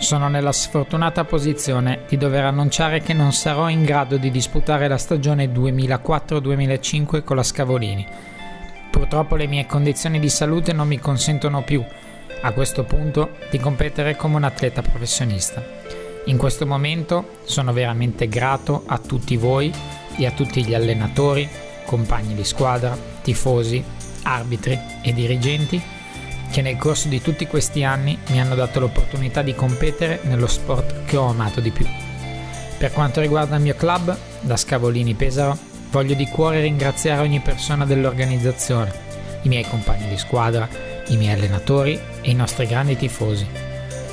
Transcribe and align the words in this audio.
sono 0.00 0.28
nella 0.28 0.50
sfortunata 0.50 1.24
posizione 1.24 2.04
di 2.08 2.16
dover 2.16 2.44
annunciare 2.44 3.02
che 3.02 3.12
non 3.12 3.32
sarò 3.32 3.68
in 3.68 3.84
grado 3.84 4.16
di 4.16 4.30
disputare 4.30 4.88
la 4.88 4.96
stagione 4.96 5.52
2004-2005 5.52 7.22
con 7.22 7.36
la 7.36 7.42
Scavolini. 7.42 8.06
Purtroppo 8.90 9.36
le 9.36 9.46
mie 9.46 9.66
condizioni 9.66 10.18
di 10.18 10.30
salute 10.30 10.72
non 10.72 10.88
mi 10.88 10.98
consentono 10.98 11.62
più, 11.62 11.84
a 12.40 12.52
questo 12.52 12.84
punto, 12.84 13.36
di 13.50 13.58
competere 13.58 14.16
come 14.16 14.36
un 14.36 14.44
atleta 14.44 14.80
professionista. 14.80 15.62
In 16.24 16.38
questo 16.38 16.66
momento 16.66 17.40
sono 17.44 17.72
veramente 17.74 18.26
grato 18.26 18.84
a 18.86 18.98
tutti 18.98 19.36
voi 19.36 19.70
e 20.16 20.26
a 20.26 20.30
tutti 20.30 20.64
gli 20.64 20.74
allenatori, 20.74 21.46
compagni 21.84 22.34
di 22.34 22.44
squadra, 22.44 22.96
tifosi, 23.20 23.84
arbitri 24.22 24.78
e 25.02 25.12
dirigenti 25.12 25.99
che 26.50 26.62
nel 26.62 26.76
corso 26.76 27.08
di 27.08 27.22
tutti 27.22 27.46
questi 27.46 27.84
anni 27.84 28.18
mi 28.28 28.40
hanno 28.40 28.54
dato 28.54 28.80
l'opportunità 28.80 29.42
di 29.42 29.54
competere 29.54 30.20
nello 30.24 30.46
sport 30.46 31.04
che 31.04 31.16
ho 31.16 31.28
amato 31.28 31.60
di 31.60 31.70
più. 31.70 31.86
Per 32.76 32.92
quanto 32.92 33.20
riguarda 33.20 33.56
il 33.56 33.62
mio 33.62 33.74
club, 33.74 34.16
da 34.40 34.56
Scavolini 34.56 35.14
Pesaro, 35.14 35.56
voglio 35.90 36.14
di 36.14 36.26
cuore 36.26 36.60
ringraziare 36.60 37.20
ogni 37.20 37.40
persona 37.40 37.84
dell'organizzazione, 37.84 38.92
i 39.42 39.48
miei 39.48 39.64
compagni 39.64 40.08
di 40.08 40.18
squadra, 40.18 40.68
i 41.08 41.16
miei 41.16 41.34
allenatori 41.34 41.98
e 42.20 42.30
i 42.30 42.34
nostri 42.34 42.66
grandi 42.66 42.96
tifosi. 42.96 43.46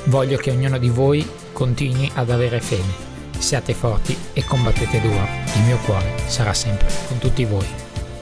Voglio 0.04 0.36
che 0.36 0.50
ognuno 0.50 0.78
di 0.78 0.88
voi 0.88 1.28
continui 1.52 2.10
ad 2.14 2.30
avere 2.30 2.60
fede. 2.60 3.06
Siate 3.38 3.72
forti 3.74 4.16
e 4.32 4.44
combattete 4.44 5.00
duro. 5.00 5.26
Il 5.56 5.62
mio 5.62 5.78
cuore 5.78 6.12
sarà 6.26 6.54
sempre 6.54 6.88
con 7.06 7.18
tutti 7.18 7.44
voi. 7.44 7.66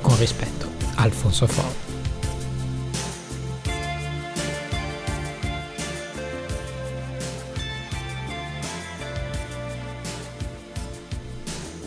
Con 0.01 0.19
rispetto, 0.19 0.69
Alfonso 0.97 1.47
Ford. 1.47 1.86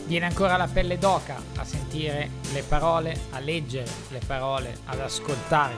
Viene 0.09 0.25
ancora 0.25 0.57
la 0.57 0.65
pelle 0.65 0.97
d'oca 0.97 1.39
a 1.57 1.63
sentire 1.63 2.31
le 2.51 2.63
parole, 2.63 3.15
a 3.29 3.39
leggere 3.39 3.87
le 4.09 4.19
parole, 4.25 4.79
ad 4.85 4.99
ascoltare 5.01 5.75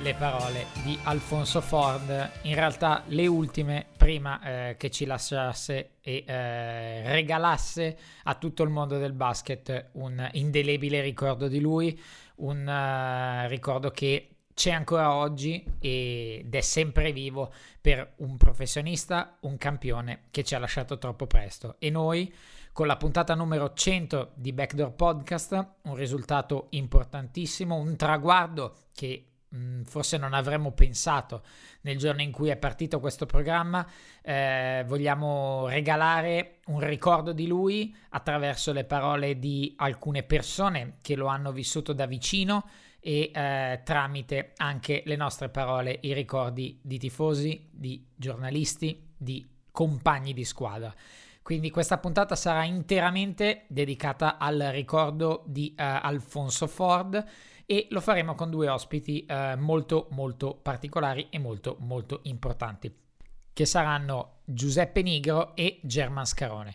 le 0.00 0.14
parole 0.14 0.66
di 0.82 0.98
Alfonso 1.04 1.60
Ford, 1.60 2.30
in 2.42 2.56
realtà 2.56 3.04
le 3.06 3.28
ultime 3.28 3.86
prima 3.96 4.40
eh, 4.42 4.76
che 4.76 4.90
ci 4.90 5.04
lasciasse 5.04 5.90
e 6.00 6.24
eh, 6.26 7.12
regalasse 7.12 7.96
a 8.24 8.34
tutto 8.34 8.64
il 8.64 8.70
mondo 8.70 8.98
del 8.98 9.12
basket 9.12 9.90
un 9.92 10.28
indelebile 10.32 11.00
ricordo 11.00 11.46
di 11.46 11.60
lui, 11.60 11.96
un 12.38 12.66
uh, 12.66 13.48
ricordo 13.48 13.92
che 13.92 14.30
c'è 14.54 14.72
ancora 14.72 15.14
oggi 15.14 15.64
ed 15.78 16.52
è 16.52 16.60
sempre 16.62 17.12
vivo 17.12 17.52
per 17.80 18.14
un 18.16 18.36
professionista, 18.38 19.36
un 19.42 19.56
campione 19.56 20.22
che 20.32 20.42
ci 20.42 20.56
ha 20.56 20.58
lasciato 20.58 20.98
troppo 20.98 21.28
presto. 21.28 21.76
E 21.78 21.90
noi 21.90 22.34
con 22.78 22.86
la 22.86 22.96
puntata 22.96 23.34
numero 23.34 23.72
100 23.74 24.34
di 24.36 24.52
Backdoor 24.52 24.92
Podcast, 24.92 25.70
un 25.82 25.96
risultato 25.96 26.68
importantissimo, 26.70 27.74
un 27.74 27.96
traguardo 27.96 28.72
che 28.94 29.30
mh, 29.48 29.82
forse 29.82 30.16
non 30.16 30.32
avremmo 30.32 30.70
pensato 30.70 31.42
nel 31.80 31.98
giorno 31.98 32.22
in 32.22 32.30
cui 32.30 32.50
è 32.50 32.56
partito 32.56 33.00
questo 33.00 33.26
programma. 33.26 33.84
Eh, 34.22 34.84
vogliamo 34.86 35.66
regalare 35.66 36.60
un 36.66 36.78
ricordo 36.78 37.32
di 37.32 37.48
lui 37.48 37.92
attraverso 38.10 38.72
le 38.72 38.84
parole 38.84 39.40
di 39.40 39.74
alcune 39.78 40.22
persone 40.22 40.98
che 41.02 41.16
lo 41.16 41.26
hanno 41.26 41.50
vissuto 41.50 41.92
da 41.92 42.06
vicino 42.06 42.64
e 43.00 43.32
eh, 43.34 43.80
tramite 43.82 44.52
anche 44.54 45.02
le 45.04 45.16
nostre 45.16 45.48
parole 45.48 45.98
i 46.02 46.12
ricordi 46.12 46.78
di 46.80 46.96
tifosi, 46.96 47.70
di 47.72 48.06
giornalisti, 48.14 49.14
di 49.16 49.44
compagni 49.72 50.32
di 50.32 50.44
squadra. 50.44 50.94
Quindi 51.48 51.70
questa 51.70 51.96
puntata 51.96 52.36
sarà 52.36 52.64
interamente 52.64 53.64
dedicata 53.68 54.36
al 54.36 54.58
ricordo 54.70 55.44
di 55.46 55.70
uh, 55.70 55.82
Alfonso 55.82 56.66
Ford 56.66 57.24
e 57.64 57.86
lo 57.88 58.02
faremo 58.02 58.34
con 58.34 58.50
due 58.50 58.68
ospiti 58.68 59.26
uh, 59.26 59.58
molto 59.58 60.08
molto 60.10 60.58
particolari 60.60 61.28
e 61.30 61.38
molto 61.38 61.78
molto 61.80 62.20
importanti 62.24 62.94
che 63.54 63.64
saranno 63.64 64.40
Giuseppe 64.44 65.00
Nigro 65.00 65.56
e 65.56 65.80
German 65.84 66.26
Scarone. 66.26 66.74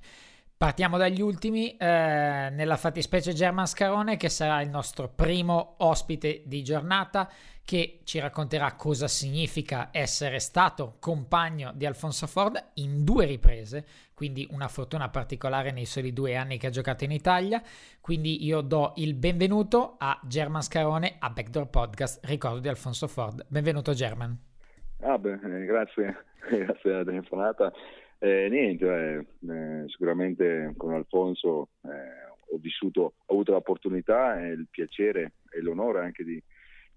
Partiamo 0.64 0.98
dagli 0.98 1.20
ultimi, 1.20 1.76
eh, 1.76 2.50
nella 2.50 2.78
fattispecie 2.78 3.34
German 3.34 3.68
Scarone 3.68 4.16
che 4.16 4.30
sarà 4.30 4.62
il 4.62 4.70
nostro 4.70 5.10
primo 5.14 5.76
ospite 5.80 6.42
di 6.46 6.64
giornata 6.64 7.30
che 7.66 8.00
ci 8.06 8.18
racconterà 8.20 8.74
cosa 8.76 9.10
significa 9.10 9.90
essere 9.92 10.40
stato 10.40 10.96
compagno 11.02 11.74
di 11.76 11.86
Alfonso 11.86 12.28
Ford 12.28 12.70
in 12.76 13.04
due 13.04 13.26
riprese, 13.26 13.86
quindi 14.14 14.48
una 14.52 14.70
fortuna 14.70 15.10
particolare 15.10 15.72
nei 15.72 15.84
soli 15.84 16.14
due 16.14 16.38
anni 16.38 16.58
che 16.58 16.68
ha 16.68 16.70
giocato 16.70 17.04
in 17.04 17.12
Italia. 17.12 17.62
Quindi 18.00 18.46
io 18.46 18.62
do 18.62 18.94
il 18.96 19.16
benvenuto 19.16 19.96
a 19.98 20.18
German 20.24 20.62
Scarone 20.62 21.18
a 21.20 21.30
Backdoor 21.30 21.68
Podcast, 21.68 22.24
ricordo 22.24 22.60
di 22.60 22.70
Alfonso 22.70 23.10
Ford. 23.10 23.46
Benvenuto 23.50 23.92
German. 23.92 24.34
Ah, 25.02 25.18
beh, 25.18 25.34
eh, 25.44 25.66
grazie, 25.66 26.24
grazie 26.48 26.90
della 26.90 27.04
telefonata. 27.04 27.74
Eh, 28.24 28.48
niente, 28.50 28.86
eh, 28.86 29.52
eh, 29.52 29.84
sicuramente 29.90 30.74
con 30.78 30.94
Alfonso 30.94 31.68
eh, 31.82 31.90
ho 32.54 32.58
vissuto, 32.58 33.16
ho 33.26 33.34
avuto 33.34 33.52
l'opportunità 33.52 34.42
e 34.42 34.52
il 34.52 34.68
piacere 34.70 35.34
e 35.50 35.62
l'onore 35.62 36.00
anche 36.00 36.24
di 36.24 36.42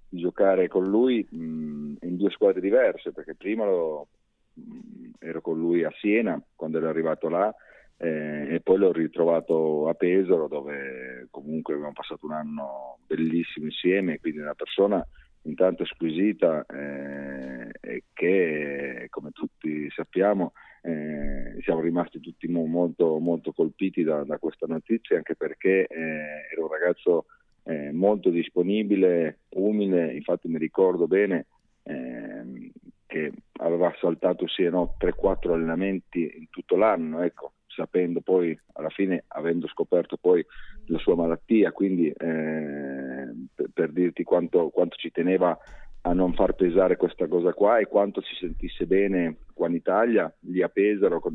di 0.09 0.21
giocare 0.21 0.69
con 0.69 0.85
lui 0.85 1.27
mh, 1.29 1.97
in 2.01 2.17
due 2.17 2.31
squadre 2.31 2.61
diverse, 2.61 3.13
perché 3.13 3.35
prima 3.35 3.65
lo, 3.65 4.09
mh, 4.55 5.11
ero 5.19 5.41
con 5.41 5.59
lui 5.59 5.85
a 5.85 5.93
Siena 5.99 6.41
quando 6.55 6.79
ero 6.79 6.89
arrivato 6.89 7.29
là 7.29 7.53
eh, 7.99 8.55
e 8.55 8.61
poi 8.61 8.79
l'ho 8.79 8.93
ritrovato 8.93 9.89
a 9.89 9.95
Pesaro 9.95 10.49
dove 10.49 11.27
comunque 11.31 11.75
abbiamo 11.75 11.93
passato 11.93 12.27
un 12.27 12.33
anno 12.33 12.99
bellissimo 13.07 13.67
insieme, 13.67 14.19
quindi 14.19 14.41
una 14.41 14.55
persona 14.55 15.05
intanto 15.43 15.85
squisita 15.85 16.65
eh, 16.67 17.71
e 17.81 18.05
che 18.13 19.07
come 19.11 19.31
tutti 19.31 19.89
sappiamo 19.91 20.53
eh, 20.87 21.57
siamo 21.63 21.81
rimasti 21.81 22.21
tutti 22.21 22.47
molto, 22.47 23.19
molto 23.19 23.53
colpiti 23.53 24.05
da, 24.05 24.23
da, 24.23 24.39
questa 24.39 24.67
notizia 24.69 25.17
anche 25.17 25.35
perché 25.35 25.87
eh, 25.87 26.49
era 26.53 26.63
un 26.63 26.69
ragazzo 26.71 27.27
eh, 27.65 27.91
molto 27.91 28.31
disponibile, 28.31 29.41
umile, 29.57 30.15
infatti 30.15 30.47
mi 30.47 30.59
ricordo 30.59 31.09
bene 31.09 31.47
eh, 31.83 32.71
che 33.05 33.33
aveva 33.55 33.93
saltato 33.99 34.47
sì 34.47 34.63
no, 34.69 34.95
3-4 35.01 35.53
allenamenti 35.53 36.21
in 36.21 36.51
tutto 36.51 36.77
l'anno, 36.77 37.23
ecco, 37.23 37.55
sapendo 37.67 38.21
poi 38.21 38.57
alla 38.75 38.91
fine, 38.91 39.25
avendo 39.29 39.67
scoperto 39.67 40.17
poi 40.17 40.45
la 40.87 40.99
sua 40.99 41.17
malattia, 41.17 41.73
quindi 41.73 42.09
eh, 42.11 43.35
per, 43.53 43.71
per, 43.73 43.91
dirti 43.91 44.23
quanto, 44.23 44.69
quanto 44.69 44.95
ci 44.97 45.11
teneva 45.11 45.59
a 46.07 46.13
non 46.13 46.35
far 46.35 46.55
pesare 46.55 46.97
questa 46.97 47.27
cosa 47.27 47.53
qua 47.53 47.79
e 47.79 47.87
quanto 47.87 48.21
si 48.21 48.33
sentisse 48.37 48.87
bene 48.87 49.39
qua 49.53 49.67
in 49.67 49.75
Italia, 49.75 50.33
lì 50.41 50.63
a 50.63 50.69
Pesaro, 50.69 51.19
con, 51.19 51.35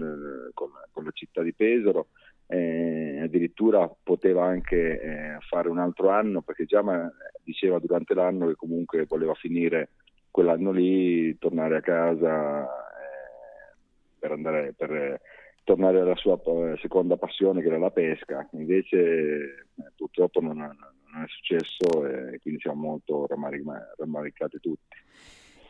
con, 0.54 0.70
con 0.92 1.04
la 1.04 1.12
città 1.12 1.42
di 1.42 1.54
Pesaro, 1.54 2.08
eh, 2.48 3.20
addirittura 3.22 3.94
poteva 4.02 4.46
anche 4.46 5.02
eh, 5.02 5.38
fare 5.50 5.68
un 5.68 5.78
altro 5.78 6.10
anno 6.10 6.42
perché 6.42 6.64
già 6.64 6.82
diceva 7.44 7.80
durante 7.80 8.14
l'anno 8.14 8.48
che 8.48 8.56
comunque 8.56 9.06
voleva 9.08 9.34
finire 9.34 9.90
quell'anno 10.32 10.72
lì, 10.72 11.38
tornare 11.38 11.76
a 11.76 11.82
casa 11.82 12.64
eh, 12.64 13.76
per, 14.20 14.32
andare, 14.32 14.74
per 14.78 15.20
tornare 15.66 16.00
alla 16.00 16.16
sua 16.16 16.40
eh, 16.42 16.78
seconda 16.80 17.18
passione 17.18 17.62
che 17.62 17.68
era 17.68 17.78
la 17.78 17.92
pesca, 17.92 18.48
invece 18.54 18.98
eh, 18.98 19.92
purtroppo 19.98 20.40
non, 20.40 20.58
non, 21.12 21.24
è 21.24 21.28
successo 21.28 22.06
e 22.06 22.40
quindi 22.42 22.60
siamo 22.60 22.82
molto 22.82 23.28
rammaricati 23.28 24.60
tutti. 24.60 24.98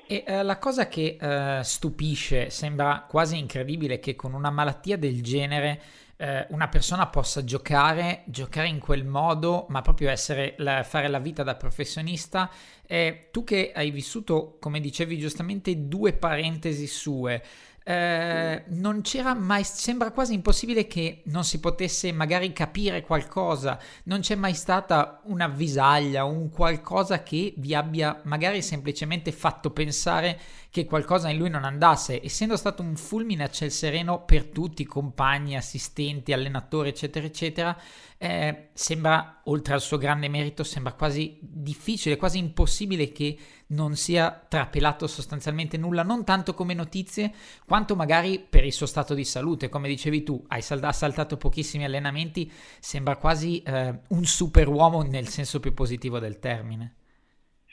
E 0.08 0.24
uh, 0.28 0.44
la 0.44 0.58
cosa 0.58 0.88
che 0.88 1.18
uh, 1.20 1.64
stupisce, 1.64 2.50
sembra 2.50 3.06
quasi 3.08 3.38
incredibile 3.38 4.00
che 4.00 4.16
con 4.16 4.34
una 4.34 4.50
malattia 4.50 4.98
del 4.98 5.22
genere 5.22 5.82
eh, 6.22 6.46
una 6.50 6.68
persona 6.68 7.08
possa 7.08 7.44
giocare, 7.44 8.22
giocare 8.28 8.68
in 8.68 8.78
quel 8.78 9.04
modo, 9.04 9.66
ma 9.70 9.82
proprio 9.82 10.12
essere, 10.12 10.54
la, 10.60 10.84
fare 10.84 11.08
la 11.08 11.18
vita 11.18 11.42
da 11.42 11.56
professionista. 11.56 12.48
Eh, 12.86 13.30
tu 13.32 13.44
che 13.44 13.72
hai 13.74 13.90
vissuto, 13.90 14.58
come 14.60 14.80
dicevi 14.80 15.18
giustamente, 15.18 15.88
due 15.88 16.14
parentesi 16.14 16.86
sue, 16.86 17.44
eh, 17.84 18.64
non 18.68 19.02
c'era 19.02 19.34
mai, 19.34 19.64
sembra 19.64 20.12
quasi 20.12 20.34
impossibile 20.34 20.86
che 20.86 21.24
non 21.26 21.44
si 21.44 21.60
potesse 21.60 22.12
magari 22.12 22.54
capire 22.54 23.02
qualcosa, 23.02 23.80
non 24.04 24.20
c'è 24.20 24.36
mai 24.36 24.54
stata 24.54 25.22
un'avvisaglia, 25.24 26.24
un 26.24 26.50
qualcosa 26.50 27.24
che 27.24 27.54
vi 27.58 27.74
abbia 27.74 28.22
magari 28.26 28.62
semplicemente 28.62 29.32
fatto 29.32 29.72
pensare 29.72 30.40
che 30.70 30.86
qualcosa 30.86 31.30
in 31.30 31.38
lui 31.38 31.50
non 31.50 31.64
andasse, 31.64 32.24
essendo 32.24 32.56
stato 32.56 32.82
un 32.82 32.96
fulmine 32.96 33.44
a 33.44 33.50
ciel 33.50 33.72
sereno 33.72 34.24
per 34.24 34.46
tutti, 34.46 34.86
compagni, 34.86 35.58
assistenti, 35.58 36.34
allenatori, 36.34 36.90
eccetera, 36.90 37.26
eccetera, 37.26 37.78
eh, 38.24 38.68
sembra, 38.74 39.42
oltre 39.46 39.74
al 39.74 39.82
suo 39.82 39.98
grande 39.98 40.28
merito, 40.28 40.64
sembra 40.64 40.94
quasi 40.94 41.40
difficile, 41.42 42.18
quasi 42.18 42.38
impossibile 42.38 43.12
che 43.12 43.36
non 43.70 43.96
sia 43.96 44.46
trapelato 44.48 45.08
sostanzialmente 45.08 45.76
nulla, 45.76 46.04
non 46.04 46.24
tanto 46.24 46.54
come 46.54 46.76
notizie, 46.76 47.32
quanto 47.66 47.96
magari 47.96 48.40
per 48.40 48.64
il 48.64 48.74
suo 48.74 48.86
stato 48.86 49.16
di 49.16 49.24
salute. 49.24 49.70
Come 49.70 49.88
dicevi 49.88 50.22
tu, 50.22 50.40
hai 50.50 50.62
sal- 50.62 50.84
ha 50.84 50.92
saltato 50.92 51.38
pochissimi 51.38 51.84
allenamenti, 51.84 52.48
sembra 52.80 53.16
quasi 53.16 53.64
eh, 53.64 54.02
un 54.10 54.24
superuomo 54.24 55.02
nel 55.02 55.28
senso 55.28 55.60
più 55.60 55.74
positivo 55.74 56.20
del 56.20 56.38
termine. 56.38 56.94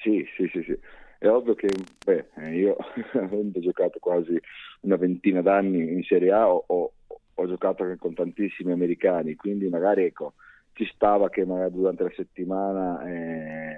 Sì, 0.01 0.27
sì, 0.35 0.49
sì, 0.51 0.63
sì. 0.63 0.79
È 1.19 1.29
ovvio 1.29 1.55
che 1.57 1.69
beh, 2.07 2.55
io, 2.55 2.75
avendo 3.21 3.61
giocato 3.61 3.99
quasi 3.99 4.41
una 4.81 4.97
ventina 4.97 5.43
d'anni 5.43 5.93
in 5.93 6.03
Serie 6.05 6.33
A, 6.33 6.49
ho, 6.49 6.65
ho, 6.67 6.93
ho 7.41 7.47
giocato 7.47 7.85
anche 7.85 7.99
con 7.99 8.15
tantissimi 8.15 8.73
americani, 8.73 9.37
quindi 9.37 9.69
magari 9.69 10.05
ecco, 10.05 10.35
ci 10.73 10.85
stava 10.93 11.29
che 11.31 11.45
magari 11.45 11.73
durante 11.73 12.03
la 12.03 12.13
settimana 12.15 13.03
eh, 13.05 13.77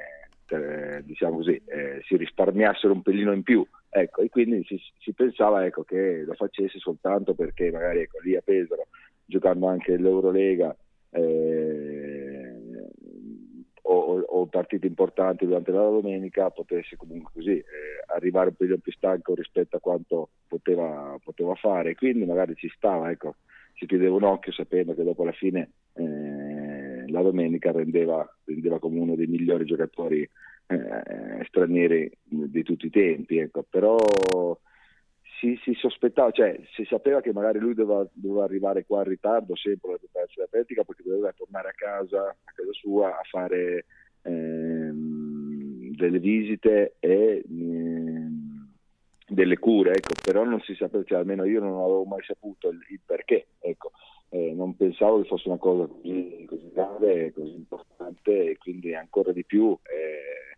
eh, 0.48 1.02
diciamo 1.04 1.36
così, 1.36 1.60
eh, 1.66 2.00
si 2.06 2.16
risparmiassero 2.16 2.92
un 2.92 3.02
pelino 3.02 3.32
in 3.32 3.42
più. 3.42 3.64
Ecco, 3.92 4.22
e 4.22 4.28
quindi 4.28 4.64
si, 4.64 4.80
si 4.98 5.12
pensava 5.12 5.64
ecco, 5.66 5.82
che 5.82 6.22
lo 6.24 6.34
facesse 6.34 6.78
soltanto 6.78 7.34
perché 7.34 7.70
magari 7.70 8.00
ecco, 8.00 8.18
lì 8.22 8.36
a 8.36 8.40
Pesaro, 8.40 8.86
giocando 9.24 9.66
anche 9.66 9.96
l'Eurolega, 9.96 10.74
eh, 11.10 12.09
o, 13.92 14.20
o, 14.20 14.46
partite 14.46 14.86
importanti 14.86 15.46
durante 15.46 15.72
la 15.72 15.82
domenica 15.82 16.50
potesse 16.50 16.96
comunque 16.96 17.32
così 17.34 17.56
eh, 17.58 17.64
arrivare 18.14 18.50
un 18.50 18.54
pelino 18.54 18.78
più 18.78 18.92
stanco 18.92 19.34
rispetto 19.34 19.76
a 19.76 19.80
quanto 19.80 20.28
poteva, 20.46 21.18
poteva 21.22 21.54
fare 21.56 21.94
quindi 21.96 22.24
magari 22.24 22.54
ci 22.54 22.70
stava 22.74 23.10
ecco 23.10 23.36
si 23.74 23.86
chiudeva 23.86 24.14
un 24.14 24.24
occhio 24.24 24.52
sapendo 24.52 24.94
che 24.94 25.02
dopo 25.02 25.24
la 25.24 25.32
fine 25.32 25.70
eh, 25.94 27.08
la 27.08 27.22
domenica 27.22 27.72
rendeva, 27.72 28.24
rendeva, 28.44 28.78
come 28.78 29.00
uno 29.00 29.16
dei 29.16 29.26
migliori 29.26 29.64
giocatori 29.64 30.20
eh, 30.66 31.44
stranieri 31.46 32.10
di 32.22 32.62
tutti 32.62 32.86
i 32.86 32.90
tempi 32.90 33.38
ecco. 33.38 33.64
però 33.68 33.96
si, 35.40 35.58
si, 35.62 35.72
sospettava, 35.74 36.30
cioè 36.30 36.60
si 36.74 36.84
sapeva 36.84 37.22
che 37.22 37.32
magari 37.32 37.58
lui 37.58 37.72
doveva, 37.72 38.06
doveva 38.12 38.44
arrivare 38.44 38.84
qua 38.84 38.98
in 38.98 39.08
ritardo 39.08 39.56
sempre 39.56 39.88
alla 39.88 39.98
preparazione 39.98 40.46
atletica 40.46 40.84
perché 40.84 41.02
doveva 41.02 41.32
tornare 41.32 41.70
a 41.70 41.74
casa, 41.74 42.28
a 42.28 42.52
casa 42.54 42.72
sua 42.72 43.18
a 43.18 43.22
fare 43.22 43.86
ehm, 44.22 45.94
delle 45.96 46.18
visite 46.18 46.96
e 47.00 47.42
ehm, 47.48 48.68
delle 49.26 49.58
cure, 49.58 49.92
ecco. 49.92 50.12
però 50.22 50.44
non 50.44 50.60
si 50.60 50.74
sapeva, 50.74 51.04
cioè, 51.04 51.18
almeno 51.18 51.44
io 51.44 51.60
non 51.60 51.78
avevo 51.78 52.04
mai 52.04 52.22
saputo 52.22 52.68
il, 52.68 52.78
il 52.90 53.00
perché, 53.04 53.46
ecco. 53.60 53.92
eh, 54.28 54.52
non 54.52 54.76
pensavo 54.76 55.22
che 55.22 55.28
fosse 55.28 55.48
una 55.48 55.58
cosa 55.58 55.86
così, 55.86 56.44
così 56.46 56.70
grave, 56.72 57.32
così 57.32 57.54
importante 57.54 58.50
e 58.50 58.58
quindi 58.58 58.94
ancora 58.94 59.32
di 59.32 59.44
più. 59.44 59.76
Eh, 59.84 60.49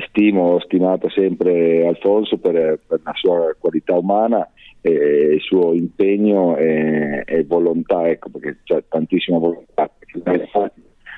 stimo, 0.00 0.54
ho 0.54 0.60
stimato 0.60 1.08
sempre 1.10 1.86
Alfonso 1.86 2.38
per, 2.38 2.78
per, 2.86 3.00
la 3.02 3.12
sua 3.14 3.54
qualità 3.58 3.94
umana 3.96 4.48
e 4.80 4.90
il 5.34 5.40
suo 5.40 5.74
impegno 5.74 6.56
e, 6.56 7.22
e 7.26 7.44
volontà, 7.44 8.08
ecco, 8.08 8.30
perché 8.30 8.58
c'è 8.64 8.82
tantissima 8.88 9.38
volontà. 9.38 9.90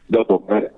Dopo 0.06 0.44
eh, 0.49 0.71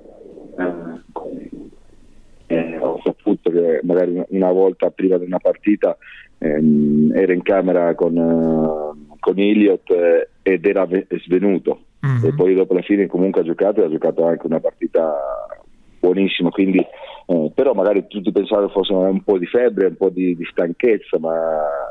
eh, 2.46 2.78
ho 2.78 3.00
saputo 3.02 3.50
che 3.50 3.80
magari 3.82 4.22
una 4.28 4.52
volta 4.52 4.90
prima 4.90 5.18
di 5.18 5.24
una 5.24 5.38
partita 5.38 5.96
ehm, 6.38 7.12
era 7.14 7.32
in 7.32 7.42
camera 7.42 7.94
con, 7.94 8.16
uh, 8.16 9.16
con 9.18 9.38
Elliot 9.38 9.90
eh, 9.90 10.28
ed 10.42 10.64
era 10.64 10.86
svenuto 11.24 11.80
mm-hmm. 12.06 12.24
e 12.24 12.34
poi 12.34 12.54
dopo 12.54 12.74
la 12.74 12.82
fine 12.82 13.06
comunque 13.06 13.40
ha 13.40 13.44
giocato 13.44 13.82
e 13.82 13.86
ha 13.86 13.90
giocato 13.90 14.24
anche 14.24 14.46
una 14.46 14.60
partita 14.60 15.12
buonissima, 15.98 16.50
quindi 16.50 16.84
eh, 17.26 17.50
però 17.52 17.74
magari 17.74 18.06
tutti 18.06 18.30
pensavano 18.30 18.68
che 18.68 18.72
fosse 18.72 18.92
un 18.92 19.22
po' 19.22 19.38
di 19.38 19.46
febbre, 19.46 19.88
un 19.88 19.96
po' 19.96 20.10
di, 20.10 20.36
di 20.36 20.44
stanchezza, 20.44 21.18
ma 21.18 21.32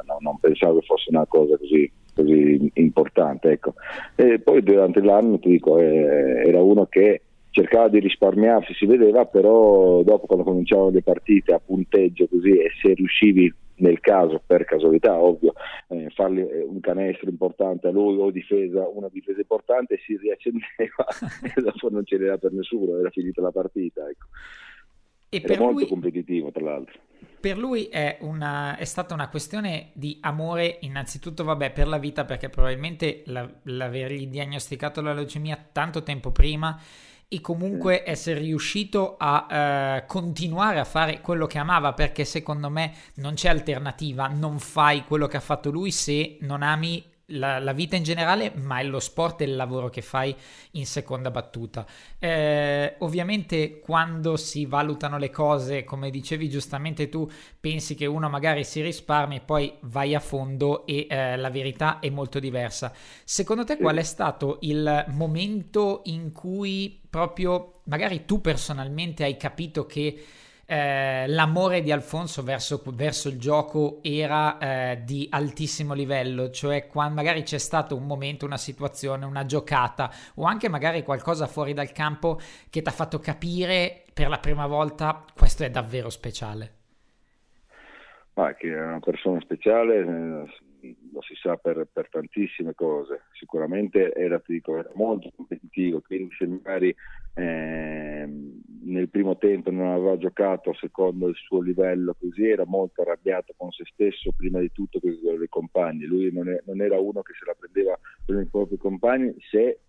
no, 0.05 0.17
non 0.21 0.39
pensavo 0.39 0.79
che 0.79 0.85
fosse 0.85 1.09
una 1.09 1.25
cosa 1.27 1.57
così, 1.57 1.91
così 2.13 2.71
importante. 2.75 3.51
Ecco. 3.51 3.73
E 4.15 4.39
poi 4.39 4.63
durante 4.63 5.01
l'anno 5.01 5.37
ti 5.39 5.49
dico, 5.49 5.77
eh, 5.77 6.43
era 6.45 6.61
uno 6.61 6.85
che 6.85 7.21
cercava 7.49 7.89
di 7.89 7.99
risparmiarsi, 7.99 8.73
si 8.73 8.85
vedeva, 8.85 9.25
però 9.25 10.03
dopo 10.03 10.25
quando 10.25 10.45
cominciavano 10.45 10.89
le 10.89 11.01
partite 11.01 11.53
a 11.53 11.61
punteggio 11.63 12.27
così 12.27 12.51
e 12.51 12.69
se 12.81 12.93
riuscivi 12.93 13.53
nel 13.77 13.99
caso, 13.99 14.41
per 14.45 14.63
casualità 14.63 15.19
ovvio, 15.19 15.53
eh, 15.89 16.09
fargli 16.13 16.39
eh, 16.39 16.63
un 16.63 16.79
canestro 16.79 17.29
importante 17.29 17.87
a 17.87 17.91
lui 17.91 18.17
o 18.19 18.31
difesa, 18.31 18.87
una 18.87 19.09
difesa 19.11 19.39
importante 19.39 19.99
si 20.05 20.17
riaccendeva 20.17 21.05
e 21.55 21.61
dopo 21.61 21.89
non 21.89 22.05
ce 22.05 22.17
n'era 22.17 22.37
per 22.37 22.53
nessuno, 22.53 22.99
era 22.99 23.09
finita 23.09 23.41
la 23.41 23.51
partita. 23.51 24.07
Ecco. 24.09 24.27
E 25.35 25.41
Era 25.43 25.61
molto 25.61 25.79
lui, 25.79 25.87
competitivo, 25.87 26.51
tra 26.51 26.63
l'altro. 26.63 26.99
Per 27.39 27.57
lui 27.57 27.85
è, 27.85 28.17
una, 28.21 28.77
è, 28.77 28.85
stata 28.85 29.13
una 29.13 29.29
questione 29.29 29.89
di 29.93 30.17
amore, 30.21 30.77
innanzitutto, 30.81 31.43
vabbè, 31.43 31.71
per 31.71 31.87
la 31.87 31.97
vita, 31.97 32.25
perché 32.25 32.49
probabilmente 32.49 33.23
la, 33.25 33.47
l'avergli 33.63 34.27
diagnosticato 34.27 35.01
la 35.01 35.13
leucemia 35.13 35.69
tanto 35.71 36.03
tempo 36.03 36.31
prima 36.31 36.79
e 37.27 37.41
comunque 37.41 38.03
essere 38.05 38.39
riuscito 38.39 39.15
a 39.17 39.47
eh, 39.49 40.05
continuare 40.05 40.79
a 40.79 40.83
fare 40.83 41.21
quello 41.21 41.47
che 41.47 41.57
amava 41.57 41.93
perché 41.93 42.23
secondo 42.23 42.69
me 42.69 42.93
non 43.15 43.33
c'è 43.33 43.49
alternativa, 43.49 44.27
non 44.27 44.59
fai 44.59 45.03
quello 45.03 45.27
che 45.27 45.37
ha 45.37 45.41
fatto 45.41 45.71
lui 45.71 45.91
se 45.91 46.37
non 46.41 46.61
ami 46.61 47.03
la, 47.27 47.59
la, 47.59 47.73
vita 47.73 47.95
in 47.95 48.03
generale, 48.03 48.51
ma 48.55 48.79
è 48.79 48.83
lo 48.83 48.99
sport 48.99 49.41
e 49.41 49.45
il 49.45 49.55
lavoro 49.55 49.89
che 49.89 50.01
fai 50.01 50.35
in 50.71 50.85
seconda 50.85 51.31
battuta. 51.31 51.85
Eh, 52.19 52.95
ovviamente 52.99 53.79
quando 53.79 54.37
si 54.37 54.65
valutano 54.65 55.17
le 55.17 55.29
cose, 55.29 55.83
come 55.83 56.09
dicevi 56.09 56.49
giustamente 56.49 57.09
tu, 57.09 57.29
pensi 57.59 57.95
che 57.95 58.05
uno 58.05 58.29
magari 58.29 58.63
si 58.63 58.81
risparmi, 58.81 59.41
poi 59.41 59.73
vai 59.81 60.13
a 60.13 60.19
fondo 60.19 60.85
e 60.85 61.07
eh, 61.09 61.37
la 61.37 61.49
verità 61.49 61.99
è 61.99 62.09
molto 62.09 62.39
diversa. 62.39 62.93
Secondo 63.23 63.63
te 63.63 63.77
qual 63.77 63.97
è 63.97 64.03
stato 64.03 64.57
il 64.61 65.05
momento 65.09 66.01
in 66.05 66.31
cui 66.31 67.01
proprio 67.09 67.81
magari 67.85 68.25
tu 68.25 68.41
personalmente 68.41 69.23
hai 69.23 69.37
capito 69.37 69.85
che 69.85 70.23
eh, 70.67 71.27
l'amore 71.27 71.81
di 71.81 71.91
Alfonso 71.91 72.41
verso, 72.41 72.81
verso, 72.93 73.29
il 73.29 73.37
gioco 73.37 73.99
era 74.01 74.57
eh, 74.57 75.01
di 75.03 75.27
altissimo 75.29 75.93
livello, 75.93 76.49
cioè 76.49 76.87
quando 76.87 77.15
magari 77.15 77.43
c'è 77.43 77.59
stato 77.59 77.95
un 77.95 78.05
momento, 78.05 78.45
una 78.45 78.57
situazione, 78.57 79.25
una 79.25 79.45
giocata 79.45 80.09
o 80.35 80.45
anche 80.45 80.67
magari 80.67 81.03
qualcosa 81.03 81.45
fuori 81.45 81.73
dal 81.73 81.91
campo 81.91 82.39
che 82.69 82.81
ti 82.81 82.89
ha 82.89 82.91
fatto 82.91 83.19
capire 83.19 84.03
per 84.13 84.27
la 84.27 84.39
prima 84.39 84.65
volta 84.65 85.23
questo 85.35 85.63
è 85.63 85.69
davvero 85.69 86.09
speciale. 86.09 86.71
Ma 88.33 88.53
che 88.53 88.67
è 88.67 88.81
una 88.81 88.99
persona 88.99 89.39
speciale, 89.41 89.99
eh, 89.99 90.45
lo 91.11 91.21
si 91.21 91.35
sa 91.35 91.55
per, 91.55 91.87
per, 91.91 92.09
tantissime 92.09 92.73
cose. 92.73 93.23
Sicuramente 93.33 94.13
era, 94.13 94.41
dico, 94.45 94.77
era 94.77 94.91
molto 94.95 95.31
competitivo, 95.35 96.01
quindi 96.01 96.33
se 96.37 96.47
magari 96.47 96.93
eh, 97.35 98.29
nel 98.83 99.09
primo 99.09 99.37
tempo 99.37 99.71
non 99.71 99.91
aveva 99.91 100.17
giocato 100.17 100.73
secondo 100.73 101.27
il 101.27 101.35
suo 101.35 101.61
livello 101.61 102.15
così, 102.19 102.47
era 102.47 102.65
molto 102.65 103.01
arrabbiato 103.01 103.53
con 103.55 103.71
se 103.71 103.83
stesso 103.85 104.31
prima 104.35 104.59
di 104.59 104.71
tutto 104.71 104.99
con 104.99 105.11
i 105.11 105.47
compagni. 105.49 106.05
Lui 106.05 106.31
non, 106.31 106.49
è, 106.49 106.61
non 106.65 106.81
era 106.81 106.99
uno 106.99 107.21
che 107.21 107.33
se 107.33 107.45
la 107.45 107.55
prendeva 107.57 107.97
con 108.25 108.41
i 108.41 108.45
propri 108.45 108.77
compagni 108.77 109.33
se 109.49 109.79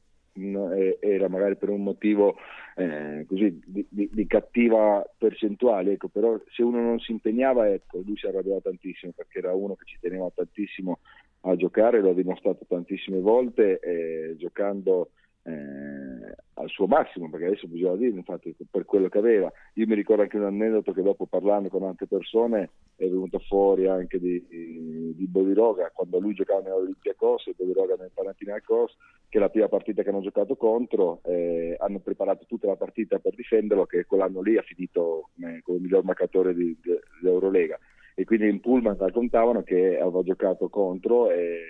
era 1.01 1.29
magari 1.29 1.57
per 1.57 1.71
un 1.71 1.83
motivo 1.83 2.37
eh, 2.77 3.25
così 3.27 3.61
di, 3.65 3.87
di, 3.89 4.09
di, 4.13 4.27
cattiva 4.27 5.05
percentuale, 5.17 5.93
ecco, 5.93 6.09
però 6.09 6.39
se 6.51 6.63
uno 6.63 6.81
non 6.81 6.99
si 7.01 7.13
impegnava, 7.13 7.73
ecco, 7.73 8.03
lui 8.05 8.17
si 8.17 8.27
arrabbiava 8.27 8.61
tantissimo 8.61 9.13
perché 9.17 9.39
era 9.39 9.55
uno 9.55 9.75
che 9.75 9.85
ci 9.87 9.99
teneva 10.01 10.31
tantissimo 10.35 10.99
a 11.43 11.57
giocare, 11.57 12.01
lo 12.01 12.11
ha 12.11 12.15
dimostrato 12.15 12.67
tantissime 12.69 13.21
volte, 13.21 13.79
eh, 13.81 14.37
giocando 14.37 15.11
eh, 15.47 16.35
al 16.55 16.69
suo 16.69 16.87
massimo, 16.87 17.31
perché 17.31 17.47
adesso 17.47 17.69
bisogna 17.69 17.95
dire, 17.95 18.17
infatti, 18.17 18.55
per 18.69 18.85
quello 18.85 19.09
che 19.09 19.19
aveva. 19.19 19.51
Io 19.75 19.87
mi 19.87 19.95
ricordo 19.95 20.23
anche 20.23 20.37
un 20.37 20.45
aneddoto 20.45 20.93
che 20.93 21.03
dopo 21.03 21.27
parlando 21.27 21.69
con 21.69 21.85
altre 21.85 22.07
persone 22.07 22.71
è 22.97 23.07
venuto 23.07 23.39
fuori 23.39 23.87
anche 23.87 24.19
di, 24.19 24.45
di 24.49 25.27
Bodiroga, 25.27 25.93
quando 25.95 26.19
lui 26.19 26.35
giocava 26.35 26.63
nell'Olympiacos 26.63 27.47
e 27.47 27.55
Bodiroga 27.57 27.95
nel 27.97 28.11
Panathinaikos, 28.13 28.97
che 29.29 29.39
la 29.39 29.51
prima 29.51 29.69
partita 29.69 30.03
che 30.03 30.09
hanno 30.09 30.23
giocato 30.23 30.57
contro, 30.57 31.21
eh, 31.25 31.77
hanno 31.79 32.01
preparato 32.01 32.45
tutta 32.47 32.67
la 32.67 32.77
partita 32.77 33.19
per 33.19 33.35
difenderlo, 33.35 33.87
che 33.87 34.05
quell'anno 34.05 34.41
lì 34.41 34.57
ha 34.57 34.63
finito 34.63 35.31
come, 35.35 35.61
come 35.63 35.79
miglior 35.79 36.05
marcatore 36.05 36.55
di, 36.55 36.77
di, 36.83 36.99
dell'Eurolega 37.21 37.79
e 38.19 38.25
quindi 38.25 38.49
in 38.49 38.61
Pullman 38.61 38.97
raccontavano 38.97 39.63
che 39.63 39.99
aveva 39.99 40.23
giocato 40.23 40.71
contro 40.71 41.31
e 41.31 41.61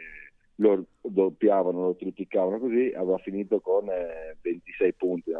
lo 0.57 0.85
doppiavano, 1.01 1.83
lo 1.83 1.97
trippicavano 1.97 2.59
così, 2.59 2.93
aveva 2.97 3.19
finito 3.19 3.61
con 3.61 3.89
eh, 3.89 4.37
26 4.41 4.93
punti. 4.95 5.33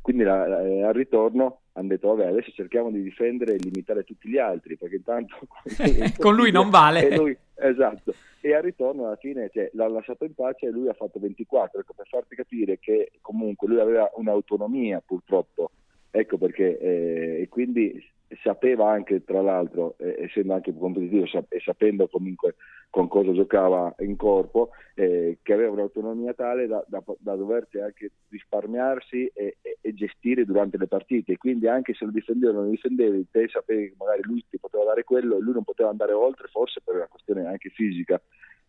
Quindi 0.00 0.22
la, 0.24 0.60
eh, 0.62 0.82
al 0.82 0.94
ritorno 0.94 1.60
hanno 1.72 1.88
detto 1.88 2.08
vabbè 2.08 2.26
adesso 2.26 2.50
cerchiamo 2.52 2.90
di 2.90 3.02
difendere 3.02 3.54
e 3.54 3.58
limitare 3.58 4.02
tutti 4.02 4.28
gli 4.28 4.38
altri 4.38 4.76
perché 4.76 4.96
intanto 4.96 5.36
con 6.18 6.34
lui 6.34 6.50
non 6.50 6.70
vale. 6.70 7.14
Lui, 7.16 7.36
esatto. 7.54 8.14
E 8.40 8.54
al 8.54 8.62
ritorno 8.62 9.06
alla 9.06 9.16
fine 9.16 9.50
cioè, 9.52 9.70
l'ha 9.74 9.88
lasciato 9.88 10.24
in 10.24 10.34
pace 10.34 10.66
e 10.66 10.70
lui 10.70 10.88
ha 10.88 10.94
fatto 10.94 11.18
24, 11.18 11.80
ecco, 11.80 11.92
per 11.94 12.06
farti 12.08 12.34
capire 12.34 12.78
che 12.78 13.12
comunque 13.20 13.68
lui 13.68 13.80
aveva 13.80 14.10
un'autonomia 14.14 15.02
purtroppo, 15.04 15.70
ecco 16.10 16.38
perché, 16.38 16.78
eh, 16.78 17.42
e 17.42 17.48
quindi 17.48 18.02
sapeva 18.42 18.90
anche, 18.90 19.24
tra 19.24 19.42
l'altro, 19.42 19.96
eh, 19.98 20.22
essendo 20.22 20.54
anche 20.54 20.72
competitivo 20.76 21.26
sap- 21.26 21.52
e 21.52 21.60
sapendo 21.60 22.08
comunque 22.08 22.54
con 22.88 23.08
cosa 23.08 23.32
giocava 23.32 23.94
in 24.00 24.16
corpo, 24.16 24.70
eh, 24.94 25.38
che 25.42 25.52
aveva 25.52 25.72
un'autonomia 25.72 26.34
tale 26.34 26.66
da, 26.66 26.84
da, 26.88 27.02
da 27.18 27.34
doversi 27.34 27.78
anche 27.78 28.12
risparmiarsi 28.28 29.30
e, 29.32 29.56
e, 29.62 29.78
e, 29.80 29.94
gestire 29.94 30.44
durante 30.44 30.76
le 30.76 30.86
partite. 30.86 31.36
Quindi 31.36 31.68
anche 31.68 31.94
se 31.94 32.04
lo 32.04 32.10
difendevi 32.10 32.52
o 32.52 32.54
non 32.54 32.64
lo 32.64 32.70
difendevi, 32.70 33.28
te 33.30 33.48
sapevi 33.48 33.90
che 33.90 33.94
magari 33.96 34.22
lui 34.24 34.44
ti 34.48 34.58
poteva 34.58 34.84
dare 34.84 35.04
quello 35.04 35.36
e 35.36 35.40
lui 35.40 35.54
non 35.54 35.64
poteva 35.64 35.90
andare 35.90 36.12
oltre, 36.12 36.48
forse 36.48 36.80
per 36.84 36.96
una 36.96 37.08
questione 37.08 37.46
anche 37.46 37.70
fisica 37.70 38.20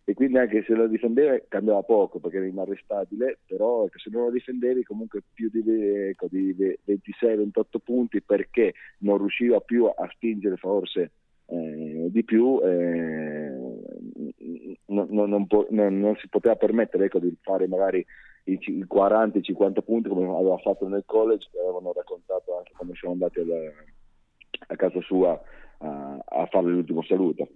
e 0.03 0.13
quindi 0.13 0.38
anche 0.38 0.63
se 0.63 0.74
lo 0.74 0.88
difendeva 0.88 1.39
cambiava 1.48 1.84
poco 1.84 2.20
perché 2.20 2.38
era 2.38 2.48
inarrestabile, 2.48 3.39
però 3.46 3.88
se 3.93 4.10
non 4.10 4.25
lo 4.25 4.31
difendevi 4.31 4.84
comunque 4.84 5.22
più 5.34 5.50
di, 5.51 5.62
ecco, 6.10 6.27
di 6.29 6.55
26-28 6.55 7.62
punti 7.84 8.22
perché 8.22 8.74
non 9.00 9.17
riusciva 9.20 9.60
più 9.60 9.86
a 9.86 10.10
spingere 10.12 10.58
forse 10.58 11.12
eh, 11.51 12.08
di 12.10 12.24
più, 12.24 12.60
eh, 12.63 13.50
non, 14.86 15.08
non, 15.10 15.29
non, 15.29 16.00
non, 16.00 16.15
si 16.15 16.29
poteva 16.29 16.55
permettere 16.55 17.05
ecco, 17.05 17.20
di 17.20 17.36
fare 17.41 17.67
magari 17.67 18.05
i, 18.46 18.53
i 18.53 18.86
40-50 18.91 19.81
punti 19.84 20.10
come 20.10 20.34
aveva 20.34 20.58
fatto 20.58 20.88
nel 20.88 21.03
college, 21.05 21.50
che 21.51 21.60
avevano 21.60 21.91
raccontato 21.93 22.58
anche 22.58 22.72
quando 22.75 22.96
siamo 22.96 23.13
andati 23.13 23.39
al, 23.39 23.72
a 24.67 24.75
casa 24.75 25.01
sua 25.01 25.39
a, 25.79 26.20
a 26.25 26.46
fare 26.46 26.67
l'ultimo 26.67 27.03
saluto. 27.03 27.48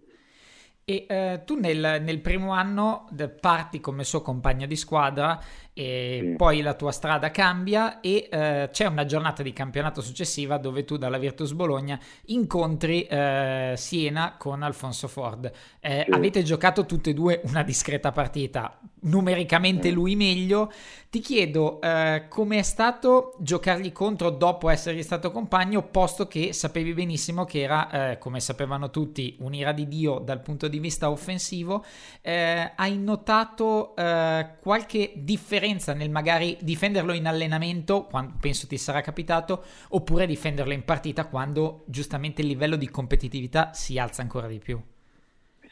E 0.87 1.07
eh, 1.09 1.41
tu 1.45 1.55
nel, 1.55 1.99
nel, 2.03 2.19
primo 2.19 2.51
anno 2.51 3.07
parti 3.39 3.79
come 3.79 4.03
suo 4.03 4.21
compagno 4.21 4.67
di 4.67 4.75
squadra 4.75 5.41
e 5.77 6.19
sì. 6.21 6.35
poi 6.37 6.61
la 6.61 6.73
tua 6.73 6.93
strada 6.93 7.31
cambia 7.31 7.99
e 7.99 8.29
eh, 8.31 8.69
c'è 8.71 8.85
una 8.85 9.03
giornata 9.03 9.43
di 9.43 9.51
campionato 9.51 9.99
successiva 9.99 10.57
dove 10.57 10.85
tu 10.85 10.95
dalla 10.95 11.17
Virtus 11.17 11.51
Bologna 11.51 11.99
incontri 12.27 13.03
eh, 13.03 13.73
Siena 13.75 14.35
con 14.37 14.63
Alfonso 14.63 15.09
Ford. 15.09 15.51
Eh, 15.81 16.05
sì. 16.07 16.15
Avete 16.15 16.43
giocato 16.43 16.85
tutte 16.85 17.09
e 17.09 17.13
due 17.13 17.41
una 17.43 17.61
discreta 17.61 18.13
partita, 18.13 18.79
numericamente 19.01 19.91
lui 19.91 20.15
meglio. 20.15 20.71
Ti 21.09 21.19
chiedo 21.19 21.81
eh, 21.81 22.25
come 22.29 22.59
è 22.59 22.61
stato 22.61 23.35
giocargli 23.39 23.91
contro 23.91 24.29
dopo 24.29 24.69
essergli 24.69 25.03
stato 25.03 25.31
compagno, 25.31 25.83
posto 25.83 26.27
che 26.27 26.53
sapevi 26.53 26.93
benissimo 26.93 27.43
che 27.43 27.61
era, 27.61 28.11
eh, 28.11 28.17
come 28.17 28.39
sapevano 28.39 28.89
tutti, 28.89 29.35
un'ira 29.39 29.73
di 29.73 29.87
Dio 29.89 30.19
dal 30.19 30.41
punto 30.41 30.69
di 30.69 30.79
vista 30.79 31.09
offensivo. 31.09 31.83
Eh, 32.21 32.71
hai 32.75 32.97
notato 32.97 33.93
qualche 33.95 35.13
differenza 35.15 35.64
nel 35.93 36.09
magari 36.09 36.57
difenderlo 36.61 37.13
in 37.13 37.27
allenamento, 37.27 38.05
quando 38.05 38.35
penso 38.39 38.67
ti 38.67 38.77
sarà 38.77 39.01
capitato, 39.01 39.63
oppure 39.89 40.25
difenderlo 40.25 40.73
in 40.73 40.83
partita 40.83 41.27
quando 41.27 41.83
giustamente 41.87 42.41
il 42.41 42.47
livello 42.47 42.75
di 42.75 42.89
competitività 42.89 43.73
si 43.73 43.97
alza 43.97 44.21
ancora 44.21 44.47
di 44.47 44.59
più? 44.59 44.79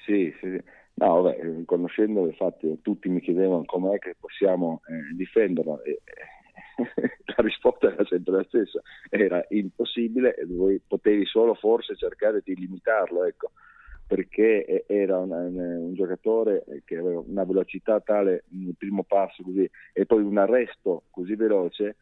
Sì, 0.05 0.33
sì. 0.39 0.61
No, 0.95 1.21
vabbè, 1.21 1.65
conoscendo 1.65 2.25
infatti 2.25 2.79
tutti 2.81 3.09
mi 3.09 3.19
chiedevano 3.19 3.63
com'è 3.65 3.97
che 3.97 4.15
possiamo 4.19 4.81
eh, 4.87 5.15
difenderlo 5.15 5.81
e 5.83 6.01
la 7.25 7.43
risposta 7.43 7.91
era 7.91 8.05
sempre 8.05 8.33
la 8.33 8.45
stessa, 8.47 8.81
era 9.09 9.43
impossibile 9.49 10.35
e 10.35 10.81
potevi 10.85 11.25
solo 11.25 11.55
forse 11.55 11.95
cercare 11.95 12.41
di 12.43 12.55
limitarlo, 12.55 13.25
ecco, 13.25 13.51
perché 14.13 14.83
era 14.85 15.17
un, 15.17 15.31
un, 15.31 15.93
giocatore 15.95 16.63
che 16.85 16.97
aveva 16.97 17.23
una 17.25 17.43
velocità 17.45 17.99
tale 17.99 18.43
nel 18.49 18.75
primo 18.77 19.01
passo 19.01 19.41
così 19.41 19.67
e 19.91 20.05
poi 20.05 20.21
un 20.21 20.37
arresto 20.37 21.05
così 21.09 21.33
veloce 21.33 21.95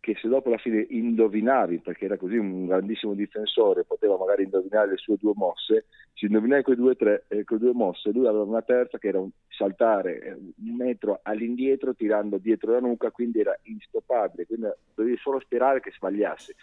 che 0.00 0.16
se 0.18 0.28
dopo 0.28 0.48
alla 0.48 0.56
fine 0.56 0.86
indovinavi, 0.88 1.80
perché 1.80 2.06
era 2.06 2.16
così 2.16 2.38
un 2.38 2.64
grandissimo 2.64 3.12
difensore, 3.12 3.84
poteva 3.84 4.16
magari 4.16 4.44
indovinare 4.44 4.92
le 4.92 4.96
sue 4.96 5.16
due 5.20 5.32
mosse, 5.34 5.84
se 6.14 6.24
indovinavi 6.24 6.62
quelle 6.62 6.80
due, 6.80 7.24
eh, 7.28 7.44
due 7.46 7.72
mosse, 7.74 8.12
lui 8.12 8.26
aveva 8.26 8.44
una 8.44 8.62
terza 8.62 8.96
che 8.96 9.08
era 9.08 9.20
un 9.20 9.28
saltare 9.48 10.20
eh, 10.22 10.32
un 10.32 10.74
metro 10.74 11.20
all'indietro 11.22 11.94
tirando 11.94 12.38
dietro 12.38 12.72
la 12.72 12.80
nuca, 12.80 13.10
quindi 13.10 13.40
era 13.40 13.54
instoppabile, 13.64 14.46
quindi 14.46 14.68
dovevi 14.94 15.18
solo 15.18 15.38
sperare 15.40 15.80
che 15.80 15.90
sbagliasse. 15.90 16.54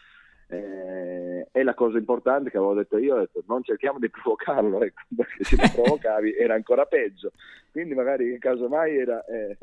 Eh, 0.47 1.47
è 1.51 1.63
la 1.63 1.73
cosa 1.73 1.97
importante 1.97 2.49
che 2.49 2.57
avevo 2.57 2.73
detto 2.73 2.97
io, 2.97 3.17
detto, 3.17 3.43
non 3.47 3.63
cerchiamo 3.63 3.99
di 3.99 4.09
provocarlo, 4.09 4.81
ecco, 4.83 5.01
perché 5.15 5.43
se 5.43 5.55
lo 5.55 5.69
provocavi 5.73 6.35
era 6.35 6.53
ancora 6.53 6.85
peggio, 6.85 7.31
quindi 7.71 7.93
magari 7.93 8.31
in 8.31 8.39
caso 8.39 8.67
mai 8.67 8.97
era... 8.97 9.23
Eh, 9.25 9.57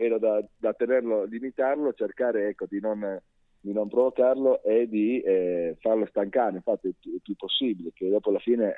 era 0.00 0.16
da, 0.18 0.40
da 0.56 0.72
tenerlo, 0.74 1.24
limitarlo, 1.24 1.92
cercare 1.92 2.48
ecco, 2.48 2.66
di, 2.68 2.78
non, 2.78 3.20
di, 3.58 3.72
non, 3.72 3.88
provocarlo 3.88 4.62
e 4.62 4.88
di 4.88 5.20
eh, 5.20 5.76
farlo 5.80 6.06
stancare, 6.06 6.54
infatti 6.54 6.86
il 6.86 7.20
più, 7.20 7.34
possibile, 7.34 7.90
che 7.92 8.08
dopo 8.08 8.30
alla 8.30 8.38
fine, 8.38 8.76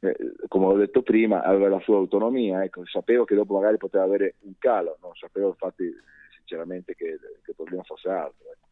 eh, 0.00 0.08
eh, 0.08 0.16
come 0.48 0.66
ho 0.66 0.76
detto 0.76 1.00
prima, 1.00 1.42
aveva 1.42 1.68
la 1.68 1.80
sua 1.80 1.96
autonomia, 1.96 2.62
ecco, 2.62 2.84
sapevo 2.84 3.24
che 3.24 3.34
dopo 3.34 3.54
magari 3.54 3.78
poteva 3.78 4.04
avere 4.04 4.34
un 4.40 4.52
calo, 4.58 4.98
non 5.00 5.14
sapevo 5.14 5.48
infatti 5.48 5.90
sinceramente 6.36 6.94
che, 6.94 7.18
che 7.42 7.50
il 7.50 7.56
problema 7.56 7.82
fosse 7.84 8.10
altro. 8.10 8.50
Ecco. 8.52 8.68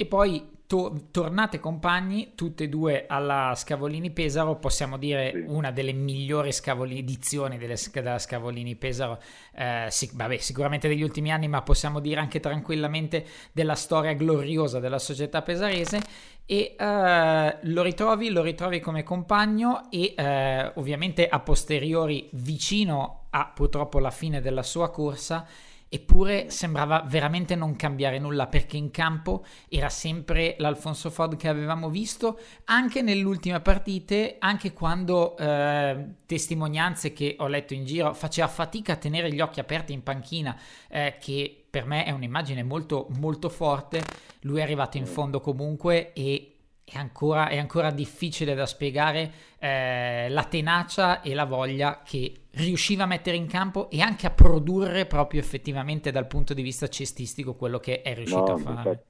E 0.00 0.06
poi 0.06 0.62
to- 0.66 1.08
tornate 1.10 1.60
compagni, 1.60 2.32
tutte 2.34 2.64
e 2.64 2.68
due 2.70 3.04
alla 3.06 3.52
Scavolini 3.54 4.10
Pesaro, 4.10 4.56
possiamo 4.56 4.96
dire 4.96 5.30
sì. 5.30 5.44
una 5.46 5.70
delle 5.72 5.92
migliori 5.92 6.52
Scavolini, 6.52 7.00
edizioni 7.00 7.58
delle, 7.58 7.76
della 7.92 8.18
Scavolini 8.18 8.76
Pesaro, 8.76 9.20
eh, 9.54 9.88
sì, 9.90 10.08
vabbè, 10.14 10.38
sicuramente 10.38 10.88
degli 10.88 11.02
ultimi 11.02 11.30
anni, 11.30 11.48
ma 11.48 11.60
possiamo 11.60 12.00
dire 12.00 12.18
anche 12.18 12.40
tranquillamente 12.40 13.26
della 13.52 13.74
storia 13.74 14.14
gloriosa 14.14 14.80
della 14.80 14.98
società 14.98 15.42
pesarese. 15.42 16.00
E 16.46 16.76
eh, 16.78 17.58
lo 17.60 17.82
ritrovi, 17.82 18.30
lo 18.30 18.40
ritrovi 18.40 18.80
come 18.80 19.02
compagno 19.02 19.90
e 19.90 20.14
eh, 20.16 20.72
ovviamente 20.76 21.28
a 21.28 21.40
posteriori 21.40 22.30
vicino 22.32 23.26
a 23.28 23.52
purtroppo 23.54 23.98
la 23.98 24.10
fine 24.10 24.40
della 24.40 24.62
sua 24.62 24.88
corsa 24.90 25.46
Eppure 25.92 26.50
sembrava 26.50 27.02
veramente 27.04 27.56
non 27.56 27.74
cambiare 27.74 28.20
nulla 28.20 28.46
perché 28.46 28.76
in 28.76 28.92
campo 28.92 29.44
era 29.68 29.88
sempre 29.88 30.54
l'Alfonso 30.58 31.10
Ford 31.10 31.34
che 31.34 31.48
avevamo 31.48 31.90
visto 31.90 32.38
anche 32.66 33.02
nelle 33.02 33.24
ultime 33.24 33.58
partite, 33.58 34.36
anche 34.38 34.72
quando 34.72 35.36
eh, 35.36 36.14
testimonianze 36.26 37.12
che 37.12 37.34
ho 37.40 37.48
letto 37.48 37.74
in 37.74 37.84
giro 37.86 38.14
faceva 38.14 38.46
fatica 38.46 38.92
a 38.92 38.96
tenere 38.96 39.32
gli 39.32 39.40
occhi 39.40 39.58
aperti 39.58 39.92
in 39.92 40.04
panchina, 40.04 40.56
eh, 40.88 41.16
che 41.20 41.64
per 41.68 41.86
me 41.86 42.04
è 42.04 42.12
un'immagine 42.12 42.62
molto 42.62 43.08
molto 43.18 43.48
forte. 43.48 44.00
Lui 44.42 44.60
è 44.60 44.62
arrivato 44.62 44.96
in 44.96 45.06
fondo 45.06 45.40
comunque 45.40 46.12
e 46.12 46.49
è 46.92 46.98
ancora, 46.98 47.48
è 47.48 47.58
ancora 47.58 47.90
difficile 47.90 48.54
da 48.54 48.66
spiegare 48.66 49.30
eh, 49.58 50.28
la 50.28 50.44
tenacia 50.44 51.20
e 51.22 51.34
la 51.34 51.44
voglia 51.44 52.02
che 52.04 52.32
riusciva 52.52 53.04
a 53.04 53.06
mettere 53.06 53.36
in 53.36 53.46
campo 53.46 53.88
e 53.90 54.00
anche 54.00 54.26
a 54.26 54.30
produrre 54.30 55.06
proprio 55.06 55.40
effettivamente 55.40 56.10
dal 56.10 56.26
punto 56.26 56.52
di 56.52 56.62
vista 56.62 56.88
cestistico 56.88 57.54
quello 57.54 57.78
che 57.78 58.02
è 58.02 58.14
riuscito 58.14 58.40
no, 58.40 58.54
a 58.54 58.58
fare. 58.58 58.88
Infatti, 58.88 59.04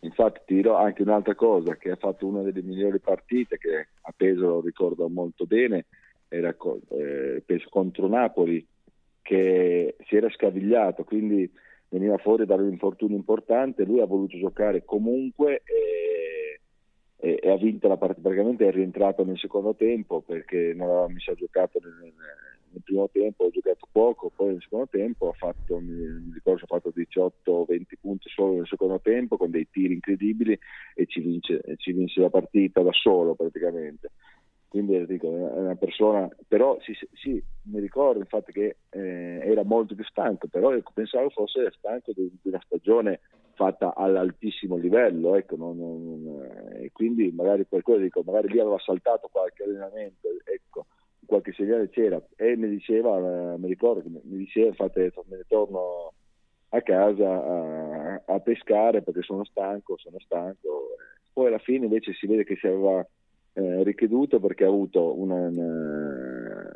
infatti 0.00 0.40
ti 0.46 0.54
dirò 0.54 0.76
anche 0.76 1.02
un'altra 1.02 1.34
cosa, 1.34 1.76
che 1.76 1.90
ha 1.90 1.96
fatto 1.96 2.26
una 2.26 2.42
delle 2.42 2.62
migliori 2.62 2.98
partite, 2.98 3.56
che 3.56 3.88
a 4.02 4.12
peso 4.14 4.46
lo 4.46 4.60
ricordo 4.60 5.08
molto 5.08 5.46
bene, 5.46 5.86
era 6.28 6.54
eh, 6.90 7.42
penso 7.44 7.68
contro 7.70 8.06
Napoli, 8.06 8.66
che 9.22 9.96
si 10.06 10.16
era 10.16 10.28
scavigliato, 10.28 11.04
quindi 11.04 11.50
veniva 11.88 12.18
fuori 12.18 12.44
da 12.44 12.56
un 12.56 12.68
infortunio 12.68 13.16
importante, 13.16 13.84
lui 13.84 14.00
ha 14.00 14.06
voluto 14.06 14.36
giocare 14.36 14.84
comunque. 14.84 15.62
E 15.64 16.43
e, 17.16 17.40
e, 17.42 17.50
ha 17.50 17.56
vinto 17.56 17.88
la 17.88 17.96
partita, 17.96 18.28
praticamente 18.28 18.66
è 18.66 18.70
rientrato 18.70 19.24
nel 19.24 19.38
secondo 19.38 19.74
tempo 19.74 20.20
perché 20.20 20.72
non 20.74 20.88
aveva 20.88 21.08
messo 21.08 21.34
giocato 21.34 21.78
nel, 21.82 22.12
nel, 22.12 22.82
primo 22.82 23.08
tempo, 23.10 23.46
ha 23.46 23.50
giocato 23.50 23.86
poco, 23.90 24.30
poi 24.34 24.48
nel 24.48 24.62
secondo 24.62 24.88
tempo 24.90 25.28
ha 25.28 25.32
fatto, 25.32 25.78
mi 25.78 26.04
ha 26.42 26.66
fatto 26.66 26.92
18-20 26.94 27.82
punti 28.00 28.28
solo 28.28 28.54
nel 28.54 28.66
secondo 28.66 29.00
tempo 29.00 29.36
con 29.36 29.50
dei 29.50 29.68
tiri 29.70 29.94
incredibili 29.94 30.58
e 30.94 31.06
ci 31.06 31.20
vince, 31.20 31.62
ci 31.76 31.92
vince 31.92 32.20
la 32.20 32.30
partita 32.30 32.82
da 32.82 32.92
solo 32.92 33.34
praticamente. 33.34 34.10
Quindi 34.74 35.06
dico, 35.06 35.28
è 35.28 35.58
una 35.60 35.76
persona, 35.76 36.28
però 36.48 36.76
sì, 36.80 36.92
sì, 37.12 37.40
mi 37.70 37.78
ricordo 37.78 38.18
infatti 38.18 38.50
che 38.50 38.78
eh, 38.90 39.38
era 39.44 39.62
molto 39.62 39.94
più 39.94 40.02
stanco, 40.02 40.48
però 40.48 40.74
ecco, 40.74 40.90
pensavo 40.92 41.30
fosse 41.30 41.70
stanco 41.78 42.10
di, 42.12 42.28
di, 42.42 42.48
una 42.48 42.60
stagione 42.64 43.20
fatta 43.52 43.94
all'altissimo 43.94 44.74
livello, 44.74 45.36
ecco, 45.36 45.54
non, 45.54 45.76
non, 45.76 46.72
e 46.72 46.90
quindi 46.92 47.30
magari 47.30 47.64
per 47.66 47.82
quello 47.82 48.02
dico, 48.02 48.24
magari 48.26 48.48
lì 48.48 48.58
aveva 48.58 48.76
saltato 48.80 49.28
qualche 49.30 49.62
allenamento, 49.62 50.26
ecco, 50.42 50.86
qualche 51.24 51.52
segnale 51.52 51.88
c'era 51.90 52.20
e 52.34 52.56
mi 52.56 52.68
diceva, 52.68 53.16
eh, 53.54 53.58
mi 53.58 53.68
ricordo, 53.68 54.02
mi 54.08 54.38
diceva 54.38 54.66
infatti 54.66 54.98
me 54.98 55.36
ne 55.36 55.44
torno 55.46 56.14
a 56.70 56.82
casa 56.82 57.28
a, 57.28 58.22
a 58.26 58.40
pescare 58.40 59.02
perché 59.02 59.22
sono 59.22 59.44
stanco, 59.44 59.96
sono 59.98 60.18
stanco, 60.18 60.96
poi 61.32 61.46
alla 61.46 61.58
fine 61.58 61.84
invece 61.84 62.12
si 62.12 62.26
vede 62.26 62.42
che 62.42 62.56
si 62.56 62.66
aveva 62.66 63.06
eh, 63.54 63.82
richieduto 63.82 64.40
perché 64.40 64.64
ha 64.64 64.68
avuto 64.68 65.18
un 65.18 66.70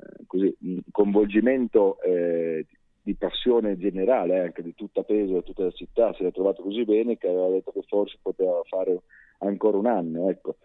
coinvolgimento 0.91 2.01
eh, 2.03 2.67
di 3.03 3.15
passione 3.15 3.79
generale 3.79 4.35
eh, 4.35 4.41
anche 4.41 4.63
di 4.63 4.75
tutta 4.75 5.03
Pesaro 5.03 5.39
e 5.39 5.43
tutta 5.43 5.65
la 5.65 5.71
città, 5.71 6.13
si 6.15 6.23
era 6.23 6.31
trovato 6.31 6.63
così 6.63 6.85
bene 6.85 7.17
che 7.17 7.29
aveva 7.29 7.49
detto 7.49 7.73
che 7.73 7.83
forse 7.87 8.19
poteva 8.21 8.61
fare 8.69 9.01
ancora 9.39 9.79
un 9.79 9.87
anno, 9.87 10.29
ecco. 10.29 10.57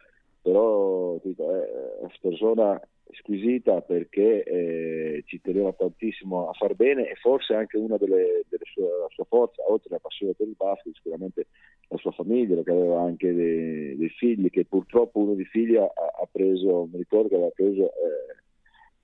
però 0.41 1.17
dico, 1.24 1.43
una 1.43 2.12
persona 2.20 2.82
squisita 3.13 3.82
perché 3.82 4.43
eh, 4.43 5.24
ci 5.25 5.41
teneva 5.41 5.72
tantissimo 5.74 6.50
a 6.50 6.53
far 6.53 6.75
bene 6.75 7.10
e 7.10 7.15
forse 7.15 7.53
anche 7.53 7.77
una 7.77 7.98
delle, 7.98 8.43
delle 8.50 8.65
sue, 8.72 8.88
sua 9.10 9.25
forza, 9.25 9.63
oltre 9.67 9.89
alla 9.89 10.00
passione 10.00 10.34
per 10.34 10.48
il 10.48 10.55
basket, 10.55 10.93
sicuramente 10.96 11.48
la 11.88 11.98
sua 11.98 12.12
famiglia, 12.12 12.55
perché 12.55 12.72
aveva 12.72 13.01
anche 13.01 13.34
dei, 13.34 13.96
dei 13.96 14.10
figli, 14.10 14.50
che 14.50 14.65
purtroppo 14.65 15.20
uno 15.20 15.34
dei 15.34 15.46
figli 15.46 15.75
ha, 15.75 15.84
ha 15.84 16.27
preso, 16.32 16.88
mi 16.91 16.98
ricordo 16.98 17.29
che 17.29 17.36
aveva 17.36 17.51
preso 17.53 17.84
eh, 17.84 18.41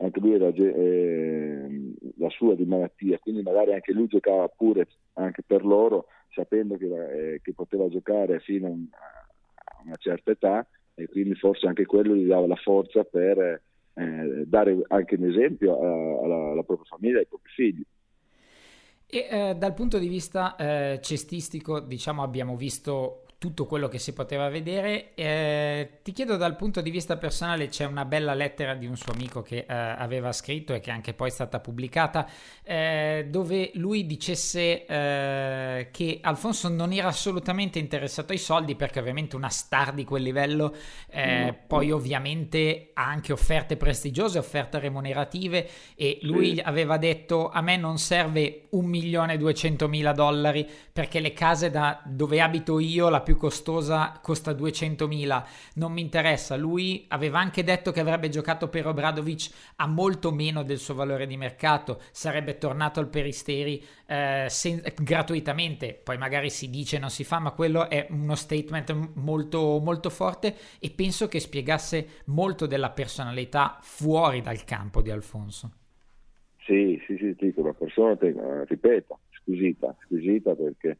anche 0.01 0.19
lui 0.19 0.33
era, 0.33 0.47
eh, 0.47 1.93
la 2.17 2.29
sua 2.29 2.55
di 2.55 2.65
malattia, 2.65 3.19
quindi 3.19 3.41
magari 3.41 3.73
anche 3.73 3.91
lui 3.91 4.07
giocava 4.07 4.47
pure 4.47 4.87
anche 5.13 5.43
per 5.45 5.65
loro, 5.65 6.07
sapendo 6.33 6.77
che, 6.77 6.85
eh, 7.33 7.41
che 7.41 7.53
poteva 7.53 7.87
giocare 7.89 8.39
fino 8.39 8.67
a 8.67 9.81
una 9.85 9.95
certa 9.97 10.31
età 10.31 10.67
e 10.95 11.07
quindi 11.07 11.35
forse 11.35 11.67
anche 11.67 11.85
quello 11.85 12.15
gli 12.15 12.27
dava 12.27 12.47
la 12.47 12.55
forza 12.55 13.03
per 13.03 13.61
eh, 13.99 14.43
dare 14.45 14.77
anche 14.87 15.15
un 15.15 15.25
esempio 15.25 15.77
alla, 16.23 16.51
alla 16.51 16.63
propria 16.63 16.87
famiglia 16.87 17.17
e 17.17 17.19
ai 17.19 17.27
propri 17.27 17.51
figli. 17.51 17.83
E 19.11 19.27
eh, 19.29 19.55
dal 19.55 19.73
punto 19.73 19.97
di 19.97 20.07
vista 20.07 20.55
eh, 20.55 20.99
cestistico, 21.01 21.79
diciamo, 21.79 22.21
abbiamo 22.21 22.55
visto 22.55 23.23
tutto 23.39 23.65
quello 23.65 23.87
che 23.87 23.99
si 23.99 24.11
poteva 24.11 24.49
vedere. 24.49 25.13
Eh, 25.15 25.99
ti 26.03 26.11
chiedo 26.11 26.35
dal 26.35 26.57
punto 26.57 26.81
di 26.81 26.89
vista 26.89 27.15
personale, 27.15 27.69
c'è 27.69 27.85
una 27.85 28.03
bella 28.03 28.33
lettera 28.33 28.73
di 28.73 28.85
un 28.85 28.97
suo 28.97 29.13
amico 29.13 29.41
che 29.41 29.59
eh, 29.59 29.73
aveva 29.73 30.33
scritto 30.33 30.73
e 30.73 30.81
che 30.81 30.91
anche 30.91 31.13
poi 31.13 31.29
è 31.29 31.31
stata 31.31 31.61
pubblicata, 31.61 32.29
eh, 32.61 33.27
dove 33.29 33.71
lui 33.75 34.05
dicesse 34.05 34.85
eh, 34.85 35.87
che 35.89 36.19
Alfonso 36.21 36.67
non 36.67 36.91
era 36.91 37.07
assolutamente 37.07 37.79
interessato 37.79 38.33
ai 38.33 38.37
soldi 38.37 38.75
perché 38.75 38.99
ovviamente 38.99 39.37
una 39.37 39.47
star 39.47 39.93
di 39.93 40.03
quel 40.03 40.21
livello 40.21 40.75
eh, 41.09 41.45
no. 41.45 41.57
poi 41.65 41.91
ovviamente 41.91 42.91
ha 42.93 43.05
anche 43.05 43.31
offerte 43.31 43.77
prestigiose, 43.77 44.37
offerte 44.37 44.79
remunerative 44.79 45.65
e 45.95 46.19
lui 46.23 46.55
sì. 46.55 46.61
aveva 46.61 46.97
detto 46.97 47.49
a 47.49 47.61
me 47.61 47.77
non 47.77 47.99
serve 47.99 48.67
un 48.71 48.83
milione 48.83 49.35
e 49.35 49.37
duecentomila 49.37 50.11
dollari 50.11 50.69
perché 50.91 51.21
le 51.21 51.31
case 51.31 51.69
da 51.69 52.01
dove 52.05 52.41
abito 52.41 52.79
io, 52.79 53.07
la 53.07 53.27
più 53.29 53.37
costosa 53.37 54.19
costa 54.23 54.53
200.000, 54.53 55.43
non 55.75 55.91
mi 55.91 56.01
interessa. 56.01 56.55
Lui 56.55 57.05
aveva 57.09 57.37
anche 57.37 57.63
detto 57.63 57.91
che 57.91 57.99
avrebbe 57.99 58.27
giocato 58.29 58.69
per 58.69 58.87
Obradovic 58.87 59.73
a 59.75 59.85
molto 59.85 60.31
meno 60.31 60.63
del 60.63 60.79
suo 60.79 60.95
valore 60.95 61.27
di 61.27 61.37
mercato, 61.37 61.99
sarebbe 62.09 62.57
tornato 62.57 62.99
al 62.99 63.07
Peristeri 63.07 63.83
eh, 64.07 64.47
sen- 64.49 64.81
gratuitamente, 65.03 65.93
poi 66.03 66.17
magari 66.17 66.49
si 66.49 66.71
dice 66.71 66.97
non 66.97 67.11
si 67.11 67.23
fa, 67.23 67.37
ma 67.37 67.51
quello 67.51 67.87
è 67.87 68.07
uno 68.09 68.33
statement 68.33 69.11
molto, 69.13 69.79
molto 69.79 70.09
forte 70.09 70.55
e 70.79 70.89
penso 70.89 71.27
che 71.27 71.39
spiegasse 71.39 72.23
molto 72.25 72.65
della 72.65 72.89
personalità 72.89 73.77
fuori 73.81 74.41
dal 74.41 74.63
campo 74.63 75.03
di 75.03 75.11
Alfonso. 75.11 75.73
Sì, 76.65 76.99
sì, 77.05 77.15
sì, 77.17 77.35
dico, 77.37 77.61
una 77.61 77.73
persona, 77.73 78.17
ripeto, 78.65 79.19
squisita, 79.29 79.95
squisita 80.05 80.55
perché 80.55 80.97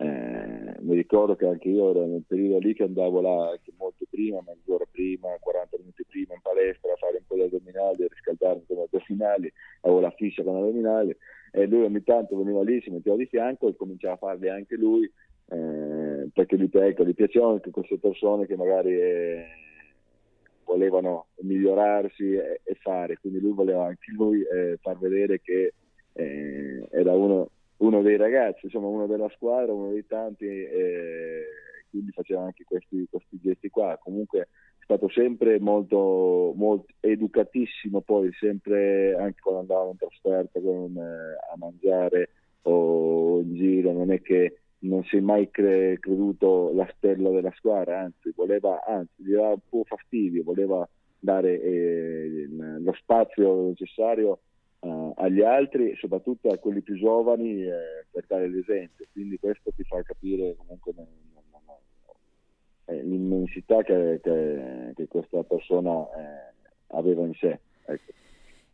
eh, 0.00 0.76
mi 0.80 0.94
ricordo 0.94 1.36
che 1.36 1.44
anche 1.44 1.68
io 1.68 1.90
ero 1.90 2.06
nel 2.06 2.24
periodo 2.26 2.58
lì 2.58 2.72
che 2.72 2.84
andavo 2.84 3.20
là 3.20 3.50
anche 3.50 3.70
molto 3.76 4.06
prima, 4.08 4.40
mezz'ora 4.46 4.86
prima, 4.90 5.28
40 5.38 5.76
minuti 5.76 6.06
prima 6.08 6.32
in 6.32 6.40
palestra 6.40 6.90
a 6.90 6.96
fare 6.96 7.18
un 7.18 7.24
po' 7.26 7.34
di 7.34 7.42
addominali, 7.42 8.04
a 8.04 8.08
riscaldarmi 8.08 8.64
con 8.66 8.76
gli 8.78 8.80
addominali, 8.80 9.52
avevo 9.82 10.00
la 10.00 10.10
fiscia 10.12 10.42
con 10.42 10.54
gli 10.54 10.62
addominali 10.62 11.14
e 11.52 11.66
lui 11.66 11.82
ogni 11.82 12.02
tanto 12.02 12.38
veniva 12.38 12.62
lì, 12.62 12.80
si 12.80 12.90
metteva 12.90 13.16
di 13.16 13.26
fianco 13.26 13.68
e 13.68 13.76
cominciava 13.76 14.14
a 14.14 14.16
farli 14.16 14.48
anche 14.48 14.76
lui 14.76 15.04
eh, 15.48 16.28
perché 16.32 16.56
gli, 16.56 16.70
ecco, 16.72 17.04
gli 17.04 17.14
piacevano 17.14 17.52
anche 17.52 17.70
queste 17.70 17.98
persone 17.98 18.46
che 18.46 18.56
magari 18.56 18.98
eh, 18.98 19.44
volevano 20.64 21.26
migliorarsi 21.40 22.36
e, 22.36 22.60
e, 22.64 22.74
fare, 22.76 23.18
quindi 23.18 23.38
lui 23.40 23.52
voleva 23.52 23.84
anche 23.84 24.12
lui 24.12 24.40
eh, 24.40 24.78
far 24.80 24.96
vedere 24.98 25.42
che 25.42 25.74
eh, 26.14 26.86
era 26.90 27.12
uno 27.12 27.50
uno 27.80 28.02
dei 28.02 28.16
ragazzi, 28.16 28.66
insomma 28.66 28.88
uno 28.88 29.06
della 29.06 29.28
squadra, 29.30 29.72
uno 29.72 29.92
dei 29.92 30.06
tanti, 30.06 30.46
e 30.46 31.44
quindi 31.88 32.10
faceva 32.12 32.42
anche 32.42 32.64
questi, 32.64 33.06
questi 33.10 33.38
gesti 33.40 33.68
qua. 33.70 33.98
Comunque 34.02 34.40
è 34.40 34.84
stato 34.84 35.08
sempre 35.08 35.58
molto, 35.60 36.52
molto 36.56 36.92
educatissimo, 37.00 38.00
poi 38.00 38.30
sempre 38.38 39.14
anche 39.16 39.40
quando 39.40 39.60
andavamo 39.60 39.90
in 39.90 39.96
trasferta 39.96 40.60
con, 40.60 40.96
eh, 40.96 41.52
a 41.52 41.56
mangiare 41.56 42.30
o 42.62 43.40
in 43.40 43.54
giro, 43.54 43.92
non 43.92 44.12
è 44.12 44.20
che 44.20 44.58
non 44.80 45.02
si 45.04 45.16
è 45.16 45.20
mai 45.20 45.50
cre- 45.50 45.98
creduto 45.98 46.72
la 46.74 46.88
stella 46.96 47.30
della 47.30 47.52
squadra, 47.56 48.00
anzi, 48.00 48.32
voleva, 48.34 48.82
anzi, 48.84 49.22
gli 49.22 49.32
dava 49.32 49.50
un 49.50 49.60
po' 49.68 49.84
fastidio, 49.84 50.42
voleva 50.42 50.86
dare 51.18 51.60
eh, 51.60 52.48
lo 52.48 52.92
spazio 52.94 53.68
necessario 53.68 54.40
agli 55.20 55.42
altri, 55.42 55.94
soprattutto 55.96 56.48
a 56.48 56.58
quelli 56.58 56.80
più 56.80 56.96
giovani, 56.96 57.62
eh, 57.62 58.06
per 58.10 58.24
dare 58.26 58.48
l'esempio. 58.48 59.06
Quindi 59.12 59.38
questo 59.38 59.70
ti 59.76 59.84
fa 59.84 60.02
capire 60.02 60.56
comunque 60.56 60.92
non, 60.96 61.06
non, 61.34 61.42
non, 61.66 61.76
eh, 62.86 63.02
l'immensità 63.02 63.82
che, 63.82 64.20
che, 64.22 64.92
che, 64.94 65.08
questa 65.08 65.42
persona 65.42 66.02
eh, 66.16 66.52
aveva 66.88 67.24
in 67.26 67.34
sé. 67.34 67.58
Ecco. 67.84 68.12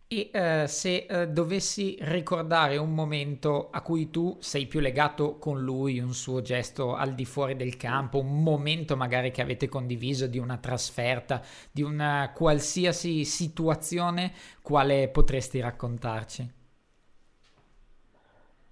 E 0.09 0.31
eh, 0.33 0.67
se 0.69 1.07
eh, 1.09 1.29
dovessi 1.29 1.97
ricordare 2.01 2.77
un 2.77 2.95
momento 2.95 3.71
a 3.71 3.83
cui 3.83 4.09
tu 4.11 4.37
sei 4.41 4.67
più 4.67 4.79
legato 4.79 5.37
con 5.39 5.61
lui, 5.61 5.99
un 5.99 6.15
suo 6.15 6.43
gesto 6.43 6.95
al 6.95 7.15
di 7.15 7.25
fuori 7.25 7.57
del 7.57 7.77
campo, 7.77 8.21
un 8.21 8.41
momento 8.41 8.97
magari 8.97 9.33
che 9.33 9.43
avete 9.43 9.69
condiviso 9.69 10.29
di 10.29 10.39
una 10.39 10.59
trasferta, 10.59 11.43
di 11.73 11.83
una 11.83 12.31
qualsiasi 12.33 13.25
situazione, 13.25 14.33
quale 14.63 15.09
potresti 15.09 15.59
raccontarci? 15.59 16.53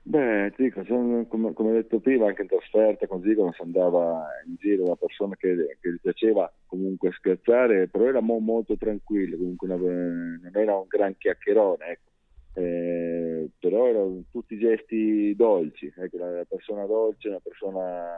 Beh, 0.07 0.53
dico, 0.59 0.85
sono, 0.85 1.27
come, 1.27 1.55
come, 1.55 1.73
detto 1.73 1.99
prima, 1.99 2.27
anche 2.27 2.43
in 2.43 2.49
trasferta, 2.49 3.07
così 3.07 3.35
quando 3.35 3.55
si 3.55 3.63
andava 3.63 4.27
in 4.47 4.55
giro 4.59 4.85
una 4.85 4.97
persona 4.97 5.35
che, 5.35 5.79
che 5.81 5.93
gli 5.93 5.99
piaceva 5.99 6.53
comunque 6.67 7.11
scherzare, 7.13 7.89
però 7.89 8.05
era 8.09 8.21
mo, 8.21 8.39
molto 8.39 8.77
tranquillo, 8.77 9.39
comunque 9.39 9.67
una, 9.73 9.77
non 9.79 10.51
era 10.53 10.77
un 10.77 10.85
gran 10.89 11.17
chiacchierone, 11.17 11.87
ecco. 11.87 12.61
eh, 12.61 13.49
però 13.59 13.87
erano 13.87 14.25
tutti 14.31 14.59
gesti 14.59 15.35
dolci, 15.35 15.91
ecco, 15.97 16.17
una 16.17 16.45
persona 16.47 16.85
dolce, 16.85 17.29
una 17.29 17.41
persona 17.43 18.13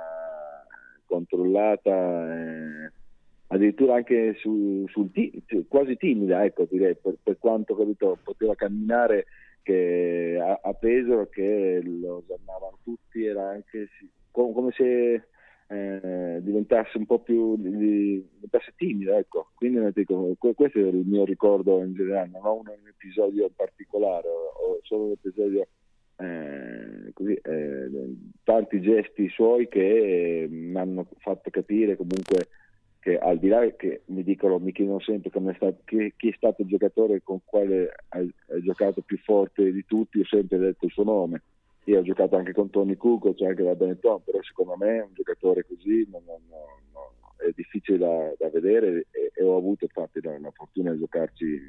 controllata, 1.04 2.34
eh, 2.34 2.92
addirittura 3.46 3.94
anche 3.94 4.34
su, 4.40 4.84
sul 4.88 5.12
quasi 5.68 5.96
timida, 5.96 6.44
ecco, 6.44 6.66
direi, 6.68 6.96
per, 6.96 7.14
per 7.22 7.38
quanto 7.38 7.76
capito, 7.76 8.18
poteva 8.24 8.56
camminare 8.56 9.26
che 9.66 10.38
a, 10.40 10.60
a 10.62 10.72
Pesaro 10.74 11.28
che 11.28 11.80
lo 11.82 12.18
osannavano 12.24 12.78
tutti 12.84 13.24
era 13.24 13.48
anche 13.48 13.88
come, 14.30 14.52
come 14.52 14.70
se 14.70 15.26
eh, 15.68 16.38
diventasse 16.40 16.96
un 16.98 17.04
po' 17.04 17.18
più 17.18 17.56
diventasse 17.56 18.74
timido 18.76 19.16
ecco. 19.16 19.50
Quindi 19.56 19.90
dico, 19.92 20.36
questo 20.38 20.78
è 20.78 20.82
il 20.82 21.04
mio 21.04 21.24
ricordo 21.24 21.82
in 21.82 21.94
generale 21.94 22.30
non 22.30 22.46
ho 22.46 22.54
un, 22.54 22.68
episodio 22.88 23.46
in 23.46 23.54
particolare 23.56 24.28
ho 24.28 24.78
solo 24.82 25.06
un 25.06 25.10
episodio 25.12 25.66
eh, 26.18 27.10
così, 27.12 27.32
eh, 27.32 27.90
tanti 28.44 28.80
gesti 28.80 29.28
suoi 29.28 29.66
che 29.66 30.46
mi 30.48 30.78
hanno 30.78 31.08
fatto 31.18 31.50
capire 31.50 31.96
comunque 31.96 32.46
che 33.06 33.18
al 33.18 33.38
di 33.38 33.46
là 33.46 33.64
che 33.76 34.02
mi 34.06 34.24
dicono, 34.24 34.58
mi 34.58 34.72
chiedono 34.72 34.98
sempre 34.98 35.30
stato, 35.54 35.76
chi, 35.84 36.12
chi, 36.16 36.30
è 36.30 36.34
stato 36.34 36.62
il 36.62 36.68
giocatore 36.68 37.22
con 37.22 37.38
quale 37.44 37.94
ha, 38.08 38.18
ha, 38.18 38.60
giocato 38.60 39.00
più 39.02 39.16
forte 39.18 39.70
di 39.70 39.84
tutti, 39.84 40.18
ho 40.18 40.24
sempre 40.24 40.58
detto 40.58 40.86
il 40.86 40.90
suo 40.90 41.04
nome. 41.04 41.42
Io 41.84 42.00
ho 42.00 42.02
giocato 42.02 42.34
anche 42.34 42.52
con 42.52 42.68
Tony 42.68 42.96
Cuco, 42.96 43.32
cioè 43.34 43.50
anche 43.50 43.62
da 43.62 43.76
Benetton, 43.76 44.24
però 44.24 44.42
secondo 44.42 44.74
me 44.76 44.98
un 44.98 45.12
giocatore 45.12 45.64
così 45.64 46.04
non, 46.10 46.20
non, 46.26 46.40
non, 46.48 47.48
è 47.48 47.52
difficile 47.54 47.96
da, 47.96 48.32
da 48.36 48.50
vedere 48.50 49.06
e, 49.12 49.30
e, 49.32 49.44
ho 49.44 49.56
avuto 49.56 49.84
infatti 49.84 50.20
la, 50.20 50.36
la 50.40 50.50
fortuna 50.50 50.90
di 50.90 50.98
giocarci 50.98 51.60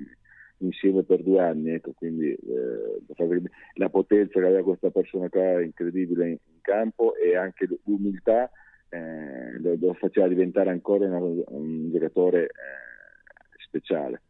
insieme 0.62 1.04
per 1.04 1.22
due 1.22 1.40
anni, 1.40 1.70
ecco, 1.70 1.92
quindi 1.92 2.32
eh, 2.34 3.46
la 3.76 3.90
potenza 3.90 4.40
che 4.40 4.46
aveva 4.48 4.64
questa 4.64 4.90
persona 4.90 5.30
qua 5.30 5.62
incredibile 5.62 6.30
in, 6.30 6.38
in 6.46 6.62
campo 6.62 7.16
e 7.16 7.36
anche 7.36 7.68
l'umiltà 7.84 8.50
eh, 8.90 9.60
lo, 9.60 9.76
lo, 9.80 9.94
faceva 9.94 10.28
diventare 10.28 10.70
ancora 10.70 11.06
una, 11.06 11.18
un 11.20 11.90
giocatore 11.92 12.44
eh, 12.44 12.50
speciale. 13.60 14.22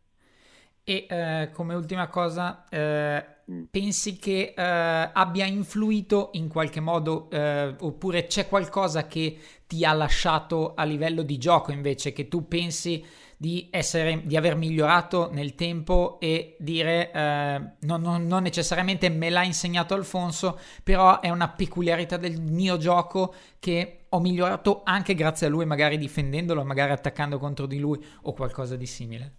E 0.89 1.05
eh, 1.09 1.49
come 1.51 1.75
ultima 1.75 2.07
cosa, 2.07 2.63
eh, 2.69 3.25
mm. 3.51 3.63
pensi 3.69 4.15
che 4.15 4.53
eh, 4.55 5.09
abbia 5.11 5.45
influito 5.45 6.29
in 6.35 6.47
qualche 6.47 6.79
modo, 6.79 7.29
eh, 7.29 7.75
oppure 7.77 8.27
c'è 8.27 8.47
qualcosa 8.47 9.05
che 9.05 9.37
ti 9.67 9.83
ha 9.83 9.91
lasciato 9.91 10.75
a 10.75 10.85
livello 10.85 11.23
di 11.23 11.37
gioco 11.37 11.73
invece, 11.73 12.13
che 12.13 12.29
tu 12.29 12.47
pensi 12.47 13.03
di, 13.35 13.67
essere, 13.69 14.21
di 14.23 14.37
aver 14.37 14.55
migliorato 14.55 15.29
nel 15.29 15.55
tempo 15.55 16.21
e 16.21 16.55
dire 16.57 17.11
eh, 17.11 17.61
non, 17.81 17.99
non, 18.01 18.25
non 18.25 18.43
necessariamente 18.43 19.09
me 19.09 19.29
l'ha 19.29 19.43
insegnato 19.43 19.93
Alfonso, 19.93 20.57
però 20.83 21.19
è 21.19 21.29
una 21.29 21.49
peculiarità 21.49 22.15
del 22.15 22.39
mio 22.39 22.77
gioco 22.77 23.33
che 23.59 24.05
ho 24.07 24.21
migliorato 24.21 24.83
anche 24.85 25.15
grazie 25.15 25.47
a 25.47 25.49
lui, 25.49 25.65
magari 25.65 25.97
difendendolo, 25.97 26.63
magari 26.63 26.93
attaccando 26.93 27.39
contro 27.39 27.65
di 27.65 27.77
lui 27.77 28.01
o 28.21 28.31
qualcosa 28.31 28.77
di 28.77 28.85
simile? 28.85 29.33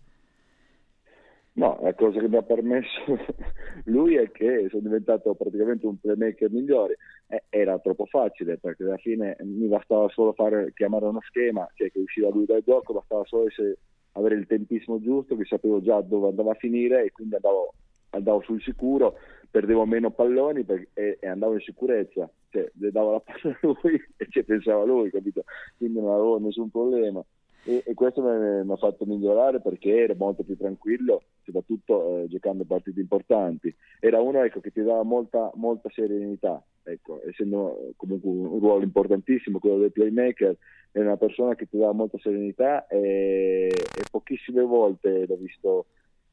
No, 1.59 1.77
la 1.83 1.93
cosa 1.93 2.21
che 2.21 2.29
mi 2.29 2.37
ha 2.37 2.43
permesso 2.43 3.19
lui 3.87 4.15
è 4.15 4.31
che 4.31 4.69
sono 4.71 4.83
diventato 4.83 5.35
praticamente 5.35 5.87
un 5.87 5.99
playmaker 5.99 6.49
migliore. 6.53 6.99
Eh, 7.27 7.43
era 7.49 7.77
troppo 7.81 8.07
facile 8.07 8.59
perché 8.59 8.85
alla 8.85 8.97
fine 8.97 9.37
mi 9.41 9.67
bastava 9.67 10.09
solo 10.11 10.33
fare, 10.35 10.73
chiamare 10.73 11.07
uno 11.07 11.21
schema, 11.27 11.69
cioè 11.75 11.91
che 11.91 11.99
usciva 11.99 12.29
lui 12.29 12.47
dal 12.47 12.63
gioco, 12.65 12.93
bastava 12.93 13.25
solo 13.25 13.49
essere, 13.49 13.79
avere 14.13 14.37
il 14.37 14.47
tempismo 14.47 15.01
giusto, 15.01 15.35
che 15.35 15.47
sapevo 15.47 15.83
già 15.83 16.01
dove 16.01 16.29
andava 16.29 16.53
a 16.53 16.55
finire 16.55 17.05
e 17.05 17.11
quindi 17.11 17.35
andavo, 17.35 17.75
andavo 18.11 18.41
sul 18.43 18.63
sicuro, 18.63 19.17
perdevo 19.51 19.85
meno 19.85 20.13
palloni 20.13 20.63
per, 20.63 20.87
e, 20.95 21.19
e, 21.21 21.27
andavo 21.27 21.55
in 21.55 21.61
sicurezza, 21.61 22.31
cioè 22.51 22.71
le 22.79 22.91
davo 22.93 23.11
la 23.11 23.21
palla 23.21 23.53
a 23.53 23.59
lui 23.63 24.01
e 24.17 24.27
ci 24.31 24.45
pensava 24.45 24.85
lui, 24.85 25.11
capito? 25.11 25.43
Quindi 25.77 25.99
non 25.99 26.13
avevo 26.13 26.39
nessun 26.39 26.71
problema 26.71 27.21
e, 27.69 27.83
e 27.85 27.93
questo 27.93 28.23
mi, 28.23 28.73
ha 28.73 28.77
fatto 28.77 29.05
migliorare 29.05 29.61
perché 29.61 29.95
ero 29.95 30.15
molto 30.17 30.43
più 30.43 30.57
tranquillo, 30.57 31.25
soprattutto 31.45 32.17
eh, 32.17 32.27
giocando 32.29 32.65
partite 32.65 32.99
importanti. 32.99 33.75
Era 34.01 34.23
uno 34.23 34.43
ecco, 34.43 34.61
che 34.61 34.73
ti 34.73 34.83
dava 34.83 35.03
molta, 35.03 35.51
molta 35.57 35.91
serenità, 35.93 36.65
ecco, 36.83 37.21
essendo 37.29 37.93
comunque 37.97 38.31
un 38.31 38.59
ruolo 38.59 38.85
importantissimo 38.85 39.59
quello 39.59 39.77
del 39.77 39.93
playmaker, 39.93 40.57
è 40.93 41.01
una 41.01 41.19
persona 41.19 41.55
che 41.57 41.69
ti 41.69 41.77
dava 41.77 41.93
molta 41.93 42.17
serenità 42.23 42.87
e, 42.87 43.67
e 43.67 44.03
pochissime 44.11 44.63
volte 44.63 45.27
l'ho 45.27 45.37
visto 45.37 45.87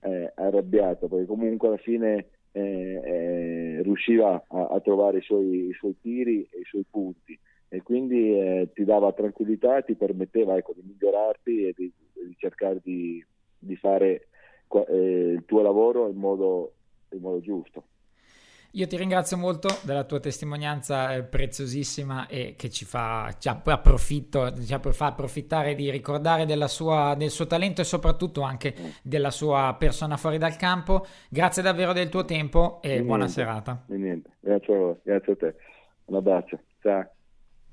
eh, 0.04 0.32
arrabbiato, 0.36 1.10
perché 1.10 1.26
comunque 1.26 1.68
alla 1.68 1.78
fine 1.78 2.28
eh, 2.54 3.02
eh, 3.04 3.82
riusciva 3.82 4.42
a, 4.48 4.68
a 4.68 4.80
trovare 4.80 5.18
i 5.18 5.22
suoi, 5.22 5.68
i 5.68 5.74
suoi 5.74 5.98
tiri 6.00 6.48
e 6.50 6.62
i 6.62 6.66
suoi 6.66 6.86
punti 6.90 7.38
e 7.76 7.84
quindi 7.84 8.40
eh, 8.40 8.70
ti 8.74 8.86
dava 8.86 9.12
tranquillità, 9.12 9.82
ti 9.82 9.96
permetteva 9.96 10.56
ecco, 10.56 10.74
di 10.74 10.82
migliorarti 10.86 11.68
e 11.68 11.74
di, 11.76 11.92
di 12.14 12.36
cercare 12.38 12.80
di, 12.82 13.24
di 13.58 13.76
fare 13.76 14.28
eh, 14.88 15.34
il 15.36 15.44
tuo 15.46 15.62
lavoro 15.62 16.08
in 16.08 16.16
modo, 16.16 16.74
in 17.10 17.20
modo, 17.20 17.42
giusto. 17.42 17.84
Io 18.72 18.88
ti 18.88 18.98
ringrazio 18.98 19.38
molto 19.38 19.68
della 19.84 20.04
tua 20.06 20.20
testimonianza 20.20 21.16
eh, 21.16 21.24
preziosissima 21.24 22.28
e 22.28 22.56
che 22.58 22.70
ci 22.70 22.86
fa, 22.86 23.34
ci 23.40 23.50
approfitto, 23.50 24.54
ci 24.54 24.78
fa 24.92 25.06
approfittare 25.06 25.76
di 25.76 25.90
ricordare 25.90 26.46
sua, 26.68 27.14
del 27.18 27.30
suo 27.30 27.46
talento 27.46 27.82
e 27.82 27.86
soprattutto 27.86 28.42
anche 28.42 28.74
mm. 28.78 28.86
della 29.02 29.32
sua 29.32 29.76
persona 29.78 30.16
fuori 30.16 30.38
dal 30.38 30.56
campo. 30.56 31.06
Grazie 31.30 31.62
davvero 31.62 31.92
del 31.92 32.08
tuo 32.08 32.24
tempo 32.24 32.80
e, 32.82 32.96
e 32.96 33.02
buona 33.02 33.26
niente, 33.26 33.34
serata. 33.34 33.86
E 33.90 33.96
niente, 33.96 34.30
grazie 34.40 35.00
grazie 35.04 35.34
a 35.34 35.36
te. 35.36 35.56
Un 36.06 36.16
abbraccio. 36.16 36.60
Ciao. 36.82 37.15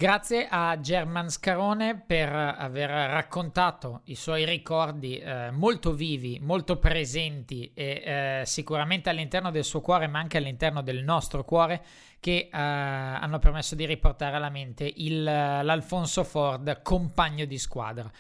Grazie 0.03 0.49
a 0.51 0.81
German 0.81 1.31
Scarone 1.31 1.97
per 1.97 2.35
aver 2.35 2.91
raccontato 2.91 4.01
i 4.07 4.17
suoi 4.17 4.45
ricordi 4.45 5.17
eh, 5.17 5.53
molto 5.53 5.93
vivi, 5.93 6.41
molto 6.41 6.77
presenti 6.77 7.71
e 7.73 8.03
eh, 8.05 8.43
sicuramente 8.45 9.11
all'interno 9.11 9.53
del 9.53 9.63
suo 9.63 9.81
cuore, 9.81 10.09
ma 10.09 10.19
anche 10.19 10.39
all'interno 10.39 10.83
del 10.83 11.05
nostro 11.05 11.45
cuore, 11.45 11.85
che 12.19 12.49
eh, 12.53 12.59
hanno 12.59 13.39
permesso 13.39 13.77
di 13.77 13.87
riportare 13.87 14.35
alla 14.35 14.51
mente 14.51 14.93
il, 14.93 15.23
l'Alfonso 15.23 16.25
Ford, 16.25 16.83
compagno 16.83 17.45
di 17.45 17.59
squadra. 17.59 18.11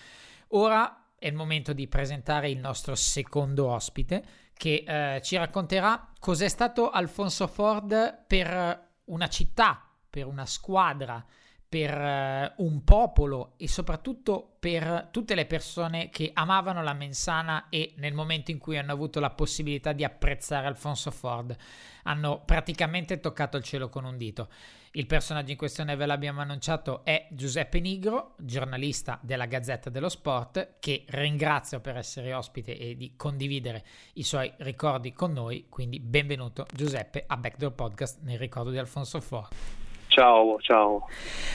Ora 0.51 1.09
è 1.19 1.27
il 1.27 1.35
momento 1.35 1.73
di 1.73 1.89
presentare 1.89 2.49
il 2.49 2.59
nostro 2.59 2.95
secondo 2.95 3.67
ospite 3.67 4.23
che 4.55 4.85
eh, 4.87 5.21
ci 5.21 5.37
racconterà 5.37 6.13
cos'è 6.21 6.47
stato 6.47 6.91
Alfonso 6.91 7.49
Ford 7.49 8.23
per 8.25 8.91
una 9.07 9.27
città, 9.27 9.85
per 10.09 10.29
una 10.29 10.47
squadra 10.47 11.27
per 11.73 11.91
eh, 11.91 12.53
un 12.59 12.85
popolo 12.85 13.55
e 13.57 13.67
soprattutto 13.67 14.57
per 14.61 15.09
tutte 15.11 15.35
le 15.35 15.47
persone 15.47 16.11
che 16.11 16.31
amavano 16.35 16.83
la 16.83 16.93
Mensana 16.93 17.71
e 17.71 17.95
nel 17.97 18.13
momento 18.13 18.51
in 18.51 18.59
cui 18.59 18.77
hanno 18.77 18.93
avuto 18.93 19.21
la 19.21 19.31
possibilità 19.31 19.95
di 19.95 20.05
apprezzare 20.05 20.67
Alfonso 20.67 21.11
Ford 21.11 21.57
hanno 22.03 22.43
praticamente 22.45 23.21
toccato 23.21 23.57
il 23.57 23.63
cielo 23.63 23.89
con 23.89 24.05
un 24.05 24.19
dito. 24.19 24.51
Il 24.91 25.07
personaggio 25.07 25.53
in 25.53 25.57
questione 25.57 25.97
ve 25.97 26.05
l'abbiamo 26.05 26.43
annunciato 26.43 27.07
è 27.07 27.27
Giuseppe 27.31 27.81
Nigro, 27.81 28.35
giornalista 28.37 29.19
della 29.23 29.47
Gazzetta 29.47 29.89
dello 29.89 30.11
Sport, 30.11 30.75
che 30.79 31.07
ringrazio 31.09 31.81
per 31.81 31.97
essere 31.97 32.35
ospite 32.35 32.77
e 32.77 32.97
di 32.99 33.15
condividere 33.17 33.83
i 34.15 34.25
suoi 34.25 34.53
ricordi 34.59 35.15
con 35.15 35.33
noi. 35.33 35.69
Quindi 35.71 36.01
benvenuto 36.01 36.67
Giuseppe 36.71 37.25
a 37.27 37.39
Backdoor 37.39 37.73
Podcast 37.73 38.19
nel 38.25 38.39
ricordo 38.39 38.69
di 38.69 38.77
Alfonso 38.77 39.23
Ford. 39.23 39.82
Ciao, 40.13 40.59
ciao. 40.61 41.09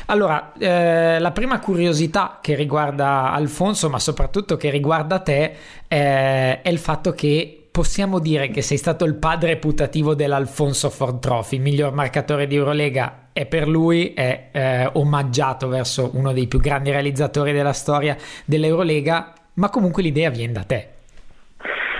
Allora, 0.07 0.51
eh, 0.57 1.19
la 1.19 1.31
prima 1.31 1.59
curiosità 1.59 2.39
che 2.41 2.55
riguarda 2.55 3.31
Alfonso, 3.31 3.87
ma 3.87 3.99
soprattutto 3.99 4.57
che 4.57 4.71
riguarda 4.71 5.19
te, 5.19 5.53
eh, 5.87 6.61
è 6.61 6.67
il 6.67 6.79
fatto 6.79 7.11
che 7.11 7.67
possiamo 7.69 8.17
dire 8.17 8.49
che 8.49 8.63
sei 8.63 8.77
stato 8.77 9.05
il 9.05 9.13
padre 9.13 9.57
putativo 9.57 10.15
dell'Alfonso 10.15 10.89
Ford 10.89 11.19
Trophy, 11.19 11.59
miglior 11.59 11.93
marcatore 11.93 12.47
di 12.47 12.55
Eurolega 12.55 13.27
e 13.31 13.45
per 13.45 13.67
lui 13.67 14.13
è 14.15 14.49
eh, 14.51 14.89
omaggiato 14.93 15.67
verso 15.67 16.09
uno 16.15 16.33
dei 16.33 16.47
più 16.47 16.59
grandi 16.59 16.89
realizzatori 16.89 17.53
della 17.53 17.73
storia 17.73 18.17
dell'Eurolega, 18.43 19.33
ma 19.53 19.69
comunque 19.69 20.01
l'idea 20.01 20.31
viene 20.31 20.53
da 20.53 20.63
te. 20.63 20.87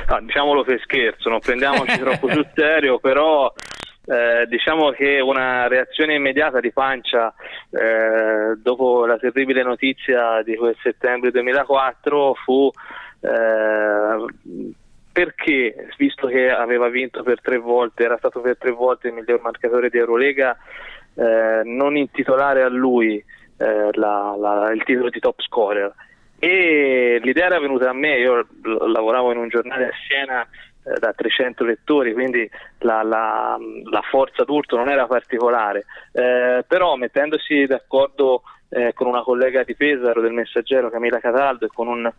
Ah, 0.08 0.22
diciamolo 0.22 0.64
per 0.64 0.80
scherzo, 0.82 1.30
non 1.30 1.40
prendiamoci 1.40 2.00
troppo 2.00 2.32
sul 2.32 2.50
serio, 2.56 2.98
però 2.98 3.54
eh, 4.08 4.46
diciamo 4.48 4.92
che 4.92 5.20
una 5.20 5.68
reazione 5.68 6.16
immediata 6.16 6.62
di 6.62 6.72
pancia 6.72 7.34
eh, 7.70 8.56
dopo 8.58 9.06
la 9.06 9.18
terribile 9.18 9.64
notizia 9.64 10.42
di 10.44 10.56
quel 10.56 10.78
settembre 10.82 11.32
2004 11.32 12.34
fu 12.36 12.72
eh, 13.20 14.26
perché, 15.12 15.90
visto 15.98 16.28
che 16.28 16.52
aveva 16.52 16.90
vinto 16.90 17.24
per 17.24 17.42
tre 17.42 17.58
volte, 17.58 18.04
era 18.04 18.18
stato 18.18 18.40
per 18.40 18.56
tre 18.56 18.72
volte 18.72 19.08
il 19.08 19.16
miglior 19.16 19.42
marcatore 19.42 19.90
di 19.90 19.98
Eurolega, 19.98 20.56
eh, 21.16 21.62
non 21.66 21.98
intitolare 21.98 22.62
a 22.62 22.70
lui 22.70 23.16
eh, 23.58 23.90
la, 23.94 24.36
la, 24.38 24.72
il 24.72 24.84
titolo 24.84 25.10
di 25.10 25.20
top 25.20 25.42
scorer. 25.42 25.92
E 26.38 27.20
l'idea 27.24 27.48
era 27.48 27.60
venuta 27.60 27.90
a 27.90 27.94
me, 27.94 28.20
io 28.20 28.46
lavoravo 28.62 29.32
in 29.32 29.40
un 29.40 29.50
giornale 29.50 29.88
a 29.88 29.92
Siena 30.08 30.48
eh, 30.88 31.00
da 31.00 31.14
300 31.14 31.64
lettori, 31.66 32.14
quindi 32.14 32.50
la, 32.80 33.04
la, 33.04 33.58
la, 33.90 34.02
forza 34.10 34.44
d'urto 34.44 34.78
non 34.78 34.90
era 34.90 35.06
particolare, 35.06 35.86
eh, 36.14 36.64
però 36.66 36.96
mettendosi 36.96 37.66
d'accordo 37.66 38.44
eh, 38.70 38.94
con 38.94 39.08
una 39.08 39.22
collega 39.22 39.64
di 39.64 39.76
Pesaro 39.76 40.22
del 40.22 40.32
Messaggero, 40.32 40.90
Camilla 40.90 41.20
Cataldo, 41.20 41.66
e 41.66 41.70
con 41.74 41.88
un 41.88 42.12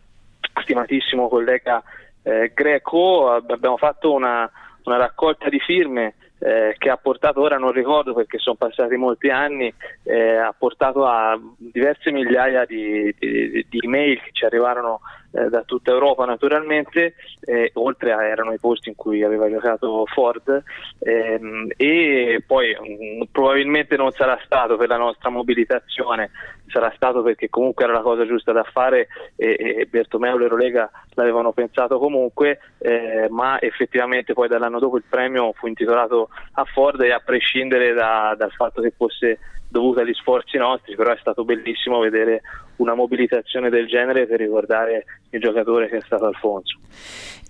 stimatissimo 0.62 1.28
collega 1.28 1.82
eh, 2.22 2.52
greco, 2.54 3.30
abbiamo 3.32 3.76
fatto 3.78 4.12
una, 4.12 4.50
una 4.84 4.96
raccolta 4.96 5.48
di 5.48 5.60
firme 5.60 6.14
eh, 6.40 6.74
che 6.78 6.90
ha 6.90 6.96
portato, 6.96 7.40
ora 7.40 7.58
non 7.58 7.72
ricordo 7.72 8.14
perché 8.14 8.38
sono 8.38 8.56
passati 8.56 8.96
molti 8.96 9.28
anni, 9.28 9.72
eh, 10.04 10.36
ha 10.36 10.54
portato 10.56 11.06
a 11.06 11.38
diverse 11.56 12.10
migliaia 12.12 12.64
di, 12.64 13.14
di, 13.18 13.66
di 13.68 13.78
email 13.82 14.20
che 14.20 14.30
ci 14.32 14.44
arrivarono 14.44 15.00
eh, 15.32 15.48
da 15.48 15.62
tutta 15.62 15.90
Europa 15.90 16.24
naturalmente, 16.24 17.14
eh, 17.40 17.70
oltre 17.74 18.12
a 18.12 18.24
erano 18.24 18.52
i 18.52 18.58
posti 18.58 18.88
in 18.88 18.94
cui 18.94 19.22
aveva 19.22 19.48
giocato 19.50 20.04
Ford 20.06 20.62
ehm, 21.00 21.68
e 21.76 22.42
poi 22.46 22.74
mh, 22.74 23.16
mm, 23.16 23.22
probabilmente 23.30 23.96
non 23.96 24.10
sarà 24.12 24.38
stato 24.44 24.76
per 24.76 24.88
la 24.88 24.96
nostra 24.96 25.28
mobilitazione, 25.30 26.30
sarà 26.68 26.92
stato 26.96 27.22
perché 27.22 27.48
comunque 27.48 27.84
era 27.84 27.92
la 27.92 28.00
cosa 28.00 28.26
giusta 28.26 28.52
da 28.52 28.64
fare 28.64 29.08
e, 29.36 29.56
e 29.58 29.86
Bertomeu 29.86 30.36
e 30.36 30.38
l'Eurolega 30.38 30.90
l'avevano 31.14 31.52
pensato 31.52 31.98
comunque, 31.98 32.60
eh, 32.78 33.26
ma 33.30 33.60
effettivamente 33.60 34.32
poi 34.32 34.48
dall'anno 34.48 34.78
dopo 34.78 34.96
il 34.96 35.04
premio 35.08 35.52
fu 35.52 35.66
intitolato 35.66 36.28
a 36.52 36.64
Ford 36.64 37.00
e 37.02 37.12
a 37.12 37.20
prescindere 37.20 37.92
da, 37.92 38.34
dal 38.36 38.52
fatto 38.52 38.80
che 38.80 38.92
fosse 38.96 39.38
dovuta 39.68 40.00
agli 40.00 40.14
sforzi 40.14 40.56
nostri, 40.56 40.96
però 40.96 41.12
è 41.12 41.18
stato 41.20 41.44
bellissimo 41.44 41.98
vedere 41.98 42.40
una 42.78 42.94
mobilitazione 42.94 43.70
del 43.70 43.86
genere 43.86 44.26
per 44.26 44.40
ricordare 44.40 45.04
il 45.30 45.40
giocatore 45.40 45.88
che 45.88 45.98
è 45.98 46.02
stato 46.04 46.26
Alfonso. 46.26 46.78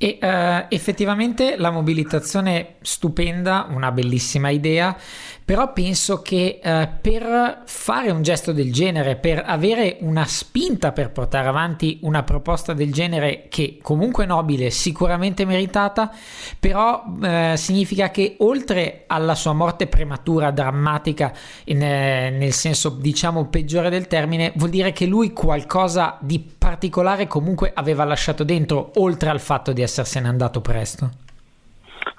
E 0.01 0.19
uh, 0.23 0.73
effettivamente 0.73 1.57
la 1.57 1.73
mobilitazione 1.73 2.77
stupenda, 2.83 3.67
una 3.69 3.91
bellissima 3.91 4.49
idea, 4.49 4.97
però 5.45 5.73
penso 5.73 6.23
che 6.23 6.61
uh, 6.63 6.87
per 7.01 7.63
fare 7.65 8.13
un 8.13 8.23
gesto 8.23 8.53
del 8.53 8.73
genere, 8.73 9.17
per 9.17 9.43
avere 9.45 9.97
una 10.03 10.25
spinta 10.25 10.93
per 10.93 11.11
portare 11.11 11.49
avanti 11.49 11.99
una 12.03 12.23
proposta 12.23 12.75
del 12.75 12.93
genere 12.93 13.47
che 13.49 13.81
comunque 13.83 14.25
nobile, 14.25 14.71
sicuramente 14.71 15.45
meritata, 15.45 16.13
però 16.61 17.03
uh, 17.05 17.57
significa 17.57 18.13
che 18.13 18.37
oltre 18.39 19.03
alla 19.09 19.35
sua 19.35 19.53
morte 19.53 19.89
prematura, 19.89 20.53
drammatica, 20.53 21.33
in, 21.65 21.79
nel 21.79 22.53
senso 22.53 22.91
diciamo 22.91 23.49
peggiore 23.49 23.91
del 23.91 24.07
termine, 24.07 24.53
vuol 24.55 24.71
dire 24.71 24.93
che 24.93 25.07
lui 25.07 25.18
qualcosa 25.33 26.17
di 26.21 26.39
particolare 26.59 27.27
comunque 27.27 27.73
aveva 27.75 28.05
lasciato 28.05 28.45
dentro, 28.45 28.93
oltre 28.97 29.29
al 29.29 29.41
fatto 29.41 29.73
di 29.73 29.83
essersene 29.83 30.29
andato 30.29 30.61
presto. 30.61 31.11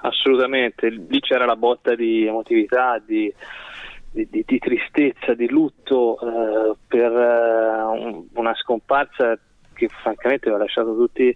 Assolutamente, 0.02 0.88
lì 0.88 1.20
c'era 1.20 1.44
la 1.44 1.56
botta 1.56 1.94
di 1.94 2.26
emotività, 2.26 3.02
di, 3.04 3.32
di, 4.10 4.28
di, 4.30 4.44
di 4.46 4.58
tristezza, 4.58 5.34
di 5.34 5.48
lutto 5.48 6.18
eh, 6.20 6.76
per 6.86 7.12
eh, 7.12 8.24
una 8.34 8.54
scomparsa 8.54 9.38
che 9.72 9.88
francamente 9.88 10.48
aveva 10.48 10.64
lasciato 10.64 10.94
tutti, 10.94 11.34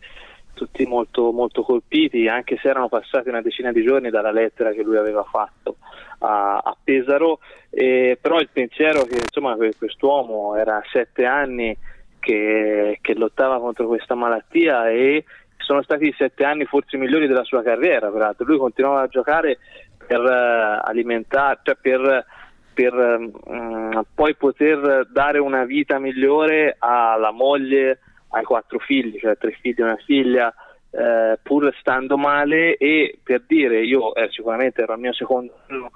tutti 0.55 0.87
molto, 0.87 1.31
molto, 1.33 1.63
colpiti, 1.63 2.29
anche 2.29 2.57
se 2.57 2.69
erano 2.69 2.89
passati 2.89 3.29
una 3.29 3.43
decina 3.43 3.73
di 3.73 3.85
giorni 3.85 4.11
dalla 4.11 4.31
lettera 4.31 4.73
che 4.73 4.83
lui 4.83 4.97
aveva 4.97 5.23
fatto 5.25 5.77
a, 6.19 6.57
a 6.57 6.77
Pesaro, 6.83 7.41
eh, 7.71 8.19
però 8.21 8.39
il 8.39 8.49
pensiero 8.53 9.03
che 9.03 9.17
insomma, 9.17 9.57
quest'uomo 9.57 10.57
era 10.57 10.77
a 10.77 10.85
sette 10.91 11.27
anni 11.27 11.77
che, 12.19 12.99
che 13.03 13.15
lottava 13.15 13.61
contro 13.61 13.87
questa 13.87 14.15
malattia 14.15 14.89
e 14.89 15.25
sono 15.59 15.83
stati 15.83 16.07
i 16.07 16.15
sette 16.17 16.45
anni 16.45 16.65
forse 16.65 16.97
migliori 16.97 17.27
della 17.27 17.45
sua 17.45 17.63
carriera, 17.63 18.11
peraltro. 18.11 18.47
Lui 18.47 18.59
continuava 18.59 19.03
a 19.03 19.09
giocare 19.09 19.59
per 20.07 20.21
uh, 20.21 20.87
alimentare, 20.87 21.61
cioè 21.63 21.77
per, 21.81 22.25
per 22.73 22.93
um, 22.95 24.03
poi 24.15 24.35
poter 24.35 25.07
dare 25.11 25.39
una 25.39 25.65
vita 25.65 25.99
migliore 25.99 26.77
alla 26.79 27.31
moglie, 27.31 27.99
ai 28.35 28.45
quattro 28.45 28.79
figli, 28.79 29.19
cioè 29.19 29.37
tre 29.37 29.53
figli 29.61 29.81
e 29.81 29.83
una 29.83 29.97
figlia, 29.97 30.55
eh, 30.91 31.39
pur 31.43 31.75
stando 31.79 32.17
male 32.17 32.77
e 32.77 33.19
per 33.23 33.43
dire 33.47 33.83
io 33.85 34.15
eh, 34.15 34.29
sicuramente 34.31 34.83
ero 34.83 34.95
il 34.95 35.01
mio 35.01 35.13
secondo 35.13 35.53
anno 35.67 35.91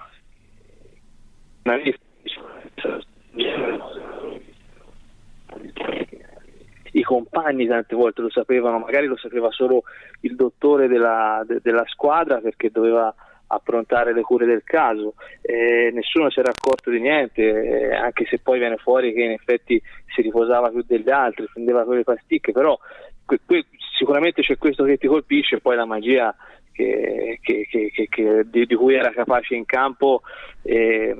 i 6.93 7.03
compagni 7.03 7.67
tante 7.67 7.95
volte 7.95 8.23
lo 8.23 8.31
sapevano, 8.31 8.79
magari 8.79 9.07
lo 9.07 9.17
sapeva 9.17 9.51
solo 9.51 9.83
il 10.21 10.35
dottore 10.35 10.89
della, 10.89 11.45
de, 11.47 11.61
della 11.63 11.85
squadra 11.87 12.39
perché 12.39 12.71
doveva 12.71 13.15
approntare 13.49 14.13
le 14.13 14.23
cure 14.23 14.47
del 14.47 14.63
caso, 14.65 15.15
eh, 15.41 15.91
nessuno 15.93 16.31
si 16.31 16.41
era 16.41 16.51
accorto 16.51 16.91
di 16.91 17.01
niente, 17.01 17.43
eh, 17.43 17.95
anche 17.95 18.27
se 18.27 18.39
poi 18.39 18.59
viene 18.59 18.77
fuori 18.77 19.13
che 19.13 19.23
in 19.23 19.31
effetti 19.33 19.81
si 20.15 20.23
riposava 20.23 20.71
più 20.71 20.83
degli 20.87 21.11
altri, 21.11 21.49
prendeva 21.53 21.85
quelle 21.85 22.05
pasticche, 22.05 22.53
però 22.53 22.79
que- 23.25 23.41
que- 23.45 23.67
sicuramente 23.97 24.43
c'è 24.43 24.59
questo 24.59 24.85
che 24.85 24.99
ti 24.99 25.07
colpisce, 25.07 25.61
poi 25.61 25.77
la 25.77 25.87
magia 25.87 26.35
che, 26.73 27.39
che, 27.43 27.67
che, 28.09 28.45
di, 28.47 28.67
di, 28.67 28.75
cui 28.75 28.95
era 28.95 29.11
capace 29.11 29.55
in 29.57 29.65
campo, 29.65 30.23
eh, 30.63 31.15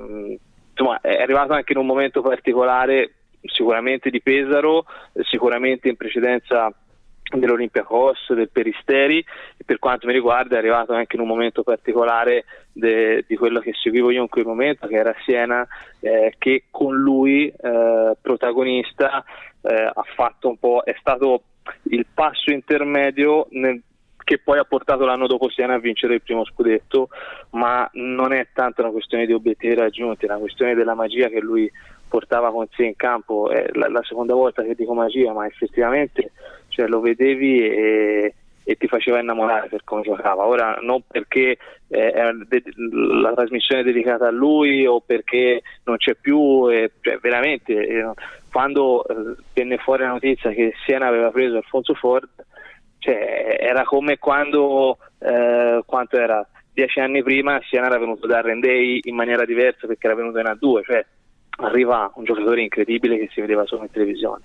insomma 0.71 1.01
è 1.01 1.21
arrivato 1.21 1.53
anche 1.53 1.73
in 1.73 1.79
un 1.79 1.85
momento 1.85 2.21
particolare 2.21 3.13
sicuramente 3.41 4.09
di 4.09 4.21
Pesaro, 4.21 4.85
sicuramente 5.23 5.89
in 5.89 5.97
precedenza 5.97 6.73
dell'Olympiacos, 7.37 8.33
del 8.33 8.49
Peristeri 8.49 9.19
e 9.19 9.63
per 9.63 9.79
quanto 9.79 10.07
mi 10.07 10.13
riguarda 10.13 10.55
è 10.55 10.59
arrivato 10.59 10.93
anche 10.93 11.15
in 11.15 11.21
un 11.21 11.27
momento 11.27 11.63
particolare 11.63 12.45
de, 12.71 13.23
di 13.27 13.35
quello 13.35 13.59
che 13.59 13.73
seguivo 13.73 14.09
io 14.11 14.21
in 14.21 14.29
quel 14.29 14.45
momento 14.45 14.87
che 14.87 14.95
era 14.95 15.13
Siena 15.25 15.67
eh, 15.99 16.33
che 16.37 16.65
con 16.71 16.95
lui 16.95 17.47
eh, 17.47 18.13
protagonista 18.19 19.23
eh, 19.61 19.91
ha 19.93 20.05
fatto 20.15 20.49
un 20.49 20.57
po' 20.57 20.81
è 20.83 20.95
stato 20.99 21.43
il 21.83 22.05
passo 22.11 22.51
intermedio 22.51 23.47
nel, 23.51 23.81
che 24.23 24.39
poi 24.39 24.57
ha 24.57 24.63
portato 24.63 25.05
l'anno 25.05 25.27
dopo 25.27 25.49
Siena 25.49 25.75
a 25.75 25.79
vincere 25.79 26.15
il 26.15 26.21
primo 26.21 26.45
scudetto 26.45 27.09
ma 27.51 27.87
non 27.93 28.33
è 28.33 28.47
tanto 28.53 28.81
una 28.81 28.91
questione 28.91 29.27
di 29.27 29.33
obiettivi 29.33 29.75
raggiunti 29.75 30.25
è 30.25 30.29
una 30.29 30.39
questione 30.39 30.73
della 30.73 30.95
magia 30.95 31.27
che 31.27 31.39
lui 31.39 31.71
portava 32.09 32.51
con 32.51 32.67
sé 32.75 32.85
in 32.85 32.95
campo, 32.95 33.49
è 33.49 33.69
la, 33.73 33.87
la 33.87 34.03
seconda 34.03 34.33
volta 34.33 34.63
che 34.63 34.75
dico 34.75 34.93
magia, 34.93 35.31
ma 35.31 35.45
effettivamente 35.45 36.31
cioè, 36.79 36.87
lo 36.87 37.01
vedevi 37.01 37.59
e, 37.61 38.33
e, 38.63 38.75
ti 38.77 38.87
faceva 38.87 39.19
innamorare 39.19 39.67
per 39.67 39.83
come 39.83 40.01
giocava. 40.01 40.45
Ora 40.45 40.79
non 40.81 41.01
perché 41.05 41.57
eh, 41.89 42.13
la 43.21 43.33
trasmissione 43.33 43.81
è 43.81 43.83
dedicata 43.83 44.27
a 44.27 44.31
lui 44.31 44.85
o 44.85 45.01
perché 45.01 45.61
non 45.83 45.97
c'è 45.97 46.15
più, 46.15 46.69
eh, 46.71 46.91
cioè, 47.01 47.17
veramente 47.17 47.73
eh, 47.73 48.11
quando 48.49 49.05
eh, 49.05 49.35
venne 49.53 49.77
fuori 49.77 50.03
la 50.03 50.11
notizia 50.11 50.51
che 50.51 50.73
Siena 50.85 51.07
aveva 51.07 51.31
preso 51.31 51.57
Alfonso 51.57 51.93
Ford, 51.95 52.29
cioè, 52.99 53.57
era 53.59 53.83
come 53.83 54.17
quando, 54.17 54.99
eh, 55.19 55.81
quanto 55.85 56.17
era? 56.17 56.47
Dieci 56.71 57.01
anni 57.01 57.21
prima 57.23 57.59
Siena 57.67 57.87
era 57.87 57.99
venuto 57.99 58.25
da 58.25 58.39
Rendei 58.39 59.01
in 59.03 59.15
maniera 59.15 59.43
diversa 59.43 59.85
perché 59.85 60.07
era 60.07 60.15
venuto 60.15 60.39
in 60.39 60.45
A2, 60.45 60.83
cioè 60.85 61.05
arriva 61.61 62.11
un 62.15 62.23
giocatore 62.23 62.61
incredibile 62.61 63.17
che 63.17 63.29
si 63.31 63.41
vedeva 63.41 63.65
solo 63.65 63.83
in 63.83 63.91
televisione. 63.91 64.43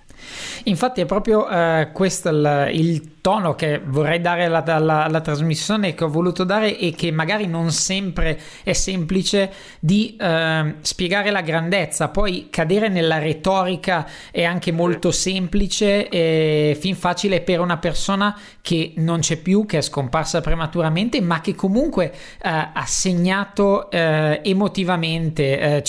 Infatti 0.65 1.01
è 1.01 1.05
proprio 1.05 1.47
eh, 1.47 1.89
questo 1.93 2.29
il, 2.29 2.69
il, 2.73 3.13
tono 3.25 3.55
che 3.55 3.81
vorrei 3.83 4.21
dare 4.21 4.45
alla, 4.45 4.63
alla, 4.63 5.03
alla, 5.03 5.19
trasmissione 5.19 5.95
che 5.95 6.03
ho 6.03 6.09
voluto 6.09 6.43
dare 6.43 6.77
e 6.77 6.91
che 6.91 7.09
magari 7.09 7.47
non 7.47 7.71
sempre 7.71 8.39
è 8.63 8.73
semplice 8.73 9.51
di 9.79 10.15
eh, 10.15 10.75
spiegare 10.81 11.31
la 11.31 11.41
grandezza, 11.41 12.09
poi 12.09 12.49
cadere 12.51 12.87
nella 12.87 13.17
retorica 13.17 14.07
è 14.29 14.43
anche 14.43 14.71
molto 14.71 15.09
semplice 15.09 16.07
e 16.07 16.77
fin 16.79 16.95
facile 16.95 17.41
per 17.41 17.61
una 17.61 17.77
persona 17.77 18.37
che 18.61 18.93
non 18.97 19.21
c'è 19.21 19.37
più, 19.37 19.65
che 19.65 19.79
è 19.79 19.81
scomparsa 19.81 20.41
prematuramente, 20.41 21.19
ma 21.19 21.41
che 21.41 21.55
comunque 21.55 22.11
eh, 22.11 22.13
ha 22.41 22.83
segnato 22.85 23.89
eh, 23.89 24.41
emotivamente, 24.43 25.77
eh, 25.77 25.81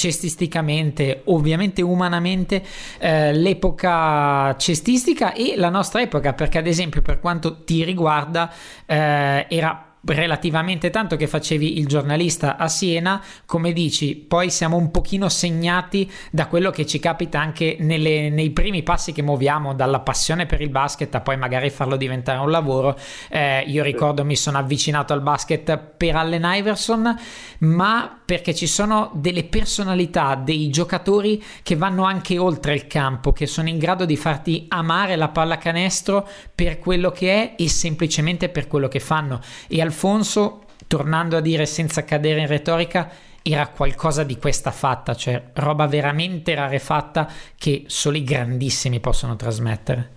ovviamente 1.24 1.83
umanamente 1.83 2.62
eh, 2.98 3.33
l'epoca 3.35 4.55
cestistica 4.57 5.33
e 5.33 5.55
la 5.57 5.68
nostra 5.68 6.00
epoca, 6.00 6.33
perché 6.33 6.59
ad 6.59 6.66
esempio 6.66 7.02
per 7.02 7.20
quanto 7.20 7.64
ti 7.64 7.85
riguarda 7.85 8.52
eh, 8.87 9.46
era 9.48 9.86
relativamente 10.06 10.90
tanto 10.90 11.16
che 11.16 11.26
facevi 11.26 11.78
il 11.78 11.86
giornalista 11.86 12.56
a 12.56 12.68
Siena, 12.68 13.22
come 13.44 13.72
dici, 13.72 14.16
poi 14.16 14.50
siamo 14.50 14.76
un 14.76 14.90
pochino 14.90 15.28
segnati 15.28 16.10
da 16.30 16.46
quello 16.46 16.70
che 16.70 16.86
ci 16.86 16.98
capita 16.98 17.40
anche 17.40 17.76
nelle, 17.80 18.30
nei 18.30 18.50
primi 18.50 18.82
passi 18.82 19.12
che 19.12 19.22
muoviamo, 19.22 19.74
dalla 19.74 20.00
passione 20.00 20.46
per 20.46 20.60
il 20.60 20.70
basket 20.70 21.14
a 21.14 21.20
poi 21.20 21.36
magari 21.36 21.70
farlo 21.70 21.96
diventare 21.96 22.38
un 22.38 22.50
lavoro. 22.50 22.98
Eh, 23.28 23.64
io 23.66 23.82
ricordo 23.82 24.24
mi 24.24 24.36
sono 24.36 24.58
avvicinato 24.58 25.12
al 25.12 25.22
basket 25.22 25.76
per 25.96 26.16
Allen 26.16 26.44
Iverson, 26.44 27.16
ma 27.58 28.20
perché 28.24 28.54
ci 28.54 28.66
sono 28.66 29.10
delle 29.14 29.44
personalità, 29.44 30.34
dei 30.34 30.68
giocatori 30.68 31.42
che 31.62 31.76
vanno 31.76 32.04
anche 32.04 32.38
oltre 32.38 32.74
il 32.74 32.86
campo, 32.86 33.32
che 33.32 33.46
sono 33.46 33.68
in 33.68 33.78
grado 33.78 34.04
di 34.04 34.16
farti 34.16 34.66
amare 34.68 35.16
la 35.16 35.28
pallacanestro 35.28 36.28
per 36.54 36.78
quello 36.78 37.10
che 37.10 37.32
è 37.32 37.54
e 37.56 37.68
semplicemente 37.68 38.48
per 38.48 38.66
quello 38.66 38.88
che 38.88 39.00
fanno. 39.00 39.40
E 39.68 39.80
al 39.80 39.92
Alfonso, 39.96 40.64
tornando 40.87 41.38
a 41.38 41.40
dire 41.40 41.64
senza 41.64 42.04
cadere 42.04 42.40
in 42.40 42.46
retorica, 42.46 43.09
era 43.42 43.68
qualcosa 43.68 44.24
di 44.24 44.37
questa 44.37 44.70
fatta, 44.70 45.14
cioè 45.14 45.42
roba 45.54 45.87
veramente 45.87 46.54
rarefatta 46.54 47.26
che 47.59 47.85
solo 47.87 48.18
i 48.18 48.22
grandissimi 48.22 49.00
possono 49.00 49.37
trasmettere. 49.37 50.11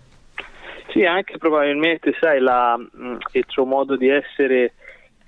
Sì, 0.89 1.06
anche 1.06 1.38
probabilmente, 1.38 2.13
sai, 2.20 2.42
la, 2.42 2.78
mm, 2.78 3.15
il 3.32 3.46
suo 3.48 3.63
modo 3.63 3.96
di 3.96 4.10
essere 4.10 4.74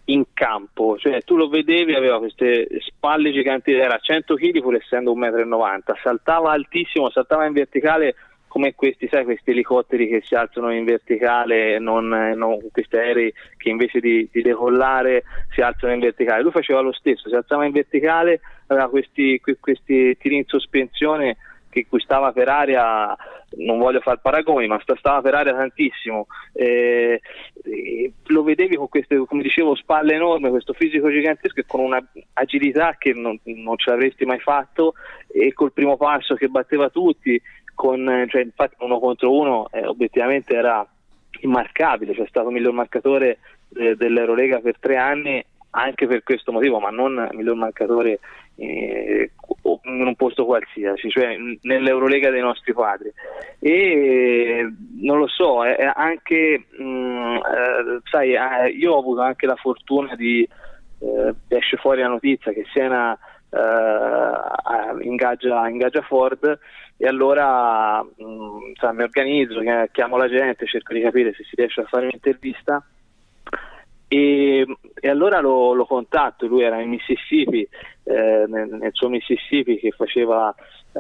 in 0.06 0.26
campo, 0.34 0.98
cioè 0.98 1.22
tu 1.22 1.38
lo 1.38 1.48
vedevi, 1.48 1.94
aveva 1.94 2.18
queste 2.18 2.68
spalle 2.82 3.32
giganti, 3.32 3.72
era 3.72 3.98
100 3.98 4.36
kg 4.36 4.60
pur 4.60 4.76
essendo 4.76 5.16
1,90 5.16 5.46
m, 5.46 5.96
saltava 6.04 6.52
altissimo, 6.52 7.10
saltava 7.10 7.46
in 7.46 7.54
verticale 7.54 8.16
come 8.52 8.76
questi, 8.76 9.08
sai, 9.10 9.24
questi 9.24 9.52
elicotteri 9.52 10.10
che 10.10 10.22
si 10.26 10.36
alzano 10.36 10.74
in 10.74 10.84
verticale, 10.84 11.80
non, 11.80 12.10
non 12.10 12.60
questi 12.70 12.98
aerei 12.98 13.34
che 13.56 13.70
invece 13.70 14.02
di, 14.02 14.28
di, 14.30 14.42
decollare 14.42 15.24
si 15.54 15.62
alzano 15.62 15.94
in 15.94 16.02
verticale. 16.02 16.42
Lui 16.42 16.52
faceva 16.52 16.82
lo 16.82 16.92
stesso, 16.92 17.30
si 17.30 17.36
alzava 17.36 17.64
in 17.64 17.72
verticale, 17.72 18.42
aveva 18.68 18.90
questi, 18.90 19.40
questi 19.58 20.18
tiri 20.18 20.36
in 20.36 20.44
sospensione 20.48 21.38
che 21.70 21.88
cui 21.88 22.02
stava 22.02 22.34
per 22.34 22.50
aria, 22.50 23.16
non 23.60 23.80
voglio 23.80 24.02
fare 24.02 24.20
paragoni, 24.22 24.68
ma 24.68 24.80
stava 24.84 25.22
per 25.22 25.34
aria 25.34 25.56
tantissimo. 25.56 26.28
Eh, 26.52 27.22
lo 28.26 28.44
vedevi 28.44 28.76
con 28.76 28.90
queste, 28.90 29.18
come 29.26 29.42
dicevo, 29.42 29.76
spalle 29.76 30.14
enormi, 30.14 30.50
questo 30.50 30.74
fisico 30.74 31.10
gigantesco 31.10 31.62
e 31.62 31.66
con 31.66 31.80
un'agilità 31.80 32.98
che 33.00 33.14
non, 33.14 33.40
non 33.44 33.78
ce 33.78 33.92
l'avresti 33.92 34.26
mai 34.26 34.40
fatto 34.40 34.94
e 35.32 35.54
col 35.54 35.72
primo 35.72 35.96
passo 35.96 36.36
che 36.36 36.50
batteva 36.50 36.90
tutti, 36.90 37.42
con, 37.74 38.26
cioè, 38.30 38.42
infatti 38.44 38.76
uno 38.80 39.00
contro 39.00 39.36
uno 39.36 39.68
eh, 39.72 39.86
obiettivamente 39.86 40.56
era 40.56 40.86
immarcabile, 41.42 42.14
c'è 42.14 42.26
stato 42.28 42.50
miglior 42.50 42.74
marcatore 42.74 43.40
eh, 43.76 43.96
dell'Eurolega 43.96 44.60
per 44.60 44.78
tre 44.80 44.98
anni 44.98 45.44
anche 45.72 46.08
per 46.08 46.24
questo 46.24 46.52
motivo, 46.52 46.80
ma 46.80 46.90
non 46.90 47.30
miglior 47.32 47.56
marcatore 47.56 48.20
eh, 48.56 49.32
in 49.84 50.06
un 50.06 50.16
posto 50.16 50.46
qualsiasi, 50.46 51.10
cioè 51.10 51.36
nell'Eurolega 51.62 52.30
dei 52.30 52.42
nostri 52.42 52.74
padri. 52.74 53.12
E 53.60 54.70
non 55.00 55.18
lo 55.18 55.28
so, 55.28 55.66
è 55.66 55.90
anche, 55.94 56.66
mh, 56.78 56.84
mm, 56.84 57.36
eh, 57.36 58.02
sai, 58.10 58.34
eh, 58.34 58.70
io 58.70 58.94
ho 58.94 59.00
avuto 59.00 59.22
anche 59.22 59.46
la 59.46 59.56
fortuna 59.56 60.16
di, 60.16 60.48
eh, 61.00 61.34
esce 61.48 61.78
fuori 61.78 62.02
la 62.02 62.08
notizia 62.08 62.52
che 62.52 62.66
Siena 62.72 63.18
eh, 63.50 65.06
ingaggia, 65.06 65.68
ingaggia, 65.68 66.02
Ford 66.02 66.60
e 67.04 67.08
allora 67.08 68.04
mh, 68.04 68.24
mm, 68.24 68.74
sai, 68.80 68.94
mi 68.94 69.02
organizzo, 69.02 69.60
chiamo 69.92 70.18
la 70.18 70.30
gente, 70.30 70.68
cerco 70.68 70.94
di 70.94 71.02
capire 71.02 71.34
se 71.34 71.44
si 71.46 71.56
riesce 71.56 71.82
a 71.82 71.86
fare 71.86 72.06
un'intervista. 72.06 72.86
E, 74.08 74.66
e 74.94 75.10
allora 75.10 75.40
lo, 75.40 75.74
lo, 75.74 75.86
contatto, 75.86 76.46
lui 76.46 76.62
era 76.62 76.80
in 76.80 76.90
Mississippi, 76.90 77.68
eh, 78.04 78.46
nel, 78.48 78.70
nel, 78.70 78.92
suo 78.92 79.10
Mississippi 79.10 79.80
che 79.80 79.90
faceva 79.90 80.54
eh, 80.94 81.00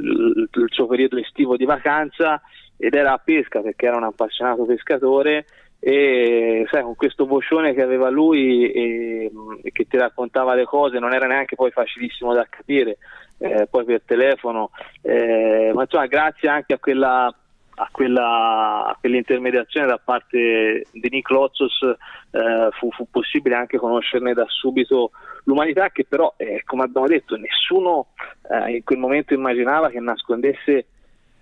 il, 0.00 0.48
il, 0.50 0.66
suo 0.68 0.86
periodo 0.86 1.18
estivo 1.18 1.58
di 1.58 1.66
vacanza 1.66 2.40
ed 2.78 2.94
era 2.94 3.12
a 3.12 3.20
pesca 3.22 3.60
perché 3.60 3.84
era 3.84 3.98
un 3.98 4.04
appassionato 4.04 4.64
pescatore. 4.64 5.44
E 5.80 6.66
sai, 6.70 6.82
con 6.82 6.94
questo 6.94 7.26
vocione 7.26 7.74
che 7.74 7.82
aveva 7.82 8.08
lui 8.08 8.70
e, 8.70 9.30
e, 9.62 9.70
che 9.70 9.84
ti 9.86 9.98
raccontava 9.98 10.54
le 10.54 10.64
cose 10.64 10.98
non 10.98 11.12
era 11.12 11.26
neanche 11.26 11.56
poi 11.56 11.70
facilissimo 11.70 12.32
da 12.32 12.46
capire, 12.48 12.96
eh, 13.40 13.66
poi 13.66 13.84
per 13.84 14.02
telefono, 14.04 14.70
eh, 15.02 15.72
ma 15.74 15.82
insomma 15.82 16.06
grazie 16.06 16.48
anche 16.48 16.74
a 16.74 16.78
quella 16.78 17.34
a, 17.82 17.88
quella, 17.90 18.84
a 18.84 18.96
quell'intermediazione 19.00 19.86
da 19.86 19.98
parte 20.02 20.84
di 20.92 21.08
Nick 21.10 21.30
Lozzos 21.30 21.80
eh, 21.82 22.68
fu, 22.72 22.90
fu, 22.90 23.08
possibile 23.10 23.54
anche 23.54 23.78
conoscerne 23.78 24.34
da 24.34 24.44
subito 24.48 25.12
l'umanità 25.44 25.88
che 25.88 26.04
però, 26.06 26.34
eh, 26.36 26.62
come 26.64 26.84
abbiamo 26.84 27.06
detto, 27.06 27.36
nessuno 27.36 28.08
eh, 28.50 28.76
in 28.76 28.84
quel 28.84 28.98
momento 28.98 29.32
immaginava 29.32 29.88
che 29.88 29.98
nascondesse 29.98 30.86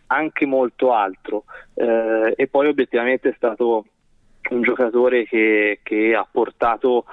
anche 0.07 0.47
molto 0.47 0.93
altro. 0.93 1.45
Eh, 1.75 2.35
e 2.37 2.47
poi 2.47 2.69
obiettivamente 2.69 3.31
è 3.31 3.35
stato 3.37 3.85
un 4.51 4.63
giocatore 4.63 5.25
che, 5.25 5.81
che 5.83 6.15
ha 6.15 6.27
portato 6.31 7.05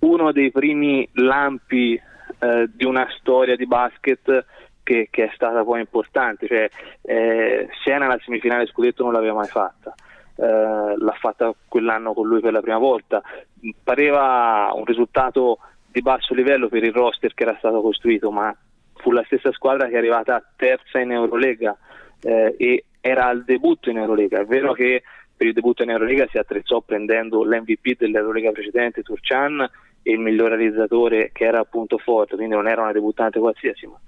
uno 0.00 0.32
dei 0.32 0.50
primi 0.50 1.08
lampi 1.14 2.00
eh, 2.38 2.68
di 2.72 2.84
una 2.84 3.06
storia 3.18 3.56
di 3.56 3.66
basket 3.66 4.44
che, 4.82 5.08
che, 5.10 5.24
è 5.24 5.30
stata 5.34 5.64
poi 5.64 5.80
importante. 5.80 6.46
Cioè, 6.46 6.68
eh, 7.02 7.68
Siena 7.82 8.06
la 8.06 8.18
semifinale 8.24 8.66
scudetto 8.66 9.04
non 9.04 9.12
l'aveva 9.12 9.34
mai 9.34 9.48
fatta, 9.48 9.94
eh, 10.36 10.94
l'ha 10.96 11.16
fatta 11.18 11.52
quell'anno 11.68 12.12
con 12.14 12.26
lui 12.26 12.40
per 12.40 12.52
la 12.52 12.60
prima 12.60 12.78
volta. 12.78 13.22
Pareva 13.82 14.70
un 14.74 14.84
risultato 14.84 15.58
di 15.90 16.00
basso 16.00 16.34
livello 16.34 16.68
per 16.68 16.84
il 16.84 16.92
roster 16.92 17.34
che 17.34 17.42
era 17.42 17.56
stato 17.58 17.80
costruito, 17.80 18.30
ma 18.30 18.54
fu 18.94 19.10
la 19.10 19.24
stessa 19.26 19.52
squadra 19.52 19.88
che 19.88 19.94
è 19.94 19.98
arrivata 19.98 20.42
terza 20.56 20.98
in 20.98 21.12
Eurolega 21.12 21.76
eh, 22.22 22.54
e 22.56 22.84
era 23.00 23.26
al 23.26 23.44
debutto 23.44 23.90
in 23.90 23.98
Eurolega. 23.98 24.40
È 24.40 24.44
vero 24.44 24.72
che 24.72 25.02
per 25.36 25.46
il 25.46 25.52
debutto 25.52 25.82
in 25.82 25.90
Eurolega 25.90 26.26
si 26.30 26.38
attrezzò 26.38 26.80
prendendo 26.80 27.44
l'MVP 27.44 27.96
dell'Eurolega 27.96 28.50
precedente, 28.50 29.02
Turcian, 29.02 29.68
il 30.02 30.18
miglior 30.18 30.50
realizzatore 30.50 31.30
che 31.32 31.44
era 31.44 31.60
appunto 31.60 31.98
Forte, 31.98 32.36
quindi 32.36 32.54
non 32.54 32.68
era 32.68 32.82
una 32.82 32.92
debuttante 32.92 33.38
qualsiasi, 33.38 33.86
ma 33.86 33.98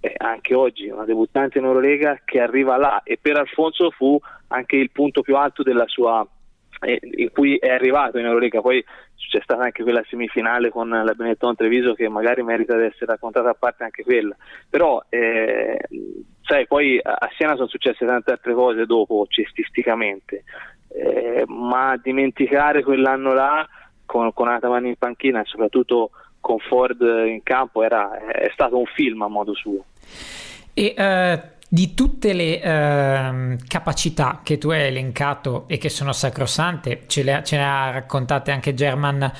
eh, 0.00 0.14
anche 0.16 0.54
oggi 0.54 0.88
una 0.88 1.04
debuttante 1.04 1.58
in 1.58 1.64
Eurolega 1.64 2.20
che 2.24 2.40
arriva 2.40 2.76
là. 2.76 3.02
E 3.02 3.18
per 3.20 3.38
Alfonso 3.38 3.90
fu 3.90 4.18
anche 4.48 4.76
il 4.76 4.90
punto 4.90 5.22
più 5.22 5.36
alto 5.36 5.62
della 5.62 5.86
sua 5.86 6.26
eh, 6.80 7.00
in 7.02 7.30
cui 7.30 7.56
è 7.56 7.70
arrivato 7.70 8.18
in 8.18 8.26
Eurolega. 8.26 8.60
Poi 8.60 8.84
c'è 9.16 9.40
stata 9.42 9.62
anche 9.62 9.82
quella 9.82 10.04
semifinale 10.08 10.70
con 10.70 10.88
la 10.88 11.14
Benetton 11.14 11.56
Treviso 11.56 11.94
che 11.94 12.08
magari 12.08 12.42
merita 12.42 12.76
di 12.76 12.84
essere 12.84 13.06
raccontata 13.06 13.50
a 13.50 13.56
parte 13.58 13.84
anche 13.84 14.04
quella. 14.04 14.36
Però 14.68 15.02
eh, 15.08 15.78
sai 16.42 16.66
poi 16.66 17.00
a 17.02 17.28
Siena 17.36 17.54
sono 17.54 17.66
successe 17.66 18.06
tante 18.06 18.30
altre 18.30 18.54
cose 18.54 18.86
dopo 18.86 19.26
cestisticamente. 19.28 20.44
Eh, 20.88 21.44
ma 21.48 21.98
dimenticare 22.00 22.82
quell'anno 22.82 23.34
là 23.34 23.66
con, 24.06 24.32
con 24.32 24.48
Ataman 24.48 24.86
in 24.86 24.96
panchina 24.96 25.40
e 25.40 25.44
soprattutto 25.44 26.10
con 26.40 26.58
Ford 26.58 27.00
in 27.00 27.42
campo 27.42 27.82
era, 27.82 28.16
è 28.30 28.48
stato 28.52 28.78
un 28.78 28.86
film 28.86 29.22
a 29.22 29.28
modo 29.28 29.54
suo. 29.54 29.84
E 30.72 30.94
uh, 30.96 31.54
di 31.68 31.94
tutte 31.94 32.32
le 32.32 32.60
uh, 32.62 33.56
capacità 33.66 34.40
che 34.44 34.56
tu 34.56 34.70
hai 34.70 34.86
elencato 34.86 35.64
e 35.66 35.78
che 35.78 35.88
sono 35.88 36.12
sacrosante, 36.12 37.02
ce 37.08 37.24
le, 37.24 37.42
ce 37.44 37.56
le 37.56 37.62
ha 37.64 37.90
raccontate 37.90 38.52
anche 38.52 38.74
German 38.74 39.22
uh, 39.22 39.32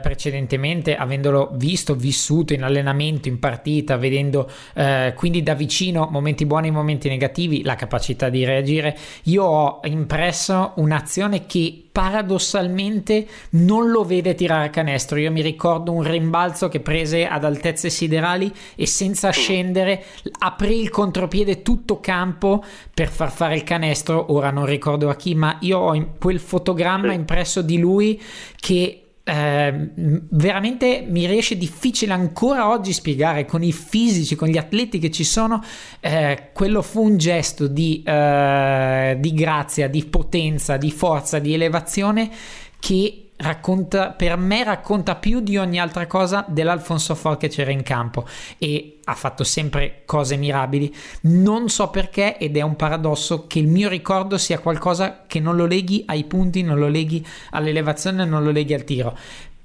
precedentemente, 0.00 0.96
avendolo 0.96 1.50
visto, 1.52 1.94
vissuto 1.94 2.52
in 2.52 2.64
allenamento, 2.64 3.28
in 3.28 3.38
partita, 3.38 3.96
vedendo 3.96 4.50
uh, 4.74 5.14
quindi 5.14 5.44
da 5.44 5.54
vicino 5.54 6.08
momenti 6.10 6.44
buoni 6.44 6.68
e 6.68 6.72
momenti 6.72 7.08
negativi, 7.08 7.62
la 7.62 7.76
capacità 7.76 8.28
di 8.28 8.44
reagire. 8.44 8.96
Io 9.24 9.44
ho 9.44 9.80
impresso 9.84 10.72
un'azione 10.76 11.46
che 11.46 11.83
paradossalmente 11.94 13.24
non 13.50 13.88
lo 13.92 14.02
vede 14.02 14.34
tirare 14.34 14.66
a 14.66 14.70
canestro. 14.70 15.16
Io 15.16 15.30
mi 15.30 15.42
ricordo 15.42 15.92
un 15.92 16.02
rimbalzo 16.02 16.68
che 16.68 16.80
prese 16.80 17.24
ad 17.24 17.44
altezze 17.44 17.88
siderali 17.88 18.52
e 18.74 18.84
senza 18.84 19.30
scendere 19.30 20.04
aprì 20.40 20.80
il 20.80 20.90
contropiede 20.90 21.62
tutto 21.62 22.00
campo 22.00 22.64
per 22.92 23.08
far 23.10 23.30
fare 23.30 23.54
il 23.54 23.62
canestro. 23.62 24.32
Ora 24.32 24.50
non 24.50 24.66
ricordo 24.66 25.08
a 25.08 25.14
chi, 25.14 25.36
ma 25.36 25.56
io 25.60 25.78
ho 25.78 26.14
quel 26.18 26.40
fotogramma 26.40 27.12
impresso 27.12 27.62
di 27.62 27.78
lui 27.78 28.20
che 28.58 29.03
eh, 29.24 29.90
veramente 29.96 31.06
mi 31.08 31.26
riesce 31.26 31.56
difficile 31.56 32.12
ancora 32.12 32.68
oggi 32.68 32.92
spiegare 32.92 33.46
con 33.46 33.62
i 33.62 33.72
fisici, 33.72 34.34
con 34.34 34.48
gli 34.48 34.58
atleti 34.58 34.98
che 34.98 35.10
ci 35.10 35.24
sono. 35.24 35.62
Eh, 36.00 36.50
quello 36.52 36.82
fu 36.82 37.02
un 37.02 37.16
gesto 37.16 37.66
di, 37.66 38.02
eh, 38.04 39.16
di 39.18 39.32
grazia, 39.32 39.88
di 39.88 40.04
potenza, 40.04 40.76
di 40.76 40.90
forza, 40.90 41.38
di 41.38 41.54
elevazione 41.54 42.30
che 42.78 43.23
racconta, 43.36 44.10
per 44.10 44.36
me 44.36 44.64
racconta 44.64 45.16
più 45.16 45.40
di 45.40 45.56
ogni 45.56 45.80
altra 45.80 46.06
cosa 46.06 46.44
dell'Alfonso 46.48 47.14
Ford 47.14 47.38
che 47.38 47.48
c'era 47.48 47.70
in 47.70 47.82
campo 47.82 48.26
e 48.58 48.98
ha 49.04 49.14
fatto 49.14 49.44
sempre 49.44 50.02
cose 50.04 50.36
mirabili. 50.36 50.94
Non 51.22 51.68
so 51.68 51.90
perché 51.90 52.38
ed 52.38 52.56
è 52.56 52.62
un 52.62 52.76
paradosso 52.76 53.46
che 53.46 53.58
il 53.58 53.66
mio 53.66 53.88
ricordo 53.88 54.38
sia 54.38 54.58
qualcosa 54.58 55.24
che 55.26 55.40
non 55.40 55.56
lo 55.56 55.66
leghi 55.66 56.04
ai 56.06 56.24
punti, 56.24 56.62
non 56.62 56.78
lo 56.78 56.88
leghi 56.88 57.24
all'elevazione, 57.50 58.24
non 58.24 58.42
lo 58.42 58.50
leghi 58.50 58.74
al 58.74 58.84
tiro, 58.84 59.16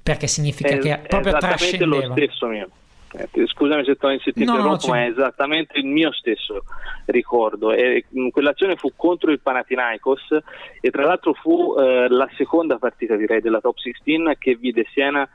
perché 0.02 0.26
significa 0.26 0.70
è, 0.70 0.78
che 0.78 0.98
proprio 1.06 1.36
trascendeva. 1.38 2.06
lo 2.06 2.12
stesso 2.12 2.46
mio. 2.46 2.68
Eh, 3.12 3.46
scusami 3.46 3.84
se, 3.84 3.96
ti 3.96 4.44
no, 4.44 4.52
interrompo, 4.52 4.86
no, 4.86 4.92
ma 4.92 5.04
è 5.04 5.08
esattamente 5.08 5.78
il 5.78 5.86
mio 5.86 6.12
stesso 6.12 6.62
ricordo. 7.06 7.72
E, 7.72 8.04
quell'azione 8.30 8.76
fu 8.76 8.92
contro 8.94 9.30
il 9.30 9.40
Panathinaikos 9.40 10.38
e 10.80 10.90
tra 10.90 11.04
l'altro 11.04 11.34
fu 11.34 11.74
eh, 11.78 12.08
la 12.08 12.28
seconda 12.36 12.78
partita 12.78 13.16
direi 13.16 13.40
della 13.40 13.60
top 13.60 13.76
16 13.78 14.36
che 14.38 14.54
vide 14.54 14.86
Siena 14.92 15.28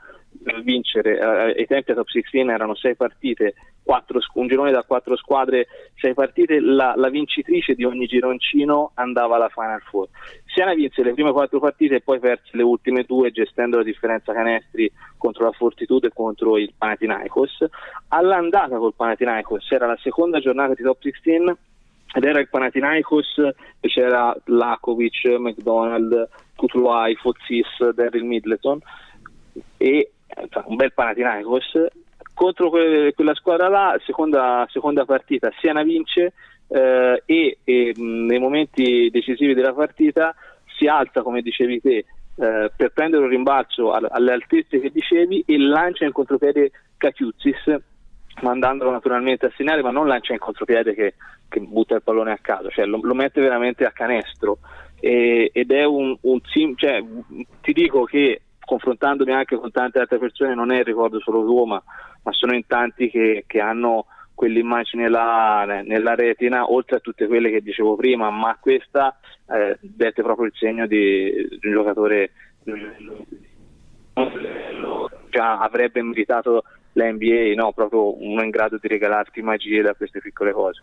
vincere, 0.62 1.18
eh, 1.18 1.60
ai 1.60 1.66
tempi 1.66 1.90
a 1.92 1.94
Top 1.94 2.08
16 2.08 2.38
erano 2.38 2.74
sei 2.74 2.94
partite, 2.96 3.54
quattro, 3.82 4.20
un 4.34 4.46
girone 4.46 4.72
da 4.72 4.82
quattro 4.82 5.16
squadre, 5.16 5.66
sei 5.96 6.14
partite, 6.14 6.60
la, 6.60 6.94
la, 6.96 7.08
vincitrice 7.08 7.74
di 7.74 7.84
ogni 7.84 8.06
gironcino 8.06 8.90
andava 8.94 9.36
alla 9.36 9.48
Final 9.48 9.80
Four. 9.82 10.08
Siena 10.44 10.74
vinse 10.74 11.02
le 11.02 11.12
prime 11.12 11.32
quattro 11.32 11.60
partite 11.60 11.96
e 11.96 12.00
poi 12.00 12.18
perse 12.18 12.56
le 12.56 12.62
ultime 12.62 13.04
due 13.04 13.30
gestendo 13.30 13.76
la 13.76 13.82
differenza 13.82 14.32
canestri 14.32 14.90
contro 15.16 15.44
la 15.44 15.52
Fortitude 15.52 16.08
e 16.08 16.12
contro 16.12 16.58
il 16.58 16.72
Panathinaikos. 16.76 17.66
All'andata 18.08 18.76
col 18.78 18.94
Panathinaikos 18.94 19.70
era 19.70 19.86
la 19.86 19.98
seconda 20.02 20.40
giornata 20.40 20.74
di 20.74 20.82
Top 20.82 20.98
16 21.00 21.56
ed 22.14 22.24
era 22.24 22.40
il 22.40 22.48
Panathinaikos 22.48 23.40
c'era 23.80 24.34
Lakovic, 24.46 25.26
McDonald, 25.38 26.28
Kutluai, 26.54 27.14
Fozis, 27.16 27.90
Daryl 27.94 28.24
Middleton 28.24 28.78
e 29.76 30.12
un 30.66 30.76
bel 30.76 30.92
Panathinaikos. 30.92 31.88
Contro 32.34 32.70
que- 32.70 33.12
quella 33.14 33.34
squadra 33.34 33.68
là 33.68 33.98
seconda, 34.04 34.66
seconda 34.70 35.04
partita 35.06 35.50
Siena 35.58 35.82
vince 35.82 36.34
eh, 36.68 37.22
e, 37.24 37.58
e 37.64 37.92
nei 37.96 38.38
momenti 38.38 39.08
decisivi 39.10 39.54
della 39.54 39.72
partita 39.72 40.34
si 40.76 40.86
alza 40.86 41.22
come 41.22 41.40
dicevi 41.40 41.80
te 41.80 42.04
eh, 42.38 42.70
per 42.76 42.92
prendere 42.92 43.22
un 43.22 43.30
rimbalzo 43.30 43.92
alle 43.92 44.32
altezze 44.32 44.80
che 44.80 44.90
dicevi 44.90 45.44
e 45.46 45.56
lancia 45.58 46.04
in 46.04 46.12
contropiede 46.12 46.72
Cachiuzzis 46.98 47.74
mandandolo 48.42 48.90
naturalmente 48.90 49.46
a 49.46 49.52
segnare 49.56 49.80
ma 49.80 49.90
non 49.90 50.06
lancia 50.06 50.34
in 50.34 50.38
contropiede 50.38 50.92
che, 50.92 51.14
che 51.48 51.60
butta 51.60 51.94
il 51.94 52.02
pallone 52.02 52.32
a 52.32 52.38
caso 52.42 52.68
cioè 52.68 52.84
lo, 52.84 52.98
lo 53.02 53.14
mette 53.14 53.40
veramente 53.40 53.84
a 53.84 53.92
canestro. 53.92 54.58
E, 54.98 55.50
ed 55.52 55.70
è 55.70 55.84
un, 55.84 56.16
un 56.22 56.40
cioè, 56.76 57.02
ti 57.60 57.72
dico 57.72 58.04
che 58.04 58.40
confrontandomi 58.66 59.32
anche 59.32 59.56
con 59.56 59.70
tante 59.70 60.00
altre 60.00 60.18
persone, 60.18 60.54
non 60.54 60.70
è 60.70 60.80
il 60.80 60.84
ricordo 60.84 61.20
solo 61.20 61.44
tuo, 61.46 61.64
ma, 61.64 61.82
ma 62.22 62.32
sono 62.32 62.54
in 62.54 62.66
tanti 62.66 63.08
che, 63.08 63.44
che 63.46 63.60
hanno 63.60 64.06
quell'immagine 64.34 65.08
là 65.08 65.64
nella 65.84 66.14
retina, 66.14 66.70
oltre 66.70 66.96
a 66.96 67.00
tutte 67.00 67.26
quelle 67.26 67.50
che 67.50 67.62
dicevo 67.62 67.96
prima, 67.96 68.28
ma 68.28 68.58
questa 68.60 69.18
eh, 69.48 69.78
dette 69.80 70.22
proprio 70.22 70.46
il 70.46 70.52
segno 70.54 70.86
di, 70.86 71.32
di 71.58 71.66
un 71.68 71.72
giocatore 71.72 72.32
già 75.30 75.58
avrebbe 75.58 76.02
meritato 76.02 76.64
la 76.96 77.10
NBA, 77.10 77.52
no, 77.54 77.72
proprio 77.72 78.20
uno 78.22 78.42
in 78.42 78.50
grado 78.50 78.78
di 78.80 78.88
regalarti 78.88 79.42
magie 79.42 79.82
da 79.82 79.94
queste 79.94 80.20
piccole 80.20 80.52
cose. 80.52 80.80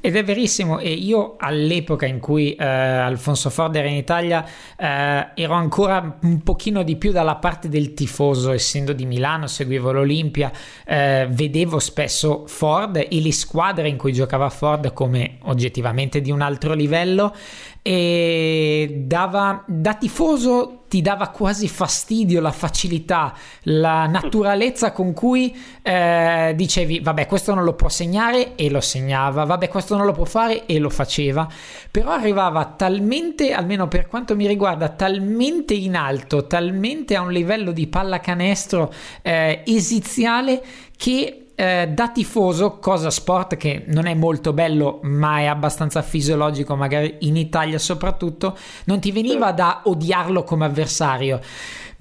Ed 0.00 0.16
è 0.16 0.24
verissimo, 0.24 0.78
e 0.78 0.90
io 0.90 1.36
all'epoca 1.38 2.06
in 2.06 2.18
cui 2.18 2.54
eh, 2.54 2.64
Alfonso 2.64 3.50
Ford 3.50 3.76
era 3.76 3.86
in 3.86 3.96
Italia 3.96 4.44
eh, 4.76 5.28
ero 5.34 5.52
ancora 5.52 6.18
un 6.22 6.42
pochino 6.42 6.82
di 6.82 6.96
più 6.96 7.12
dalla 7.12 7.36
parte 7.36 7.68
del 7.68 7.94
tifoso, 7.94 8.50
essendo 8.50 8.92
di 8.92 9.04
Milano, 9.04 9.46
seguivo 9.46 9.92
l'Olimpia, 9.92 10.50
eh, 10.86 11.28
vedevo 11.30 11.78
spesso 11.78 12.46
Ford 12.46 12.96
e 12.96 13.20
le 13.20 13.32
squadre 13.32 13.88
in 13.88 13.96
cui 13.96 14.12
giocava 14.12 14.48
Ford 14.48 14.92
come 14.92 15.38
oggettivamente 15.42 16.20
di 16.20 16.30
un 16.30 16.40
altro 16.40 16.72
livello 16.72 17.34
e 17.82 19.02
dava 19.04 19.64
da 19.66 19.94
tifoso 19.94 20.81
ti 20.92 21.00
dava 21.00 21.28
quasi 21.28 21.68
fastidio 21.68 22.42
la 22.42 22.52
facilità, 22.52 23.32
la 23.62 24.04
naturalezza 24.04 24.92
con 24.92 25.14
cui 25.14 25.56
eh, 25.80 26.52
dicevi 26.54 27.00
vabbè 27.00 27.24
questo 27.26 27.54
non 27.54 27.64
lo 27.64 27.72
può 27.72 27.88
segnare 27.88 28.56
e 28.56 28.68
lo 28.68 28.82
segnava, 28.82 29.44
vabbè 29.44 29.68
questo 29.68 29.96
non 29.96 30.04
lo 30.04 30.12
può 30.12 30.26
fare 30.26 30.66
e 30.66 30.78
lo 30.78 30.90
faceva, 30.90 31.48
però 31.90 32.10
arrivava 32.10 32.66
talmente, 32.76 33.54
almeno 33.54 33.88
per 33.88 34.06
quanto 34.06 34.36
mi 34.36 34.46
riguarda, 34.46 34.90
talmente 34.90 35.72
in 35.72 35.96
alto, 35.96 36.46
talmente 36.46 37.16
a 37.16 37.22
un 37.22 37.32
livello 37.32 37.72
di 37.72 37.86
pallacanestro 37.86 38.92
eh, 39.22 39.62
esiziale 39.64 40.62
che 40.94 41.41
eh, 41.62 41.86
da 41.86 42.08
tifoso, 42.08 42.78
cosa 42.80 43.08
sport 43.08 43.56
che 43.56 43.84
non 43.86 44.06
è 44.06 44.14
molto 44.14 44.52
bello 44.52 44.98
ma 45.02 45.38
è 45.38 45.44
abbastanza 45.44 46.02
fisiologico, 46.02 46.74
magari 46.74 47.18
in 47.20 47.36
Italia 47.36 47.78
soprattutto, 47.78 48.58
non 48.86 48.98
ti 48.98 49.12
veniva 49.12 49.52
da 49.52 49.82
odiarlo 49.84 50.42
come 50.42 50.64
avversario 50.64 51.40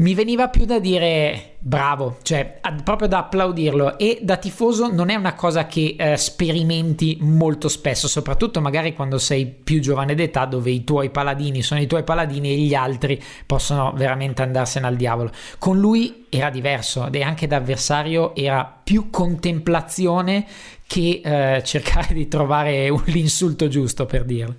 mi 0.01 0.15
veniva 0.15 0.47
più 0.47 0.65
da 0.65 0.79
dire 0.79 1.57
bravo, 1.59 2.17
cioè 2.23 2.59
proprio 2.83 3.07
da 3.07 3.19
applaudirlo 3.19 3.99
e 3.99 4.19
da 4.23 4.37
tifoso 4.37 4.91
non 4.91 5.09
è 5.09 5.15
una 5.15 5.35
cosa 5.35 5.67
che 5.67 5.95
eh, 5.95 6.17
sperimenti 6.17 7.17
molto 7.21 7.67
spesso, 7.67 8.07
soprattutto 8.07 8.61
magari 8.61 8.95
quando 8.95 9.19
sei 9.19 9.45
più 9.45 9.79
giovane 9.79 10.15
d'età 10.15 10.45
dove 10.45 10.71
i 10.71 10.83
tuoi 10.83 11.11
paladini 11.11 11.61
sono 11.61 11.81
i 11.81 11.85
tuoi 11.85 12.03
paladini 12.03 12.49
e 12.49 12.57
gli 12.57 12.73
altri 12.73 13.21
possono 13.45 13.93
veramente 13.95 14.41
andarsene 14.41 14.87
al 14.87 14.95
diavolo. 14.95 15.31
Con 15.59 15.79
lui 15.79 16.25
era 16.29 16.49
diverso 16.49 17.07
e 17.11 17.21
anche 17.21 17.45
da 17.45 17.57
avversario 17.57 18.33
era 18.35 18.65
più 18.83 19.11
contemplazione 19.11 20.47
che 20.87 21.21
eh, 21.23 21.61
cercare 21.63 22.15
di 22.15 22.27
trovare 22.27 22.91
l'insulto 23.05 23.67
giusto 23.69 24.07
per 24.07 24.25
dirlo. 24.25 24.55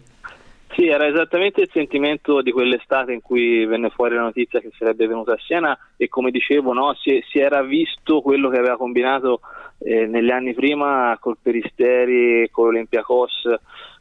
Sì, 0.75 0.87
era 0.87 1.07
esattamente 1.07 1.61
il 1.61 1.71
sentimento 1.71 2.41
di 2.41 2.51
quell'estate 2.51 3.13
in 3.13 3.21
cui 3.21 3.67
venne 3.67 3.91
fuori 3.91 4.15
la 4.15 4.23
notizia 4.23 4.59
che 4.59 4.71
sarebbe 4.79 5.07
venuto 5.07 5.31
a 5.33 5.39
Siena 5.39 5.79
e 5.99 6.09
come 6.09 6.31
dicevo 6.31 6.73
no, 6.73 6.95
si, 6.95 7.23
si, 7.29 7.39
era 7.39 7.63
visto 7.63 8.23
quello 8.23 8.49
che 8.49 8.57
aveva 8.57 8.79
combinato 8.79 9.41
eh, 9.81 10.07
negli 10.07 10.31
anni 10.31 10.55
prima 10.55 11.19
col 11.21 11.37
Peristeri, 11.43 12.49
con 12.51 12.67
l'Olympiacos, 12.67 13.55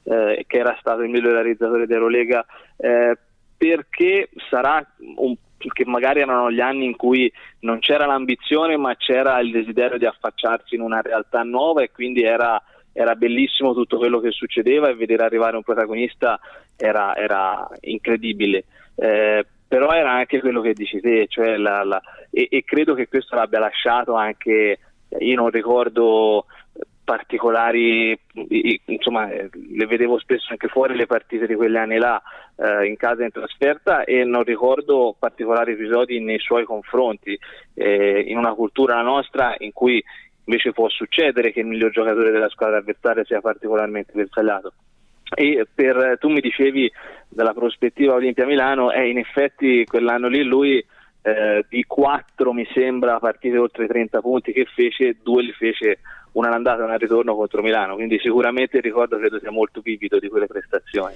eh, 0.04 0.46
che 0.48 0.58
era 0.58 0.78
stato 0.80 1.02
il 1.02 1.10
miglior 1.10 1.34
realizzatore 1.34 1.86
dell'Eurolega, 1.86 2.46
eh, 2.78 3.18
perché 3.58 4.30
sarà 4.50 4.86
un 5.18 5.36
che 5.74 5.86
magari 5.86 6.22
erano 6.22 6.50
gli 6.50 6.60
anni 6.60 6.86
in 6.86 6.96
cui 6.96 7.32
non 7.60 7.78
c'era 7.78 8.08
l'ambizione 8.08 8.78
ma 8.78 8.96
c'era 8.96 9.40
il 9.42 9.52
desiderio 9.52 10.00
di 10.00 10.08
affacciarsi 10.08 10.74
in 10.74 10.82
una 10.82 11.02
realtà 11.02 11.44
nuova 11.44 11.84
e 11.84 11.92
quindi 11.92 12.24
era 12.24 12.60
era 12.94 13.16
bellissimo 13.16 13.74
tutto 13.74 13.98
quello 13.98 14.20
che 14.20 14.32
succedeva 14.32 14.90
e 14.90 14.96
vedere 14.96 15.24
arrivare 15.24 15.56
un 15.56 15.64
protagonista 15.64 16.40
era, 16.76 17.16
era 17.16 17.68
incredibile. 17.82 18.66
Eh, 18.96 19.46
però 19.68 19.92
era 19.92 20.12
anche 20.12 20.42
quello 20.42 20.60
che 20.60 20.74
dici 20.74 21.00
te, 21.00 21.28
cioè 21.30 21.56
la, 21.56 21.84
la, 21.86 22.02
e, 22.30 22.48
e, 22.52 22.64
credo 22.66 22.94
che 22.94 23.08
questo 23.08 23.36
l'abbia 23.36 23.60
lasciato 23.60 24.16
anche, 24.16 24.80
io 25.18 25.36
non 25.36 25.50
ricordo 25.50 26.46
particolari, 27.04 28.18
insomma 28.86 29.28
le 29.28 29.86
vedevo 29.86 30.20
spesso 30.20 30.48
anche 30.50 30.68
fuori 30.68 30.96
le 30.96 31.08
partite 31.08 31.48
di 31.48 31.56
quegli 31.56 31.78
anni 31.78 31.98
là, 31.98 32.22
eh, 32.58 32.86
in 32.86 32.96
casa 32.96 33.24
in 33.24 33.32
trasferta 33.32 34.04
e 34.04 34.24
non 34.24 34.44
ricordo 34.44 35.16
particolari 35.18 35.74
episodi 35.74 36.20
nei 36.20 36.40
suoi 36.40 36.66
confronti, 36.66 37.38
eh, 37.74 38.26
in 38.28 38.38
una 38.38 38.54
cultura 38.54 39.02
nostra 39.02 39.56
in 39.60 39.72
cui 39.72 40.04
invece 40.46 40.72
può 40.72 40.90
succedere 40.90 41.52
che 41.52 41.60
il 41.60 41.68
miglior 41.68 41.92
giocatore 41.92 42.32
della 42.32 42.50
squadra 42.50 42.78
avversaria 42.78 43.24
sia 43.24 43.42
particolarmente 43.42 44.12
bersagliato. 44.14 44.74
E 45.34 45.66
per, 45.74 46.18
tu 46.20 46.30
mi 46.30 46.42
dicevi 46.42 46.92
dalla 47.30 47.54
prospettiva 47.54 48.16
Olimpia 48.16 48.46
Milano, 48.46 48.92
e 48.92 49.10
in 49.10 49.18
effetti 49.18 49.86
quell'anno 49.86 50.28
lì 50.28 50.44
lui 50.44 50.86
eh, 51.22 51.66
di 51.70 51.84
quattro 51.86 52.52
mi 52.52 52.68
sembra 52.74 53.20
partite 53.20 53.58
oltre 53.58 53.88
30 53.88 54.20
punti 54.22 54.52
che 54.52 54.66
fece, 54.66 55.18
due 55.22 55.44
li 55.44 55.54
fece 55.54 56.00
una 56.34 56.48
all'andata 56.48 56.82
e 56.82 56.84
una 56.84 56.94
al 56.94 57.00
ritorno 57.00 57.36
contro 57.36 57.62
Milano, 57.62 57.96
quindi 57.96 58.20
sicuramente 58.20 58.78
il 58.78 58.84
ricordo 58.84 59.18
credo 59.18 59.40
sia 59.40 59.52
molto 59.52 59.82
vivido 59.82 60.20
di 60.20 60.30
quelle 60.30 60.48
prestazioni. 60.48 61.14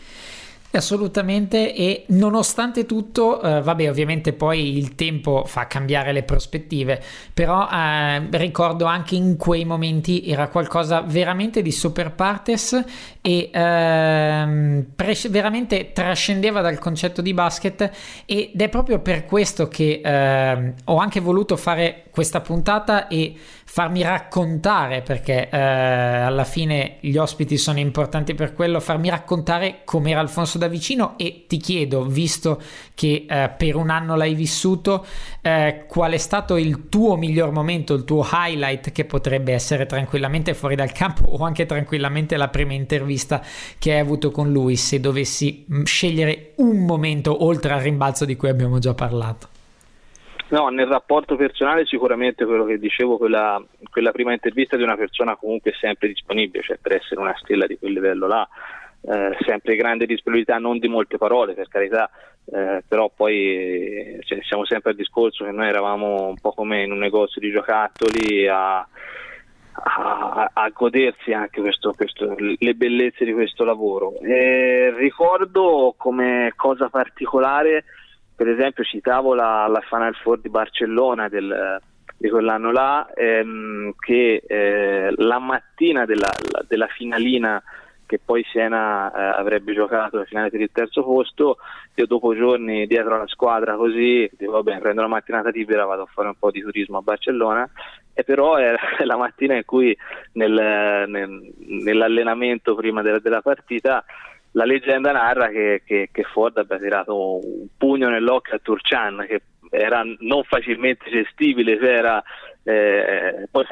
Assolutamente 0.77 1.73
e 1.73 2.05
nonostante 2.09 2.85
tutto, 2.85 3.41
eh, 3.41 3.61
vabbè 3.61 3.89
ovviamente 3.89 4.33
poi 4.33 4.77
il 4.77 4.95
tempo 4.95 5.43
fa 5.45 5.67
cambiare 5.67 6.11
le 6.11 6.23
prospettive, 6.23 7.01
però 7.33 7.67
eh, 7.71 8.27
ricordo 8.31 8.85
anche 8.85 9.15
in 9.15 9.37
quei 9.37 9.65
momenti 9.65 10.29
era 10.29 10.47
qualcosa 10.49 11.01
veramente 11.01 11.61
di 11.61 11.71
super 11.71 12.11
partes 12.11 12.83
e 13.21 13.49
ehm, 13.51 14.85
pre- 14.95 15.17
veramente 15.29 15.91
trascendeva 15.93 16.61
dal 16.61 16.77
concetto 16.77 17.21
di 17.21 17.33
basket 17.33 17.91
ed 18.25 18.59
è 18.59 18.69
proprio 18.69 18.99
per 18.99 19.25
questo 19.25 19.67
che 19.67 20.01
eh, 20.03 20.73
ho 20.83 20.97
anche 20.97 21.19
voluto 21.19 21.55
fare 21.57 22.03
questa 22.11 22.41
puntata 22.41 23.07
e 23.07 23.35
farmi 23.67 24.03
raccontare, 24.03 25.01
perché 25.01 25.49
eh, 25.49 25.57
alla 25.57 26.43
fine 26.43 26.97
gli 27.01 27.17
ospiti 27.17 27.57
sono 27.57 27.79
importanti 27.79 28.33
per 28.35 28.53
quello, 28.53 28.79
farmi 28.79 29.09
raccontare 29.09 29.81
com'era 29.83 30.19
Alfonso 30.19 30.57
da 30.57 30.67
vicino 30.67 31.17
e 31.17 31.45
ti 31.47 31.57
chiedo, 31.57 32.05
visto 32.05 32.61
che 32.93 33.25
eh, 33.27 33.51
per 33.57 33.75
un 33.75 33.89
anno 33.89 34.15
l'hai 34.15 34.35
vissuto, 34.35 35.05
eh, 35.41 35.85
qual 35.89 36.13
è 36.13 36.17
stato 36.17 36.55
il 36.55 36.87
tuo 36.89 37.17
miglior 37.17 37.51
momento, 37.51 37.95
il 37.95 38.05
tuo 38.05 38.25
highlight 38.31 38.91
che 38.91 39.03
potrebbe 39.03 39.51
essere 39.51 39.85
tranquillamente 39.85 40.53
fuori 40.53 40.75
dal 40.75 40.91
campo 40.91 41.23
o 41.33 41.43
anche 41.43 41.65
tranquillamente 41.65 42.37
la 42.37 42.47
prima 42.47 42.73
intervista 42.73 43.41
che 43.79 43.93
hai 43.93 43.99
avuto 43.99 44.31
con 44.31 44.51
lui, 44.51 44.75
se 44.77 44.99
dovessi 44.99 45.65
mm, 45.69 45.83
scegliere 45.83 46.53
un 46.57 46.85
momento 46.85 47.43
oltre 47.43 47.73
al 47.73 47.81
rimbalzo 47.81 48.25
di 48.25 48.35
cui 48.35 48.47
abbiamo 48.47 48.79
già 48.79 48.93
parlato. 48.93 49.49
No, 50.47 50.69
nel 50.69 50.85
rapporto 50.85 51.35
personale 51.35 51.85
sicuramente 51.85 52.45
quello 52.45 52.65
che 52.65 52.77
dicevo, 52.77 53.17
quella, 53.17 53.61
quella, 53.89 54.11
prima 54.11 54.31
intervista 54.31 54.77
di 54.77 54.83
una 54.83 54.95
persona 54.95 55.35
comunque 55.35 55.73
sempre 55.79 56.07
disponibile, 56.07 56.63
cioè 56.63 56.77
per 56.79 56.95
essere 56.95 57.19
una 57.19 57.35
stella 57.41 57.65
di 57.65 57.77
quel 57.79 57.93
livello 57.93 58.27
là, 58.27 58.47
eh, 59.01 59.35
sempre 59.39 59.75
grande 59.75 60.05
disponibilità, 60.05 60.59
non 60.59 60.77
di 60.77 60.87
molte 60.87 61.17
parole 61.17 61.55
per 61.55 61.67
carità, 61.67 62.11
eh, 62.45 62.83
però 62.87 63.09
poi 63.09 64.19
cioè, 64.21 64.39
siamo 64.43 64.65
sempre 64.65 64.91
al 64.91 64.97
discorso 64.97 65.45
che 65.45 65.51
noi 65.51 65.67
eravamo 65.67 66.27
un 66.27 66.39
po' 66.39 66.51
come 66.51 66.83
in 66.83 66.91
un 66.91 66.99
negozio 66.99 67.41
di 67.41 67.49
giocattoli 67.49 68.47
a, 68.47 68.77
a, 68.77 70.51
a 70.53 70.69
godersi 70.69 71.33
anche 71.33 71.59
questo, 71.59 71.91
questo, 71.93 72.35
le 72.37 72.73
bellezze 72.75 73.25
di 73.25 73.33
questo 73.33 73.63
lavoro. 73.63 74.19
E 74.21 74.93
ricordo 74.95 75.95
come 75.97 76.53
cosa 76.55 76.87
particolare 76.89 77.85
per 78.35 78.47
esempio 78.49 78.83
citavo 78.83 79.33
la, 79.33 79.67
la 79.67 79.81
Final 79.87 80.15
Four 80.15 80.39
di 80.41 80.49
Barcellona 80.49 81.29
del, 81.29 81.79
di 82.17 82.29
quell'anno 82.29 82.71
là, 82.71 83.07
ehm, 83.13 83.93
che 83.97 84.43
eh, 84.45 85.13
la 85.15 85.39
mattina 85.39 86.05
della, 86.05 86.31
della, 86.67 86.87
finalina 86.87 87.61
che 88.05 88.19
poi 88.23 88.43
Siena 88.51 89.11
eh, 89.11 89.39
avrebbe 89.39 89.73
giocato 89.73 90.17
la 90.17 90.25
finale 90.25 90.49
per 90.49 90.61
il 90.61 90.69
terzo 90.71 91.03
posto, 91.03 91.57
io 91.95 92.05
dopo 92.05 92.35
giorni 92.35 92.85
dietro 92.87 93.15
alla 93.15 93.27
squadra 93.27 93.75
così, 93.75 94.29
dico 94.37 94.51
vabbè 94.51 94.79
prendo 94.79 95.01
la 95.01 95.07
mattinata 95.07 95.49
libera, 95.49 95.85
vado 95.85 96.03
a 96.03 96.09
fare 96.13 96.27
un 96.27 96.35
po' 96.37 96.51
di 96.51 96.61
turismo 96.61 96.97
a 96.97 97.01
Barcellona, 97.01 97.67
e 98.13 98.23
però 98.23 98.55
è 98.55 98.75
la 99.03 99.17
mattina 99.17 99.55
in 99.55 99.65
cui 99.65 99.95
nel, 100.33 101.05
nel, 101.07 101.53
nell'allenamento 101.57 102.75
prima 102.75 103.01
della, 103.01 103.19
della 103.19 103.41
partita 103.41 104.05
la 104.55 104.65
leggenda 104.65 105.11
narra 105.11 105.49
che, 105.49 105.81
che, 105.85 106.09
che, 106.11 106.23
Ford 106.23 106.57
abbia 106.57 106.79
tirato 106.79 107.45
un 107.45 107.67
pugno 107.77 108.09
nell'occhio 108.09 108.55
a 108.55 108.59
Turchan 108.59 109.25
che 109.27 109.41
era 109.69 110.01
non 110.19 110.43
facilmente 110.43 111.09
gestibile 111.09 111.77
era, 111.77 112.23
eh, 112.63 113.47
poi, 113.51 113.65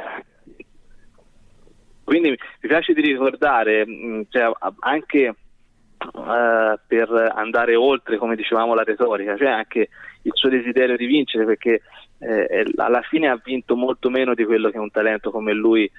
quindi 2.04 2.32
mi 2.32 2.38
piace 2.60 2.94
di 2.94 3.02
ricordare 3.02 3.86
cioè, 4.30 4.52
anche 4.80 5.20
eh, 5.20 6.80
per 6.86 7.32
andare 7.34 7.76
oltre, 7.76 8.18
come 8.18 8.36
dicevamo, 8.36 8.74
la 8.74 8.84
retorica, 8.84 9.38
cioè 9.38 9.50
anche 9.50 9.88
il 10.24 10.32
suo 10.34 10.50
desiderio 10.50 10.98
di 10.98 11.06
vincere, 11.06 11.46
perché 11.46 11.82
eh, 12.26 12.66
alla 12.78 13.02
fine 13.02 13.28
ha 13.28 13.40
vinto 13.44 13.76
molto 13.76 14.10
meno 14.10 14.34
di 14.34 14.46
quello 14.46 14.70
che 14.70 14.78
un 14.78 14.92
talento 14.92 15.32
come 15.32 15.54
lui 15.54 15.90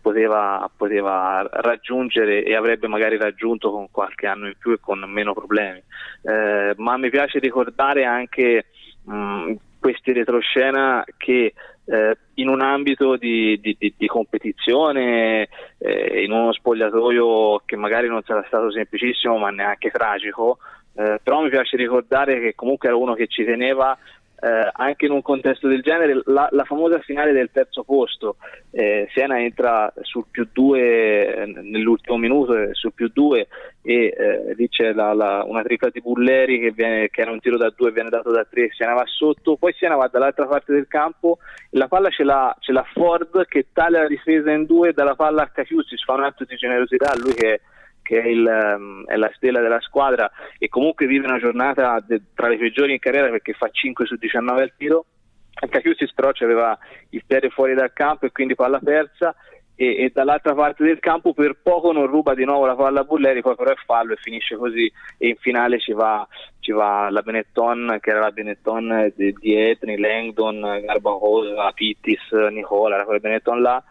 poteva, 0.00 0.70
poteva, 0.76 1.46
raggiungere 1.50 2.44
e 2.44 2.54
avrebbe 2.54 2.86
magari 2.86 3.16
raggiunto 3.16 3.70
con 3.70 3.90
qualche 3.90 4.26
anno 4.26 4.46
in 4.46 4.54
più 4.58 4.72
e 4.72 4.78
con 4.80 5.00
meno 5.08 5.32
problemi. 5.32 5.82
Eh, 6.22 6.74
ma 6.76 6.96
mi 6.96 7.10
piace 7.10 7.38
ricordare 7.38 8.04
anche 8.04 8.66
mh, 9.04 9.54
questi 9.80 10.12
retroscena 10.12 11.04
che 11.16 11.54
eh, 11.84 12.16
in 12.34 12.48
un 12.48 12.60
ambito 12.60 13.16
di, 13.16 13.58
di, 13.60 13.76
di, 13.78 13.92
di 13.96 14.06
competizione, 14.06 15.48
eh, 15.78 16.22
in 16.22 16.30
uno 16.30 16.52
spogliatoio 16.52 17.62
che 17.66 17.76
magari 17.76 18.06
non 18.06 18.22
sarà 18.22 18.44
stato 18.46 18.70
semplicissimo 18.70 19.36
ma 19.38 19.50
neanche 19.50 19.90
tragico, 19.90 20.58
eh, 20.94 21.18
però 21.22 21.42
mi 21.42 21.48
piace 21.48 21.76
ricordare 21.76 22.38
che 22.40 22.54
comunque 22.54 22.88
era 22.88 22.96
uno 22.96 23.14
che 23.14 23.26
ci 23.26 23.44
teneva 23.44 23.98
eh, 24.42 24.70
anche 24.72 25.06
in 25.06 25.12
un 25.12 25.22
contesto 25.22 25.68
del 25.68 25.82
genere, 25.82 26.20
la, 26.24 26.48
la 26.50 26.64
famosa 26.64 26.98
finale 26.98 27.30
del 27.32 27.50
terzo 27.52 27.84
posto, 27.84 28.36
eh, 28.72 29.06
Siena 29.12 29.40
entra 29.40 29.92
sul 30.00 30.24
più 30.28 30.48
2 30.52 30.80
eh, 30.80 31.46
nell'ultimo 31.46 32.16
minuto, 32.16 32.56
eh, 32.56 32.70
sul 32.72 32.92
più 32.92 33.08
2 33.12 33.46
e 33.82 33.94
eh, 34.06 34.54
lì 34.56 34.68
c'è 34.68 34.92
la, 34.94 35.12
la, 35.12 35.44
una 35.46 35.62
tripla 35.62 35.90
di 35.90 36.00
Bulleri 36.00 36.58
che, 36.58 36.72
viene, 36.72 37.08
che, 37.08 37.20
era 37.20 37.30
un 37.30 37.38
tiro 37.38 37.56
da 37.56 37.70
2 37.70 37.88
e 37.88 37.92
viene 37.92 38.08
dato 38.08 38.32
da 38.32 38.44
3, 38.44 38.70
Siena 38.72 38.94
va 38.94 39.04
sotto, 39.06 39.56
poi 39.56 39.72
Siena 39.74 39.94
va 39.94 40.08
dall'altra 40.08 40.46
parte 40.46 40.72
del 40.72 40.88
campo 40.88 41.38
la 41.70 41.86
palla 41.86 42.08
ce 42.10 42.24
l'ha, 42.24 42.54
ce 42.58 42.72
l'ha 42.72 42.84
Ford 42.92 43.46
che 43.46 43.66
taglia 43.72 44.02
la 44.02 44.08
difesa 44.08 44.50
in 44.50 44.66
due, 44.66 44.92
dalla 44.92 45.14
palla 45.14 45.42
a 45.42 45.50
Cachiuzzi, 45.50 45.96
fa 46.04 46.14
un 46.14 46.24
atto 46.24 46.44
di 46.44 46.56
generosità, 46.56 47.14
lui 47.16 47.32
che 47.32 47.60
che 48.02 48.20
è, 48.20 48.26
il, 48.26 48.44
um, 48.44 49.04
è, 49.06 49.16
la 49.16 49.30
stella 49.34 49.60
della 49.60 49.80
squadra 49.80 50.30
e 50.58 50.68
comunque 50.68 51.06
vive 51.06 51.26
una 51.26 51.38
giornata 51.38 52.02
de- 52.06 52.22
tra 52.34 52.48
le 52.48 52.58
peggiori 52.58 52.92
in 52.92 52.98
carriera 52.98 53.30
perché 53.30 53.52
fa 53.52 53.68
5 53.70 54.06
su 54.06 54.16
19 54.16 54.62
al 54.62 54.72
tiro. 54.76 55.06
Cachiusis 55.54 56.12
però 56.12 56.30
aveva 56.40 56.76
il 57.10 57.22
piede 57.26 57.50
fuori 57.50 57.74
dal 57.74 57.92
campo 57.92 58.26
e 58.26 58.32
quindi 58.32 58.54
palla 58.54 58.80
persa 58.80 59.34
e, 59.74 60.04
e, 60.04 60.10
dall'altra 60.12 60.54
parte 60.54 60.84
del 60.84 60.98
campo 60.98 61.32
per 61.32 61.58
poco 61.62 61.92
non 61.92 62.06
ruba 62.06 62.34
di 62.34 62.44
nuovo 62.44 62.66
la 62.66 62.74
palla 62.74 63.00
a 63.00 63.04
Bulleri, 63.04 63.42
poi 63.42 63.54
però 63.54 63.70
è 63.70 63.76
fallo 63.84 64.12
e 64.12 64.16
finisce 64.16 64.56
così 64.56 64.90
e 65.18 65.28
in 65.28 65.36
finale 65.36 65.78
ci 65.78 65.92
va, 65.92 66.26
ci 66.60 66.72
va 66.72 67.08
la 67.10 67.22
Benetton 67.22 67.98
che 68.00 68.10
era 68.10 68.20
la 68.20 68.30
Benetton 68.30 69.12
di, 69.16 69.32
di 69.38 69.54
Etni, 69.54 69.98
Langdon, 69.98 70.60
Garbacosa, 70.60 71.70
Pittis, 71.72 72.30
Nicola, 72.50 72.96
era 72.96 73.04
quella 73.04 73.20
Benetton 73.20 73.62
là 73.62 73.82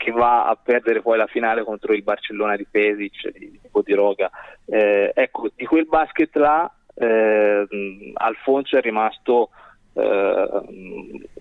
che 0.00 0.12
va 0.12 0.46
a 0.46 0.56
perdere 0.56 1.02
poi 1.02 1.18
la 1.18 1.26
finale 1.26 1.62
contro 1.62 1.92
il 1.92 2.02
Barcellona 2.02 2.56
di 2.56 2.66
Pesic, 2.68 3.30
di, 3.36 3.60
di 3.60 3.92
Roga. 3.92 4.30
Eh, 4.64 5.12
ecco, 5.14 5.50
di 5.54 5.66
quel 5.66 5.84
basket 5.84 6.34
là 6.36 6.72
eh, 6.94 7.66
Alfonso 8.14 8.78
è 8.78 8.80
rimasto 8.80 9.50
eh, 9.92 10.48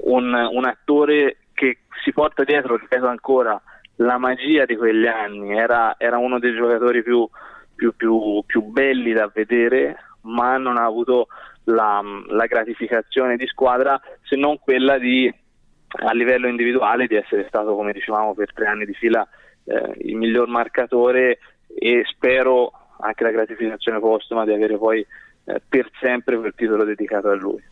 un, 0.04 0.34
un, 0.34 0.66
attore 0.66 1.38
che 1.54 1.78
si 2.04 2.12
porta 2.12 2.44
dietro, 2.44 2.76
ripeto 2.76 3.08
ancora, 3.08 3.62
la 3.96 4.18
magia 4.18 4.66
di 4.66 4.76
quegli 4.76 5.08
anni, 5.08 5.58
era, 5.58 5.96
era 5.98 6.18
uno 6.18 6.38
dei 6.38 6.54
giocatori 6.54 7.02
più, 7.02 7.26
più, 7.74 7.96
più, 7.96 8.44
più, 8.46 8.62
belli 8.64 9.14
da 9.14 9.32
vedere, 9.34 9.96
ma 10.24 10.58
non 10.58 10.76
ha 10.76 10.84
avuto 10.84 11.28
la, 11.64 12.02
la 12.28 12.46
gratificazione 12.46 13.38
di 13.38 13.48
squadra 13.48 13.98
se 14.24 14.36
non 14.36 14.60
quella 14.60 14.98
di 14.98 15.34
a 15.90 16.14
livello 16.14 16.48
individuale 16.48 17.08
di 17.08 17.16
essere 17.16 17.46
stato, 17.48 17.76
come 17.76 17.94
dicevamo, 17.94 18.34
per 18.34 18.54
tre 18.54 18.68
anni 18.68 18.86
di 18.86 18.94
fila 18.94 19.28
eh, 19.66 19.94
il 20.00 20.16
miglior 20.16 20.48
marcatore 20.48 21.40
e 21.68 22.04
spero 22.06 22.72
anche 23.00 23.24
la 23.24 23.32
gratificazione 23.32 24.00
postuma 24.00 24.46
di 24.46 24.54
avere 24.54 24.78
poi 24.78 25.06
eh, 25.46 25.62
per 25.68 25.90
sempre 26.00 26.38
quel 26.38 26.54
titolo 26.56 26.84
dedicato 26.84 27.30
a 27.30 27.36
lui. 27.36 27.64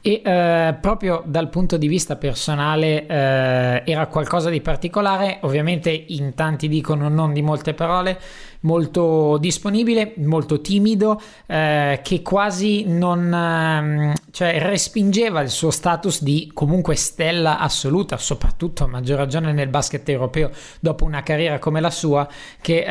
E 0.00 0.22
eh, 0.24 0.76
proprio 0.80 1.22
dal 1.26 1.48
punto 1.48 1.76
di 1.76 1.88
vista 1.88 2.16
personale 2.16 3.04
eh, 3.06 3.82
era 3.84 4.06
qualcosa 4.06 4.48
di 4.48 4.60
particolare, 4.60 5.38
ovviamente 5.42 5.90
in 5.90 6.34
tanti 6.34 6.68
dicono 6.68 7.08
non 7.08 7.32
di 7.32 7.42
molte 7.42 7.74
parole, 7.74 8.16
molto 8.60 9.38
disponibile, 9.38 10.14
molto 10.18 10.60
timido, 10.60 11.20
eh, 11.46 12.00
che 12.02 12.22
quasi 12.22 12.84
non 12.86 13.32
ehm, 13.32 14.12
cioè, 14.30 14.58
respingeva 14.60 15.40
il 15.40 15.50
suo 15.50 15.70
status 15.70 16.22
di 16.22 16.50
comunque 16.52 16.94
stella 16.94 17.58
assoluta, 17.58 18.16
soprattutto 18.16 18.84
a 18.84 18.86
maggior 18.86 19.18
ragione 19.18 19.52
nel 19.52 19.68
basket 19.68 20.08
europeo 20.08 20.50
dopo 20.80 21.04
una 21.04 21.22
carriera 21.22 21.58
come 21.58 21.80
la 21.80 21.90
sua, 21.90 22.28
che 22.60 22.84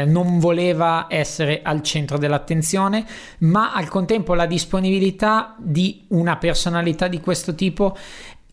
eh, 0.00 0.04
non 0.04 0.38
voleva 0.38 1.06
essere 1.08 1.60
al 1.62 1.82
centro 1.82 2.18
dell'attenzione, 2.18 3.04
ma 3.38 3.72
al 3.72 3.88
contempo 3.88 4.34
la 4.34 4.46
disponibilità 4.46 5.54
di 5.58 6.04
una 6.08 6.36
personalità 6.36 7.08
di 7.08 7.20
questo 7.20 7.54
tipo 7.54 7.96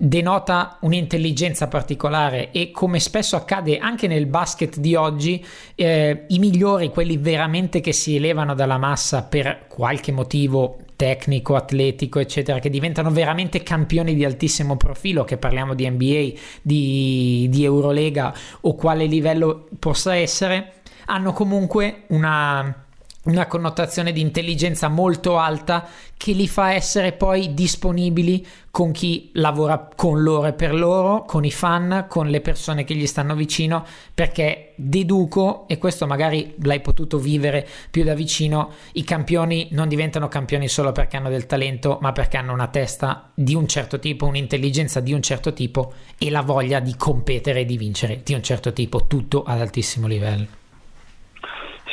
denota 0.04 0.78
un'intelligenza 0.82 1.68
particolare 1.68 2.50
e 2.50 2.72
come 2.72 3.00
spesso 3.00 3.36
accade 3.36 3.78
anche 3.78 4.08
nel 4.08 4.26
basket 4.26 4.80
di 4.80 4.96
oggi, 4.96 5.46
eh, 5.76 6.26
i 6.30 6.40
migliori, 6.40 6.90
quelli 6.90 7.18
veramente 7.18 7.82
che 7.82 7.94
si 7.94 8.16
elevano 8.16 8.56
dalla 8.56 8.80
massa 8.80 9.22
per 9.22 9.66
qualche 9.68 10.12
motivo 10.12 10.80
tecnico, 10.96 11.56
atletico, 11.56 12.18
eccetera, 12.18 12.58
che 12.58 12.72
diventano 12.72 13.12
veramente 13.12 13.62
campioni 13.62 14.16
di 14.16 14.26
altissimo 14.26 14.76
profilo, 14.76 15.24
che 15.24 15.38
parliamo 15.38 15.76
di 15.76 15.88
NBA, 15.88 16.30
di, 16.64 17.48
di 17.52 17.64
Eurolega 17.64 18.34
o 18.62 18.74
quale 18.74 19.06
livello 19.06 19.68
possa 19.78 20.16
essere, 20.16 20.82
hanno 21.06 21.32
comunque 21.32 22.06
una 22.08 22.86
una 23.24 23.46
connotazione 23.46 24.12
di 24.12 24.22
intelligenza 24.22 24.88
molto 24.88 25.38
alta 25.38 25.88
che 26.18 26.32
li 26.32 26.48
fa 26.48 26.74
essere 26.74 27.12
poi 27.12 27.54
disponibili 27.54 28.46
con 28.72 28.92
chi 28.92 29.30
lavora 29.34 29.90
con 29.96 30.24
loro 30.24 30.48
e 30.48 30.54
per 30.54 30.74
loro, 30.74 31.24
con 31.26 31.44
i 31.44 31.52
fan, 31.52 32.06
con 32.08 32.30
le 32.30 32.42
persone 32.42 32.84
che 32.84 32.96
gli 32.96 33.06
stanno 33.06 33.36
vicino, 33.36 33.86
perché 34.14 34.74
deduco, 34.76 35.68
e 35.68 35.78
questo 35.78 36.08
magari 36.08 36.56
l'hai 36.62 36.80
potuto 36.80 37.18
vivere 37.18 37.68
più 37.90 38.04
da 38.04 38.14
vicino, 38.14 38.72
i 38.94 39.04
campioni 39.04 39.68
non 39.72 39.88
diventano 39.88 40.28
campioni 40.28 40.68
solo 40.68 40.92
perché 40.92 41.18
hanno 41.18 41.30
del 41.30 41.46
talento, 41.46 41.98
ma 42.02 42.12
perché 42.12 42.38
hanno 42.38 42.54
una 42.54 42.68
testa 42.68 43.32
di 43.34 43.54
un 43.54 43.68
certo 43.68 44.00
tipo, 44.00 44.26
un'intelligenza 44.26 45.00
di 45.00 45.14
un 45.14 45.22
certo 45.22 45.54
tipo 45.54 45.94
e 46.18 46.30
la 46.30 46.42
voglia 46.42 46.80
di 46.80 46.96
competere 46.96 47.62
e 47.62 47.66
di 47.66 47.78
vincere 47.78 48.22
di 48.24 48.34
un 48.34 48.42
certo 48.42 48.74
tipo, 48.74 49.06
tutto 49.06 49.44
ad 49.44 49.60
altissimo 49.60 50.08
livello. 50.08 50.61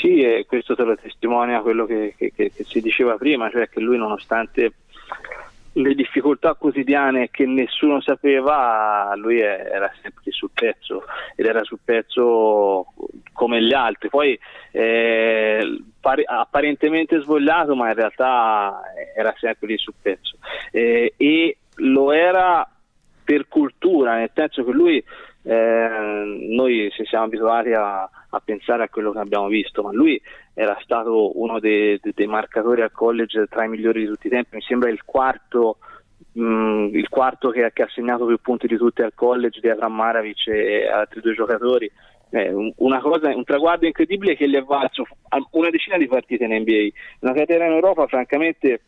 Sì, 0.01 0.21
e 0.21 0.47
questo 0.47 0.77
te 0.77 0.85
lo 0.85 0.97
testimonia 0.97 1.61
quello 1.61 1.85
che, 1.85 2.15
che, 2.17 2.33
che, 2.35 2.53
si 2.65 2.81
diceva 2.81 3.17
prima, 3.17 3.51
cioè 3.51 3.69
che 3.69 3.81
lui 3.81 3.97
nonostante 3.97 4.73
le 5.73 5.95
difficoltà 5.95 6.55
quotidiane 6.55 7.31
che 7.31 7.47
nessuno 7.47 8.01
sapeva, 8.01 9.13
lui 9.17 9.41
era 9.41 9.91
sempre 10.01 10.31
sul 10.31 10.51
pezzo 10.53 11.05
ed 11.35 11.47
era 11.47 11.63
sul 11.65 11.79
pezzo 11.85 12.87
come 13.33 13.63
gli 13.63 13.73
altri. 13.73 14.09
Poi 14.09 14.39
eh, 14.71 15.83
pare, 16.01 16.23
apparentemente 16.25 17.21
svogliato, 17.21 17.75
ma 17.75 17.89
in 17.89 17.95
realtà 17.95 18.81
era 19.17 19.35
sempre 19.39 19.69
lì 19.69 19.79
sul 19.79 19.95
pezzo. 20.01 20.37
Eh, 20.71 21.15
e 21.17 21.57
lo 21.77 22.13
era 22.13 22.69
per 23.25 23.47
cultura, 23.47 24.17
nel 24.17 24.31
senso 24.33 24.65
che 24.65 24.71
lui, 24.71 25.05
eh, 25.43 26.49
noi 26.51 26.91
ci 26.93 27.05
siamo 27.05 27.25
abituati 27.25 27.73
a 27.73 28.09
a 28.31 28.41
pensare 28.41 28.83
a 28.83 28.89
quello 28.89 29.13
che 29.13 29.21
abbiamo 29.21 29.47
visto, 29.47 29.83
ma 29.83 29.93
lui 29.93 30.21
era 30.55 30.77
stato 30.83 31.39
uno 31.41 31.61
dei, 31.61 31.99
dei, 32.03 32.27
marcatori 32.27 32.83
al 32.83 32.93
college 32.93 33.47
tra 33.47 33.65
i 33.65 33.69
migliori 33.69 34.01
di 34.01 34.07
tutti 34.07 34.27
i 34.27 34.31
tempi, 34.31 34.57
mi 34.57 34.63
sembra 34.63 34.91
il 34.91 35.03
quarto, 35.05 35.79
mm, 36.39 36.95
il 36.95 37.09
quarto 37.09 37.51
che, 37.51 37.71
che, 37.73 37.83
ha 37.83 37.89
segnato 37.89 38.27
più 38.27 38.39
punti 38.39 38.67
di 38.67 38.77
tutti 38.77 39.03
al 39.03 39.15
college 39.15 39.61
dietro 39.61 39.87
a 39.87 39.89
Maravic 39.89 40.49
e 40.49 40.89
altri 40.89 41.21
due 41.21 41.35
giocatori. 41.35 41.91
Eh, 42.31 42.75
cosa, 42.77 43.35
un 43.35 43.45
traguardo 43.45 43.87
incredibile 43.87 44.37
che 44.37 44.47
gli 44.51 44.55
è 44.55 44.63
valso 44.63 45.07
una 45.53 45.71
decina 45.71 45.97
di 45.97 46.07
partite 46.07 46.45
in 46.45 46.55
NBA, 46.61 46.89
una 47.21 47.33
carriera 47.33 47.65
in 47.65 47.73
Europa 47.73 48.07
francamente 48.07 48.83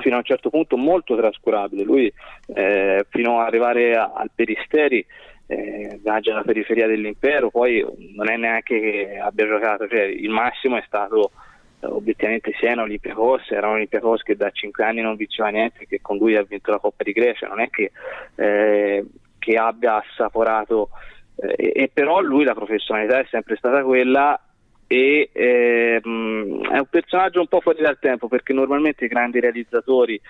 fino 0.00 0.14
a 0.14 0.18
un 0.18 0.24
certo 0.24 0.48
punto 0.48 0.78
molto 0.78 1.14
trascurabile. 1.14 1.82
Lui 1.82 2.10
eh, 2.54 3.04
fino 3.10 3.40
ad 3.40 3.46
arrivare 3.46 3.94
a, 3.94 4.12
al 4.14 4.30
Peristeri 4.34 5.04
eh, 5.48 5.98
viaggia 6.02 6.32
alla 6.32 6.42
periferia 6.42 6.86
dell'impero, 6.86 7.50
poi 7.50 7.84
non 8.14 8.30
è 8.30 8.36
neanche 8.36 8.78
che 8.78 9.18
abbia 9.18 9.46
giocato, 9.46 9.88
cioè, 9.88 10.02
il 10.02 10.28
massimo 10.28 10.76
è 10.76 10.82
stato 10.86 11.32
eh, 11.80 11.86
obiettivamente 11.86 12.52
Siena, 12.58 12.82
Olympiacos, 12.82 13.50
era 13.50 13.68
un 13.68 13.74
Olympiacos 13.74 14.22
che 14.22 14.36
da 14.36 14.50
5 14.50 14.84
anni 14.84 15.00
non 15.00 15.16
vinceva 15.16 15.48
niente, 15.48 15.86
che 15.86 16.00
con 16.02 16.18
lui 16.18 16.36
ha 16.36 16.42
vinto 16.42 16.70
la 16.70 16.78
Coppa 16.78 17.02
di 17.02 17.12
Grecia, 17.12 17.48
non 17.48 17.60
è 17.60 17.70
che, 17.70 17.92
eh, 18.34 19.06
che 19.38 19.54
abbia 19.56 19.96
assaporato, 19.96 20.90
eh, 21.36 21.72
e 21.74 21.90
però 21.92 22.20
lui 22.20 22.44
la 22.44 22.54
professionalità 22.54 23.18
è 23.18 23.26
sempre 23.30 23.56
stata 23.56 23.82
quella 23.82 24.38
e 24.86 25.30
ehm, 25.32 26.66
è 26.68 26.78
un 26.78 26.86
personaggio 26.90 27.40
un 27.40 27.46
po' 27.46 27.60
fuori 27.60 27.82
dal 27.82 27.98
tempo 27.98 28.28
perché 28.28 28.52
normalmente 28.52 29.04
i 29.06 29.08
grandi 29.08 29.40
realizzatori 29.40 30.20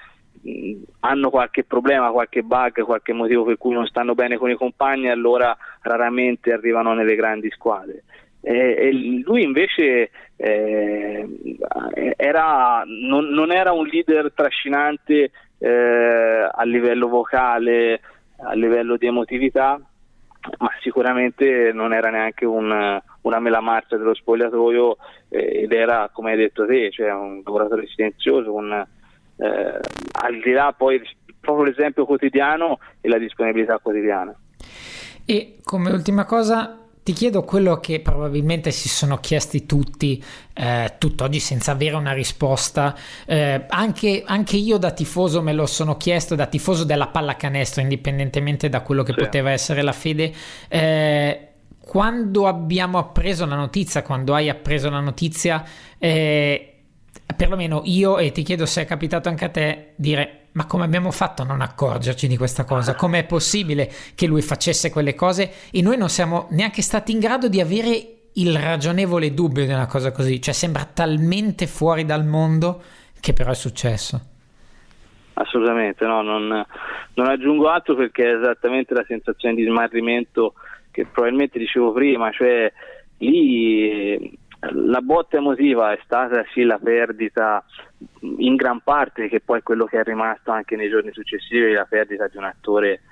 hanno 1.01 1.31
qualche 1.31 1.65
problema, 1.65 2.11
qualche 2.11 2.43
bug, 2.43 2.83
qualche 2.83 3.13
motivo 3.13 3.45
per 3.45 3.59
cui 3.59 3.75
non 3.75 3.87
stanno 3.87 4.15
bene 4.15 4.37
con 4.37 4.51
i 4.51 4.57
compagni, 4.57 5.09
allora 5.09 5.57
raramente 5.83 6.53
arrivano 6.53 6.95
nelle 6.95 7.15
grandi 7.15 7.51
squadre. 7.51 8.05
e 8.41 8.91
lui 9.25 9.43
invece 9.43 10.11
eh, 10.37 11.29
era, 12.17 12.85
non, 12.87 13.27
non, 13.27 13.51
era 13.53 13.73
un 13.73 13.87
leader 13.87 14.33
trascinante 14.33 15.31
eh, 15.59 16.49
a 16.51 16.63
livello 16.65 17.09
vocale, 17.09 18.01
a 18.37 18.53
livello 18.55 18.97
di 18.97 19.07
emotività, 19.07 19.81
ma 20.59 20.71
sicuramente 20.81 21.73
non 21.73 21.93
era 21.93 22.11
neanche 22.11 22.47
un, 22.47 23.01
una 23.23 23.39
mela 23.41 23.61
marcia 23.61 23.97
dello 23.97 24.15
spogliatoio 24.15 24.97
eh, 25.31 25.63
ed 25.63 25.73
era, 25.73 26.09
come 26.13 26.31
hai 26.33 26.37
detto 26.37 26.65
te, 26.65 26.91
cioè 26.91 27.13
un 27.13 27.43
lavoratore 27.45 27.87
silenzioso, 27.89 28.55
un, 28.55 28.87
eh, 29.39 29.81
al 30.21 30.41
di 30.43 30.53
là 30.53 30.75
poi 30.77 31.01
proprio 31.41 31.65
l'esempio 31.65 32.05
quotidiano 32.05 32.79
e 33.01 33.09
la 33.09 33.19
disponibilità 33.19 33.79
quotidiana. 33.79 34.35
E 35.25 35.59
come 35.63 35.91
ultima 35.91 36.25
cosa, 36.25 36.79
ti 37.09 37.15
chiedo 37.15 37.43
quello 37.43 37.81
che 37.81 38.01
probabilmente 38.01 38.71
si 38.71 38.89
sono 38.91 39.17
chiesti 39.17 39.65
tutti 39.65 40.23
eh, 40.53 40.97
tutt'oggi 40.99 41.41
senza 41.41 41.73
avere 41.73 41.97
una 41.97 42.13
risposta. 42.13 42.95
Eh, 43.25 43.65
anche, 43.69 44.25
anche, 44.27 44.57
io 44.57 44.77
da 44.77 44.91
tifoso 44.91 45.41
me 45.41 45.55
lo 45.55 45.65
sono 45.65 45.97
chiesto, 45.97 46.35
da 46.35 46.45
tifoso 46.47 46.85
della 46.85 47.07
pallacanestro, 47.07 47.81
indipendentemente 47.81 48.69
da 48.69 48.83
quello 48.83 49.03
che 49.03 49.15
sì. 49.17 49.21
poteva 49.21 49.51
essere 49.51 49.81
la 49.81 49.93
fede. 49.93 50.33
Eh, 50.69 51.49
quando 51.79 52.47
abbiamo 52.47 52.99
appreso 52.99 53.47
la 53.47 53.57
notizia, 53.57 54.03
quando 54.03 54.35
hai 54.35 54.51
appreso 54.51 54.91
la 54.91 55.01
notizia, 55.01 55.65
eh, 55.97 56.68
perlomeno 57.39 57.83
io, 57.85 58.19
e 58.19 58.33
ti 58.33 58.43
chiedo 58.43 58.67
se 58.67 58.83
è 58.83 58.85
capitato 58.85 59.29
anche 59.29 59.45
a 59.45 59.49
te, 59.49 59.93
dire 59.95 60.39
ma 60.53 60.67
come 60.67 60.83
abbiamo 60.83 61.13
fatto 61.13 61.43
a 61.43 61.45
non 61.45 61.61
accorgerci 61.61 62.27
di 62.27 62.37
questa 62.37 62.65
cosa? 62.65 62.97
Com'è 62.97 63.25
possibile 63.25 63.89
che 64.17 64.27
lui 64.27 64.43
facesse 64.43 64.91
quelle 64.91 65.15
cose 65.15 65.53
e 65.71 65.81
noi 65.81 65.97
non 65.97 66.09
siamo 66.09 66.49
neanche 66.51 66.83
stati 66.83 67.13
in 67.13 67.21
grado 67.21 67.49
di 67.49 67.61
avere 67.61 67.91
il 68.35 68.57
ragionevole 68.59 69.33
dubbio 69.33 69.65
di 69.65 69.73
una 69.73 69.87
cosa 69.87 70.11
così? 70.11 70.43
Cioè 70.43 70.53
sembra 70.53 70.85
talmente 70.85 71.69
fuori 71.69 72.05
dal 72.05 72.25
mondo 72.25 72.83
che 73.21 73.33
però 73.33 73.53
è 73.53 73.55
successo. 73.55 74.21
Assolutamente, 75.35 76.05
no, 76.05 76.23
non, 76.23 76.67
non 77.15 77.27
aggiungo 77.29 77.69
altro 77.69 77.95
perché 77.95 78.25
è 78.25 78.37
esattamente 78.37 78.95
la 78.95 79.05
sensazione 79.07 79.55
di 79.55 79.63
smarrimento 79.63 80.55
che 80.91 81.07
probabilmente 81.07 81.61
dicevo 81.61 81.93
prima, 81.93 82.33
cioè 82.33 82.73
lì 83.19 84.37
la 84.61 85.01
botta 85.01 85.37
emotiva 85.37 85.93
è 85.93 86.01
stata 86.03 86.45
sì 86.53 86.65
la 86.65 86.79
perdita 86.79 87.65
in 88.21 88.57
gran 88.57 88.81
parte 88.81 89.29
che 89.29 89.41
poi 89.41 89.63
quello 89.63 89.85
che 89.85 90.01
è 90.01 90.03
rimasto 90.03 90.51
anche 90.51 90.75
nei 90.75 90.89
giorni 90.89 91.13
successivi 91.13 91.73
la 91.73 91.85
perdita 91.85 92.27
di 92.27 92.37
un 92.37 92.45
attore 92.45 93.03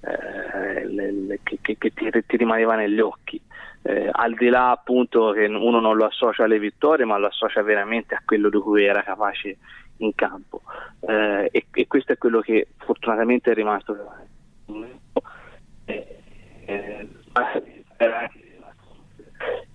eh, 0.00 0.86
le, 0.86 1.12
le, 1.12 1.40
che, 1.42 1.58
che, 1.60 1.92
ti, 1.92 2.10
ti, 2.26 2.36
rimaneva 2.36 2.76
negli 2.76 3.00
occhi. 3.00 3.40
Eh, 3.82 4.08
al 4.10 4.34
di 4.34 4.48
là 4.48 4.70
appunto 4.70 5.30
che 5.30 5.46
uno 5.46 5.80
non 5.80 5.96
lo 5.96 6.06
associa 6.06 6.44
alle 6.44 6.58
vittorie 6.58 7.04
ma 7.04 7.18
lo 7.18 7.26
associa 7.26 7.62
veramente 7.62 8.14
a 8.14 8.22
quello 8.24 8.48
di 8.48 8.58
cui 8.58 8.84
era 8.84 9.02
capace 9.02 9.58
in 9.98 10.14
campo. 10.14 10.62
Eh, 11.00 11.48
e, 11.50 11.66
e, 11.72 11.86
questo 11.86 12.12
è 12.12 12.18
quello 12.18 12.40
che 12.40 12.68
fortunatamente 12.78 13.50
è 13.50 13.54
rimasto. 13.54 13.96
Eh, 15.86 16.20
eh, 16.66 17.08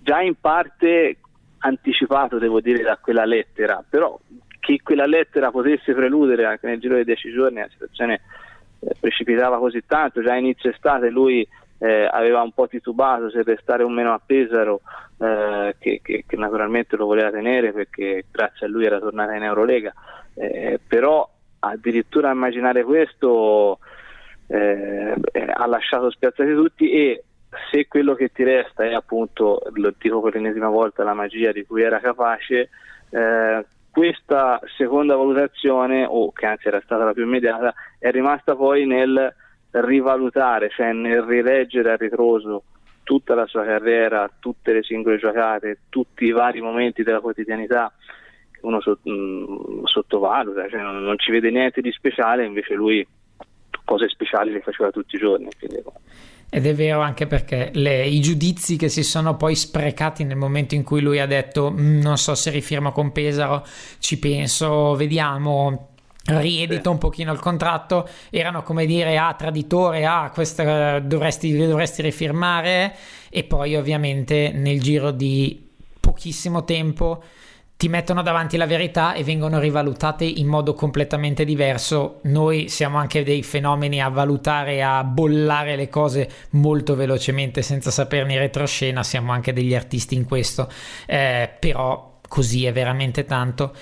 già 0.02 0.20
in 0.20 0.34
parte 0.40 1.18
anticipato, 1.58 2.38
devo 2.38 2.60
dire, 2.60 2.82
da 2.82 2.98
quella 3.00 3.24
lettera, 3.24 3.84
però 3.88 4.18
che 4.58 4.80
quella 4.82 5.06
lettera 5.06 5.50
potesse 5.50 5.94
preludere 5.94 6.44
anche 6.44 6.66
nel 6.66 6.80
giro 6.80 6.94
dei 6.94 7.04
dieci 7.04 7.32
giorni, 7.32 7.60
la 7.60 7.68
situazione 7.70 8.20
eh, 8.80 8.94
precipitava 8.98 9.58
così 9.58 9.82
tanto, 9.86 10.22
già 10.22 10.34
inizio 10.34 10.70
estate 10.70 11.10
lui 11.10 11.46
eh, 11.78 12.08
aveva 12.10 12.42
un 12.42 12.52
po' 12.52 12.68
titubato 12.68 13.28
se 13.30 13.42
restare 13.42 13.82
o 13.82 13.88
meno 13.88 14.12
a 14.12 14.20
Pesaro, 14.24 14.82
eh, 15.18 15.74
che, 15.78 16.00
che, 16.02 16.24
che, 16.26 16.36
naturalmente 16.36 16.96
lo 16.96 17.06
voleva 17.06 17.30
tenere 17.30 17.72
perché 17.72 18.26
grazie 18.30 18.66
a 18.66 18.68
lui 18.68 18.84
era 18.84 19.00
tornata 19.00 19.34
in 19.34 19.42
Eurolega, 19.42 19.92
eh, 20.34 20.78
però 20.86 21.28
addirittura 21.58 22.30
immaginare 22.30 22.84
questo 22.84 23.80
eh, 24.46 25.14
ha 25.54 25.66
lasciato 25.66 26.10
spiazzati 26.10 26.54
tutti 26.54 26.90
e 26.90 27.24
se 27.70 27.86
quello 27.86 28.14
che 28.14 28.30
ti 28.32 28.44
resta 28.44 28.84
è 28.84 28.92
appunto, 28.92 29.62
lo 29.74 29.94
dico 29.98 30.20
per 30.20 30.34
l'ennesima 30.34 30.68
volta, 30.68 31.04
la 31.04 31.14
magia 31.14 31.52
di 31.52 31.64
cui 31.64 31.82
era 31.82 32.00
capace, 32.00 32.70
eh, 33.10 33.64
questa 33.90 34.60
seconda 34.76 35.16
valutazione, 35.16 36.06
o 36.08 36.32
che 36.32 36.46
anzi 36.46 36.68
era 36.68 36.80
stata 36.82 37.04
la 37.04 37.12
più 37.12 37.24
immediata, 37.24 37.74
è 37.98 38.10
rimasta 38.10 38.56
poi 38.56 38.86
nel 38.86 39.34
rivalutare, 39.70 40.70
cioè 40.70 40.92
nel 40.92 41.22
rileggere 41.22 41.92
a 41.92 41.96
ritroso 41.96 42.64
tutta 43.02 43.34
la 43.34 43.46
sua 43.46 43.64
carriera, 43.64 44.30
tutte 44.38 44.72
le 44.72 44.82
singole 44.82 45.18
giocate, 45.18 45.80
tutti 45.88 46.24
i 46.24 46.30
vari 46.30 46.60
momenti 46.60 47.02
della 47.02 47.20
quotidianità 47.20 47.92
che 48.50 48.60
uno 48.62 48.78
mm, 48.78 49.84
sottovaluta, 49.84 50.68
cioè 50.68 50.80
non, 50.80 51.02
non, 51.02 51.18
ci 51.18 51.30
vede 51.30 51.50
niente 51.50 51.80
di 51.80 51.92
speciale, 51.92 52.44
invece 52.44 52.74
lui 52.74 53.06
cose 53.84 54.08
speciali 54.08 54.52
le 54.52 54.60
faceva 54.60 54.90
tutti 54.90 55.16
i 55.16 55.18
giorni. 55.18 55.48
Quindi, 55.58 55.82
ed 56.54 56.66
è 56.66 56.74
vero 56.74 57.00
anche 57.00 57.26
perché 57.26 57.70
le, 57.72 58.04
i 58.04 58.20
giudizi 58.20 58.76
che 58.76 58.90
si 58.90 59.02
sono 59.02 59.38
poi 59.38 59.54
sprecati 59.54 60.22
nel 60.22 60.36
momento 60.36 60.74
in 60.74 60.82
cui 60.82 61.00
lui 61.00 61.18
ha 61.18 61.24
detto 61.24 61.70
mm, 61.70 62.02
non 62.02 62.18
so 62.18 62.34
se 62.34 62.50
rifirma 62.50 62.90
con 62.90 63.10
Pesaro, 63.10 63.64
ci 64.00 64.18
penso, 64.18 64.94
vediamo, 64.94 65.92
riedito 66.26 66.90
un 66.90 66.98
pochino 66.98 67.32
il 67.32 67.38
contratto, 67.38 68.06
erano 68.28 68.62
come 68.62 68.84
dire 68.84 69.16
ah 69.16 69.32
traditore, 69.32 70.04
ah 70.04 70.30
questa 70.30 70.98
dovresti, 70.98 71.56
dovresti 71.56 72.02
rifirmare 72.02 72.96
e 73.30 73.44
poi 73.44 73.74
ovviamente 73.74 74.50
nel 74.52 74.78
giro 74.78 75.10
di 75.10 75.70
pochissimo 76.00 76.64
tempo 76.64 77.22
ti 77.82 77.88
mettono 77.88 78.22
davanti 78.22 78.56
la 78.56 78.66
verità 78.66 79.12
e 79.12 79.24
vengono 79.24 79.58
rivalutate 79.58 80.24
in 80.24 80.46
modo 80.46 80.72
completamente 80.72 81.44
diverso. 81.44 82.20
Noi 82.26 82.68
siamo 82.68 82.96
anche 82.96 83.24
dei 83.24 83.42
fenomeni 83.42 84.00
a 84.00 84.08
valutare, 84.08 84.84
a 84.84 85.02
bollare 85.02 85.74
le 85.74 85.88
cose 85.88 86.30
molto 86.50 86.94
velocemente 86.94 87.60
senza 87.60 87.90
saperne 87.90 88.38
retroscena, 88.38 89.02
siamo 89.02 89.32
anche 89.32 89.52
degli 89.52 89.74
artisti 89.74 90.14
in 90.14 90.26
questo, 90.26 90.70
eh, 91.06 91.50
però 91.58 92.20
così 92.28 92.66
è 92.66 92.72
veramente 92.72 93.24
tanto. 93.24 93.74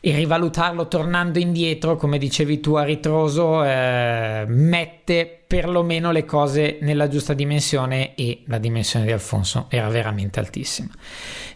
E 0.00 0.16
rivalutarlo 0.16 0.88
tornando 0.88 1.38
indietro, 1.38 1.96
come 1.96 2.16
dicevi 2.16 2.60
tu 2.60 2.76
a 2.76 2.82
ritroso, 2.82 3.62
eh, 3.62 4.46
mette 4.48 5.37
perlomeno 5.48 6.12
le 6.12 6.26
cose 6.26 6.76
nella 6.82 7.08
giusta 7.08 7.32
dimensione 7.32 8.14
e 8.14 8.42
la 8.48 8.58
dimensione 8.58 9.06
di 9.06 9.12
Alfonso 9.12 9.64
era 9.70 9.88
veramente 9.88 10.38
altissima. 10.38 10.90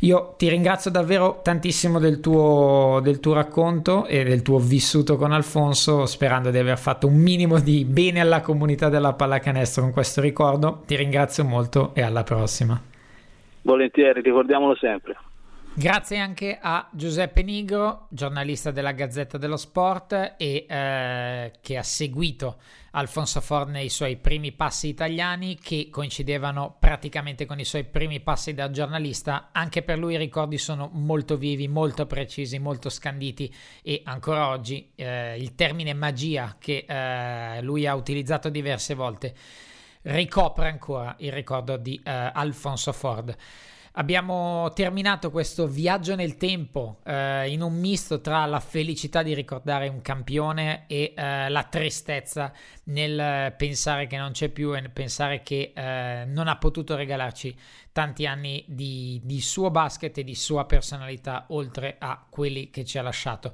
Io 0.01 0.35
ti 0.39 0.49
ringrazio 0.49 0.91
davvero 0.91 1.41
tantissimo 1.43 1.99
del 1.99 2.19
tuo, 2.19 3.01
del 3.03 3.21
tuo 3.21 3.35
racconto 3.35 4.07
e 4.07 4.25
del 4.25 4.41
tuo 4.41 4.59
vissuto 4.59 5.17
con 5.17 5.33
Alfonso, 5.33 6.07
sperando 6.07 6.51
di 6.51 6.57
aver 6.57 6.79
fatto 6.79 7.07
un 7.07 7.17
minimo 7.17 7.61
di 7.61 7.85
bene 7.85 8.21
alla 8.21 8.41
comunità 8.41 8.89
della 8.89 9.13
pallacanestro 9.13 9.83
con 9.83 9.93
questo 9.93 10.23
ricordo. 10.23 10.83
Ti 10.87 10.97
ringrazio 10.97 11.45
molto 11.45 11.91
e 11.95 12.01
alla 12.01 12.23
prossima. 12.23 12.81
Volentieri, 13.61 14.23
ricordiamolo 14.23 14.75
sempre. 14.75 15.17
Grazie 15.75 16.19
anche 16.19 16.59
a 16.61 16.87
Giuseppe 16.93 17.43
Nigro, 17.43 18.07
giornalista 18.11 18.71
della 18.71 18.93
Gazzetta 18.93 19.39
dello 19.39 19.57
Sport 19.57 20.35
e 20.37 20.67
eh, 20.69 21.53
che 21.63 21.77
ha 21.79 21.83
seguito 21.83 22.61
Alfonso 22.91 23.41
Ford 23.41 23.71
nei 23.71 23.89
suoi 23.89 24.19
primi 24.19 24.53
passi 24.53 24.89
italiani 24.89 25.57
che 25.57 25.89
coincidevano 25.91 26.77
praticamente 26.79 27.47
con 27.47 27.59
i 27.59 27.65
suoi 27.65 27.85
primi 27.85 28.21
passi 28.21 28.53
da 28.53 28.71
giornalista. 28.71 29.49
Anche 29.51 29.83
per 29.83 29.97
lui 29.97 30.13
i 30.13 30.19
ricordi 30.19 30.59
sono 30.59 30.91
molto 30.93 31.39
vivi, 31.39 31.67
molto 31.69 32.05
precisi, 32.05 32.59
molto 32.59 32.91
scanditi 32.91 33.53
e 33.83 34.03
ancora 34.05 34.49
oggi 34.49 34.93
eh, 34.95 35.39
il 35.39 35.55
termine 35.55 35.95
magia 35.95 36.57
che 36.59 36.85
eh, 36.87 37.63
lui 37.63 37.87
ha 37.87 37.95
utilizzato 37.95 38.51
diverse 38.51 38.93
volte 38.93 39.35
ricopre 40.03 40.69
ancora 40.69 41.15
il 41.21 41.33
ricordo 41.33 41.79
di 41.79 41.99
eh, 42.05 42.11
Alfonso 42.11 42.93
Ford. 42.93 43.35
Abbiamo 43.95 44.71
terminato 44.73 45.31
questo 45.31 45.67
viaggio 45.67 46.15
nel 46.15 46.39
tempo 46.39 47.01
eh, 47.05 47.51
in 47.51 47.61
un 47.61 47.75
misto 47.75 48.23
tra 48.23 48.47
la 48.47 48.59
felicità 48.59 49.23
di 49.23 49.35
ricordare 49.35 49.89
un 49.89 50.01
campione 50.01 50.85
e 50.87 51.13
eh, 51.15 51.51
la 51.51 51.65
tristezza 51.65 52.55
nel 52.85 53.53
pensare 53.55 54.07
che 54.07 54.17
non 54.17 54.31
c'è 54.31 54.49
più 54.49 54.75
e 54.75 54.89
pensare 54.89 55.43
che 55.43 55.75
eh, 55.75 56.25
non 56.25 56.49
ha 56.49 56.57
potuto 56.57 56.97
regalarci 56.97 57.55
tanti 57.93 58.25
anni 58.25 58.65
di, 58.67 59.21
di 59.25 59.43
suo 59.43 59.71
basket 59.71 60.17
e 60.17 60.25
di 60.25 60.35
sua 60.35 60.65
personalità 60.65 61.45
oltre 61.49 61.97
a 61.99 62.25
quelli 62.31 62.71
che 62.71 62.87
ci 62.87 62.97
ha 62.97 63.03
lasciato. 63.03 63.53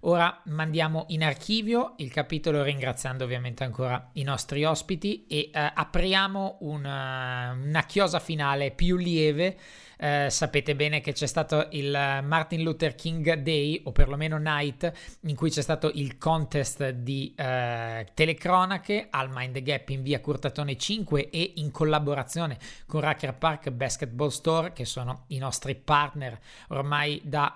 Ora 0.00 0.40
mandiamo 0.46 1.04
in 1.08 1.22
archivio 1.24 1.94
il 1.98 2.10
capitolo 2.10 2.62
ringraziando 2.62 3.24
ovviamente 3.24 3.64
ancora 3.64 4.10
i 4.14 4.22
nostri 4.22 4.64
ospiti 4.64 5.26
e 5.26 5.50
eh, 5.52 5.72
apriamo 5.74 6.58
una, 6.60 7.56
una 7.60 7.82
chiosa 7.84 8.20
finale 8.20 8.70
più 8.70 8.96
lieve 8.96 9.56
eh, 10.00 10.28
sapete 10.30 10.76
bene 10.76 11.00
che 11.00 11.12
c'è 11.12 11.26
stato 11.26 11.66
il 11.72 11.90
Martin 11.90 12.62
Luther 12.62 12.94
King 12.94 13.34
Day, 13.34 13.80
o 13.84 13.92
perlomeno 13.92 14.38
Night, 14.38 14.92
in 15.22 15.34
cui 15.34 15.50
c'è 15.50 15.60
stato 15.60 15.90
il 15.92 16.18
contest 16.18 16.90
di 16.90 17.34
eh, 17.36 18.06
telecronache 18.14 19.08
al 19.10 19.28
Mind 19.30 19.60
Gap 19.60 19.88
in 19.88 20.02
via 20.02 20.20
Curtatone 20.20 20.76
5 20.76 21.30
e 21.30 21.54
in 21.56 21.72
collaborazione 21.72 22.58
con 22.86 23.00
Racker 23.00 23.34
Park 23.34 23.70
Basketball 23.70 24.28
Store, 24.28 24.72
che 24.72 24.84
sono 24.84 25.24
i 25.28 25.38
nostri 25.38 25.74
partner 25.74 26.38
ormai 26.68 27.20
da 27.24 27.54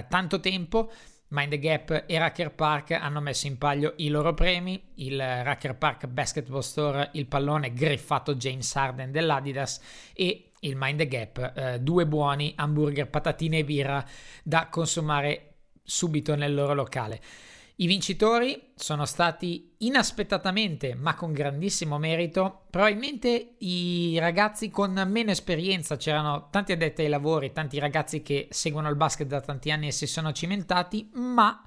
eh, 0.00 0.06
tanto 0.08 0.40
tempo. 0.40 0.90
Mind 1.30 1.50
the 1.50 1.58
Gap 1.58 2.04
e 2.06 2.18
Racker 2.18 2.52
Park 2.52 2.92
hanno 2.92 3.20
messo 3.20 3.46
in 3.46 3.58
palio 3.58 3.92
i 3.96 4.08
loro 4.08 4.32
premi, 4.32 4.82
il 4.94 5.18
Racker 5.18 5.76
Park 5.76 6.06
Basketball 6.06 6.60
Store, 6.60 7.10
il 7.12 7.26
pallone 7.26 7.74
griffato 7.74 8.34
James 8.34 8.74
Harden 8.74 9.10
dell'Adidas 9.10 9.78
e 10.14 10.52
il 10.60 10.74
Mind 10.74 10.98
the 10.98 11.06
Gap, 11.06 11.52
eh, 11.54 11.80
due 11.80 12.06
buoni 12.06 12.54
hamburger, 12.56 13.08
patatine 13.08 13.58
e 13.58 13.64
birra 13.64 14.02
da 14.42 14.68
consumare 14.68 15.56
subito 15.82 16.34
nel 16.34 16.54
loro 16.54 16.72
locale. 16.72 17.20
I 17.80 17.86
vincitori 17.86 18.72
sono 18.74 19.04
stati 19.04 19.74
inaspettatamente, 19.78 20.96
ma 20.96 21.14
con 21.14 21.32
grandissimo 21.32 21.96
merito, 21.96 22.62
probabilmente 22.70 23.54
i 23.58 24.18
ragazzi 24.18 24.68
con 24.68 25.00
meno 25.06 25.30
esperienza. 25.30 25.96
C'erano 25.96 26.48
tanti 26.50 26.72
addetti 26.72 27.02
ai 27.02 27.08
lavori, 27.08 27.52
tanti 27.52 27.78
ragazzi 27.78 28.20
che 28.20 28.48
seguono 28.50 28.88
il 28.88 28.96
basket 28.96 29.28
da 29.28 29.40
tanti 29.40 29.70
anni 29.70 29.86
e 29.86 29.92
si 29.92 30.08
sono 30.08 30.32
cimentati, 30.32 31.08
ma 31.12 31.62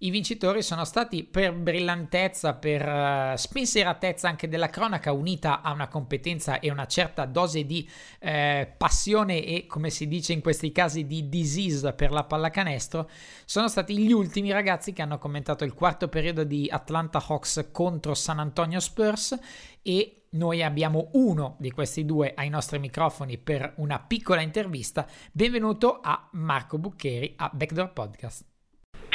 i 0.00 0.10
vincitori 0.10 0.62
sono 0.62 0.84
stati 0.84 1.24
per 1.24 1.52
brillantezza, 1.54 2.54
per 2.54 2.86
uh, 2.86 3.36
spensieratezza 3.36 4.28
anche 4.28 4.48
della 4.48 4.68
cronaca 4.68 5.12
unita 5.12 5.60
a 5.60 5.72
una 5.72 5.88
competenza 5.88 6.60
e 6.60 6.70
una 6.70 6.86
certa 6.86 7.24
dose 7.24 7.64
di 7.64 7.88
eh, 8.20 8.72
passione 8.76 9.44
e 9.44 9.66
come 9.66 9.90
si 9.90 10.06
dice 10.06 10.32
in 10.32 10.40
questi 10.40 10.70
casi 10.70 11.06
di 11.06 11.28
disease 11.28 11.92
per 11.94 12.12
la 12.12 12.22
pallacanestro, 12.22 13.10
sono 13.44 13.66
stati 13.68 13.98
gli 13.98 14.12
ultimi 14.12 14.52
ragazzi 14.52 14.92
che 14.92 15.02
hanno 15.02 15.18
commentato 15.18 15.64
il 15.64 15.74
quarto 15.74 16.08
periodo 16.08 16.44
di 16.44 16.68
Atlanta 16.70 17.22
Hawks 17.26 17.70
contro 17.72 18.14
San 18.14 18.38
Antonio 18.38 18.78
Spurs 18.78 19.36
e 19.82 20.26
noi 20.30 20.62
abbiamo 20.62 21.08
uno 21.14 21.56
di 21.58 21.70
questi 21.72 22.04
due 22.04 22.34
ai 22.36 22.50
nostri 22.50 22.78
microfoni 22.78 23.38
per 23.38 23.72
una 23.78 23.98
piccola 23.98 24.42
intervista. 24.42 25.06
Benvenuto 25.32 25.98
a 26.00 26.28
Marco 26.32 26.78
Buccheri 26.78 27.34
a 27.36 27.50
Backdoor 27.52 27.92
Podcast. 27.92 28.57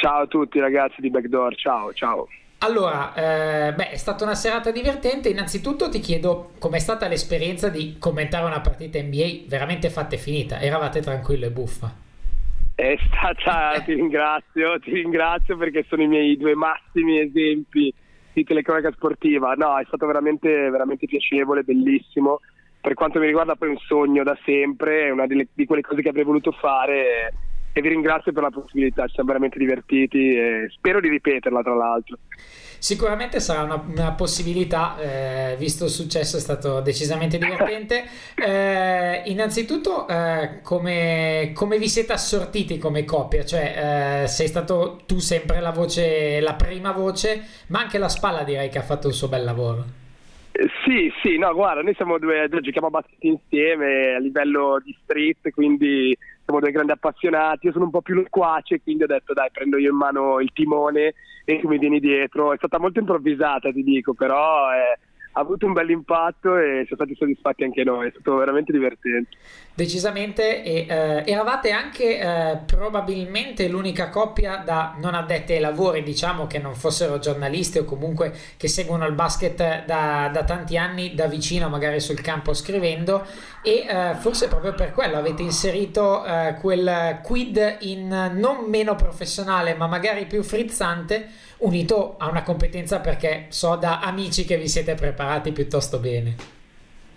Ciao 0.04 0.24
a 0.24 0.26
tutti 0.26 0.60
ragazzi 0.60 1.00
di 1.00 1.08
Backdoor, 1.08 1.54
ciao, 1.54 1.94
ciao. 1.94 2.28
Allora, 2.58 3.14
eh, 3.14 3.72
beh, 3.72 3.88
è 3.88 3.96
stata 3.96 4.22
una 4.22 4.34
serata 4.34 4.70
divertente. 4.70 5.30
Innanzitutto 5.30 5.88
ti 5.88 5.98
chiedo 5.98 6.50
com'è 6.58 6.78
stata 6.78 7.08
l'esperienza 7.08 7.70
di 7.70 7.96
commentare 7.98 8.44
una 8.44 8.60
partita 8.60 9.00
NBA 9.00 9.44
veramente 9.48 9.88
fatta 9.88 10.14
e 10.14 10.18
finita. 10.18 10.60
Eravate 10.60 11.00
tranquillo 11.00 11.46
e 11.46 11.50
buffa? 11.50 11.90
È 12.74 12.94
stata, 13.06 13.80
ti 13.80 13.94
ringrazio, 13.94 14.78
ti 14.78 14.92
ringrazio 14.92 15.56
perché 15.56 15.86
sono 15.88 16.02
i 16.02 16.06
miei 16.06 16.36
due 16.36 16.54
massimi 16.54 17.20
esempi 17.20 17.90
di 18.34 18.44
telecronaca 18.44 18.92
sportiva. 18.92 19.54
No, 19.54 19.78
è 19.78 19.84
stato 19.86 20.04
veramente, 20.04 20.68
veramente 20.68 21.06
piacevole, 21.06 21.62
bellissimo. 21.62 22.40
Per 22.78 22.92
quanto 22.92 23.20
mi 23.20 23.24
riguarda 23.24 23.56
poi 23.56 23.70
un 23.70 23.78
sogno 23.78 24.22
da 24.22 24.36
sempre, 24.44 25.06
è 25.06 25.10
una 25.10 25.26
delle, 25.26 25.48
di 25.54 25.64
quelle 25.64 25.80
cose 25.80 26.02
che 26.02 26.10
avrei 26.10 26.24
voluto 26.24 26.52
fare 26.52 27.32
e 27.76 27.80
vi 27.80 27.88
ringrazio 27.88 28.32
per 28.32 28.44
la 28.44 28.50
possibilità, 28.50 29.04
ci 29.06 29.14
siamo 29.14 29.30
veramente 29.30 29.58
divertiti 29.58 30.36
e 30.36 30.68
spero 30.70 31.00
di 31.00 31.08
ripeterla 31.08 31.60
tra 31.60 31.74
l'altro. 31.74 32.18
Sicuramente 32.78 33.40
sarà 33.40 33.62
una, 33.62 33.82
una 33.84 34.12
possibilità, 34.12 34.96
eh, 34.98 35.56
visto 35.58 35.84
il 35.84 35.90
successo 35.90 36.36
è 36.36 36.40
stato 36.40 36.80
decisamente 36.80 37.36
divertente. 37.36 38.04
Eh, 38.44 39.22
innanzitutto, 39.26 40.06
eh, 40.06 40.60
come, 40.62 41.52
come, 41.54 41.78
vi 41.78 41.88
siete 41.88 42.12
assortiti 42.12 42.78
come 42.78 43.04
coppia? 43.04 43.44
Cioè, 43.44 44.22
eh, 44.22 44.26
sei 44.26 44.48
stato 44.48 45.00
tu 45.06 45.18
sempre 45.18 45.60
la 45.60 45.70
voce, 45.70 46.40
la 46.40 46.54
prima 46.54 46.92
voce, 46.92 47.42
ma 47.68 47.80
anche 47.80 47.96
la 47.96 48.08
spalla 48.08 48.42
direi 48.42 48.68
che 48.68 48.78
ha 48.78 48.82
fatto 48.82 49.08
il 49.08 49.14
suo 49.14 49.28
bel 49.28 49.44
lavoro. 49.44 49.84
Eh, 50.52 50.68
sì, 50.84 51.10
sì, 51.22 51.38
no, 51.38 51.54
guarda, 51.54 51.82
noi 51.82 51.94
siamo 51.94 52.18
due, 52.18 52.48
giochiamo 52.48 52.88
a 52.88 52.90
basket 52.90 53.22
insieme 53.24 54.14
a 54.14 54.18
livello 54.18 54.80
di 54.84 54.94
street, 55.02 55.50
quindi 55.50 56.16
siamo 56.44 56.60
due 56.60 56.70
grandi 56.70 56.92
appassionati, 56.92 57.66
io 57.66 57.72
sono 57.72 57.84
un 57.84 57.90
po' 57.90 58.02
più 58.02 58.14
loquace, 58.14 58.82
quindi 58.82 59.04
ho 59.04 59.06
detto 59.06 59.32
dai 59.32 59.48
prendo 59.50 59.78
io 59.78 59.90
in 59.90 59.96
mano 59.96 60.40
il 60.40 60.50
timone 60.52 61.14
e 61.44 61.58
tu 61.60 61.68
mi 61.68 61.78
vieni 61.78 62.00
dietro. 62.00 62.52
È 62.52 62.56
stata 62.56 62.78
molto 62.78 62.98
improvvisata, 62.98 63.72
ti 63.72 63.82
dico, 63.82 64.14
però 64.14 64.70
eh, 64.72 64.98
ha 65.32 65.40
avuto 65.40 65.66
un 65.66 65.72
bel 65.72 65.90
impatto 65.90 66.56
e 66.56 66.84
siamo 66.86 67.02
stati 67.02 67.14
soddisfatti 67.14 67.64
anche 67.64 67.82
noi, 67.82 68.08
è 68.08 68.10
stato 68.10 68.36
veramente 68.36 68.72
divertente. 68.72 69.36
Decisamente, 69.76 70.62
e 70.62 70.86
eh, 70.88 71.24
eravate 71.26 71.72
anche 71.72 72.20
eh, 72.20 72.58
probabilmente 72.64 73.66
l'unica 73.66 74.08
coppia 74.08 74.62
da 74.64 74.94
non 75.00 75.16
addetti 75.16 75.52
ai 75.52 75.58
lavori, 75.58 76.04
diciamo 76.04 76.46
che 76.46 76.60
non 76.60 76.76
fossero 76.76 77.18
giornalisti 77.18 77.78
o 77.78 77.84
comunque 77.84 78.32
che 78.56 78.68
seguono 78.68 79.04
il 79.04 79.14
basket 79.14 79.84
da, 79.84 80.30
da 80.32 80.44
tanti 80.44 80.76
anni 80.76 81.16
da 81.16 81.26
vicino, 81.26 81.68
magari 81.68 81.98
sul 81.98 82.20
campo 82.20 82.54
scrivendo, 82.54 83.26
e 83.64 83.84
eh, 83.88 84.14
forse 84.14 84.46
proprio 84.46 84.74
per 84.74 84.92
quello 84.92 85.16
avete 85.16 85.42
inserito 85.42 86.24
eh, 86.24 86.54
quel 86.60 87.18
quid 87.24 87.78
in 87.80 88.30
non 88.32 88.66
meno 88.68 88.94
professionale, 88.94 89.74
ma 89.74 89.88
magari 89.88 90.26
più 90.26 90.44
frizzante 90.44 91.26
unito 91.58 92.14
a 92.18 92.28
una 92.28 92.44
competenza 92.44 93.00
perché 93.00 93.46
so 93.48 93.74
da 93.74 93.98
amici 93.98 94.44
che 94.44 94.56
vi 94.56 94.68
siete 94.68 94.94
preparati 94.94 95.50
piuttosto 95.50 95.98
bene. 95.98 96.53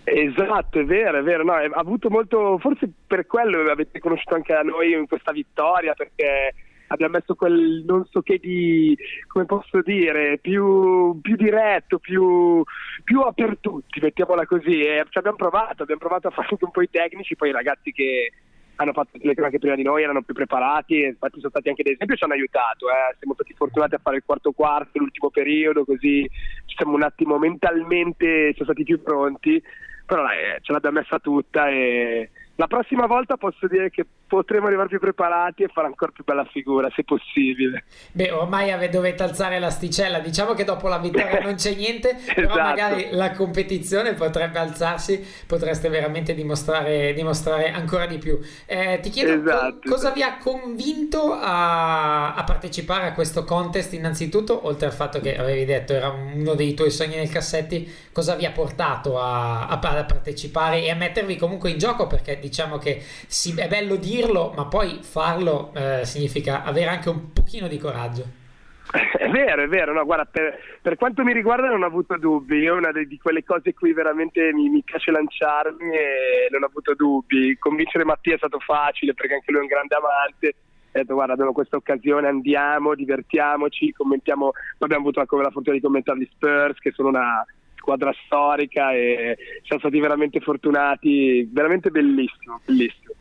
Esatto, 0.09 0.79
è 0.79 0.85
vero, 0.85 1.19
è 1.19 1.21
vero, 1.21 1.43
no, 1.43 1.51
ha 1.51 1.67
avuto 1.73 2.09
molto, 2.09 2.57
forse 2.59 2.89
per 3.05 3.27
quello 3.27 3.69
avete 3.69 3.99
conosciuto 3.99 4.35
anche 4.35 4.53
a 4.53 4.61
noi 4.61 4.93
in 4.93 5.05
questa 5.05 5.33
vittoria 5.33 5.93
perché 5.95 6.53
abbiamo 6.87 7.17
messo 7.17 7.35
quel 7.35 7.83
non 7.85 8.05
so 8.09 8.21
che 8.21 8.37
di, 8.37 8.97
come 9.27 9.43
posso 9.43 9.81
dire, 9.81 10.37
più, 10.37 11.19
più 11.21 11.35
diretto, 11.35 11.99
più, 11.99 12.63
più 13.03 13.21
per 13.35 13.57
mettiamola 14.01 14.45
così, 14.45 14.79
e 14.79 15.03
ci 15.09 15.17
abbiamo 15.17 15.35
provato, 15.35 15.83
abbiamo 15.83 15.99
provato 15.99 16.29
a 16.29 16.31
fare 16.31 16.47
anche 16.51 16.63
un 16.63 16.71
po' 16.71 16.81
i 16.83 16.89
tecnici, 16.89 17.35
poi 17.35 17.49
i 17.49 17.53
ragazzi 17.53 17.91
che 17.91 18.31
hanno 18.77 18.93
fatto 18.93 19.17
le 19.19 19.33
cronache 19.33 19.59
prima 19.59 19.75
di 19.75 19.83
noi, 19.83 20.03
erano 20.03 20.21
più 20.21 20.33
preparati 20.33 21.01
e 21.01 21.07
infatti 21.07 21.39
sono 21.39 21.49
stati 21.49 21.67
anche 21.67 21.83
dei 21.83 21.93
esempi 21.93 22.13
e 22.13 22.17
ci 22.17 22.23
hanno 22.23 22.33
aiutato. 22.33 22.87
Eh. 22.89 23.15
Siamo 23.17 23.33
stati 23.33 23.53
fortunati 23.53 23.95
a 23.95 23.99
fare 24.01 24.17
il 24.17 24.23
quarto 24.25 24.51
quarto, 24.51 24.99
l'ultimo 24.99 25.29
periodo, 25.29 25.83
così 25.83 26.29
ci 26.65 26.75
siamo 26.77 26.93
un 26.93 27.03
attimo 27.03 27.37
mentalmente, 27.37 28.53
siamo 28.53 28.71
stati 28.71 28.83
più 28.83 29.01
pronti, 29.01 29.61
però 30.07 30.23
dai, 30.23 30.39
eh, 30.39 30.59
ce 30.61 30.71
l'abbiamo 30.71 30.99
messa 30.99 31.19
tutta 31.19 31.69
e 31.69 32.31
la 32.55 32.67
prossima 32.67 33.05
volta 33.05 33.37
posso 33.37 33.67
dire 33.67 33.91
che 33.91 34.05
potremo 34.27 34.67
arrivare 34.67 34.89
più 34.89 34.99
preparati 34.99 35.63
e 35.63 35.67
fare 35.67 35.87
ancora 35.87 36.11
più 36.11 36.23
bella 36.23 36.45
figura, 36.45 36.89
se 36.93 37.03
possibile. 37.03 37.85
Beh, 38.11 38.31
ormai 38.31 38.71
ave, 38.71 38.89
dovete 38.89 39.23
alzare 39.23 39.59
l'asticella. 39.59 40.19
Diciamo 40.19 40.53
che 40.53 40.63
dopo 40.63 40.87
la 40.87 40.97
vittoria 40.99 41.39
non 41.39 41.55
c'è 41.55 41.73
niente, 41.73 42.17
però 42.35 42.51
esatto. 42.51 42.61
magari 42.61 43.07
la 43.11 43.31
competizione 43.31 44.13
potrebbe 44.13 44.59
alzarsi, 44.59 45.25
potreste 45.47 45.89
veramente 45.89 46.33
dimostrare, 46.33 47.13
dimostrare 47.13 47.71
ancora 47.71 48.05
di 48.05 48.17
più. 48.17 48.39
Eh, 48.65 48.99
ti 49.01 49.09
chiedo 49.09 49.33
esatto. 49.33 49.79
co- 49.81 49.89
cosa 49.89 50.11
vi 50.11 50.21
ha 50.21 50.37
convinto 50.37 51.33
a, 51.33 52.33
a, 52.35 52.43
partecipare 52.43 53.07
a 53.07 53.13
questo 53.13 53.43
contest 53.43 53.93
innanzitutto, 53.93 54.67
oltre 54.67 54.87
al 54.87 54.93
fatto 54.93 55.19
che 55.21 55.37
avevi 55.37 55.65
detto 55.65 55.93
era 55.93 56.09
uno 56.09 56.53
dei 56.53 56.73
tuoi 56.73 56.91
sogni 56.91 57.15
nel 57.15 57.29
cassetti, 57.29 57.89
cosa 58.11 58.35
vi 58.35 58.45
ha 58.45 58.51
portato 58.51 59.19
a, 59.19 59.67
a, 59.67 59.79
a 59.79 60.03
partecipare 60.03 60.83
e 60.83 60.89
a 60.89 60.95
mettervi 60.95 61.37
comunque 61.37 61.69
in 61.69 61.77
gioco 61.77 62.07
perché 62.07 62.39
diciamo 62.39 62.77
che 62.77 63.01
sì, 63.27 63.53
è 63.55 63.67
bello 63.67 63.95
dirlo, 64.17 64.53
ma 64.55 64.65
poi 64.65 64.99
farlo 65.01 65.71
eh, 65.75 66.05
significa 66.05 66.63
avere 66.63 66.89
anche 66.89 67.09
un 67.09 67.31
pochino 67.31 67.67
di 67.67 67.77
coraggio. 67.77 68.45
È 69.17 69.27
vero, 69.29 69.63
è 69.63 69.67
vero, 69.67 69.91
no, 69.91 70.05
guarda, 70.05 70.23
per, 70.23 70.57
per, 70.81 70.95
quanto 70.95 71.21
mi 71.21 71.33
riguarda 71.33 71.67
non 71.67 71.83
ho 71.83 71.87
avuto 71.87 72.17
dubbi, 72.17 72.59
io 72.59 72.75
una 72.75 72.93
di 72.93 73.19
quelle 73.21 73.43
cose 73.43 73.73
qui 73.73 73.91
veramente 73.91 74.53
mi, 74.53 74.69
mi, 74.69 74.81
piace 74.81 75.11
lanciarmi 75.11 75.93
e 75.93 76.47
non 76.51 76.63
ho 76.63 76.67
avuto 76.67 76.93
dubbi. 76.95 77.57
Convincere 77.57 78.05
Mattia 78.05 78.35
è 78.35 78.37
stato 78.37 78.59
facile 78.59 79.13
perché 79.13 79.33
anche 79.33 79.51
lui 79.51 79.59
è 79.59 79.63
un 79.63 79.67
grande 79.67 79.95
amante, 79.95 80.47
ho 80.47 80.99
detto 80.99 81.13
guarda 81.15 81.33
abbiamo 81.33 81.51
questa 81.51 81.75
occasione, 81.75 82.29
andiamo, 82.29 82.95
divertiamoci, 82.95 83.91
commentiamo, 83.91 84.51
abbiamo 84.79 85.01
avuto 85.01 85.19
anche 85.19 85.35
la 85.35 85.51
fortuna 85.51 85.75
di 85.75 85.81
commentare 85.81 86.19
gli 86.19 86.29
Spurs 86.31 86.79
che 86.79 86.91
sono 86.91 87.09
una, 87.09 87.45
squadra 87.87 88.13
storica 88.25 88.91
e 88.91 89.37
siamo 89.63 89.79
stati 89.79 89.97
veramente 90.01 90.41
fortunati, 90.41 91.47
veramente 91.49 91.89
bellissimo, 91.89 92.59
bellissimo. 92.65 93.13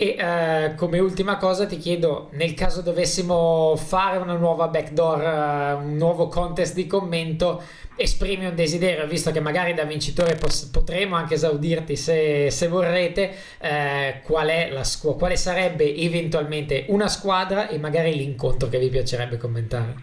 E 0.00 0.14
eh, 0.16 0.74
come 0.76 1.00
ultima 1.00 1.38
cosa 1.38 1.66
ti 1.66 1.76
chiedo, 1.76 2.28
nel 2.34 2.54
caso 2.54 2.82
dovessimo 2.82 3.74
fare 3.74 4.18
una 4.18 4.36
nuova 4.36 4.68
backdoor, 4.68 5.80
uh, 5.80 5.84
un 5.84 5.96
nuovo 5.96 6.28
contest 6.28 6.76
di 6.76 6.86
commento, 6.86 7.60
esprimi 7.96 8.46
un 8.46 8.54
desiderio, 8.54 9.08
visto 9.08 9.32
che 9.32 9.40
magari 9.40 9.74
da 9.74 9.82
vincitore 9.82 10.36
pos- 10.36 10.66
potremo 10.66 11.16
anche 11.16 11.34
esaudirti 11.34 11.96
se, 11.96 12.48
se 12.48 12.68
vorrete, 12.68 13.34
eh, 13.60 14.20
qual, 14.22 14.84
scu- 14.84 15.18
quale 15.18 15.34
sarebbe 15.34 15.92
eventualmente 15.96 16.84
una 16.90 17.08
squadra 17.08 17.66
e 17.66 17.76
magari 17.78 18.14
l'incontro 18.14 18.68
che 18.68 18.78
vi 18.78 18.90
piacerebbe 18.90 19.36
commentare? 19.36 19.96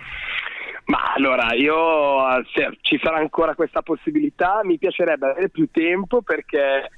Ma 0.88 1.14
allora, 1.16 1.54
io 1.54 2.44
se 2.54 2.80
ci 2.82 3.00
sarà 3.02 3.16
ancora 3.16 3.56
questa 3.56 3.82
possibilità, 3.82 4.60
mi 4.66 4.78
piacerebbe 4.78 5.28
avere 5.28 5.48
più 5.48 5.70
tempo 5.72 6.22
perché 6.22 6.90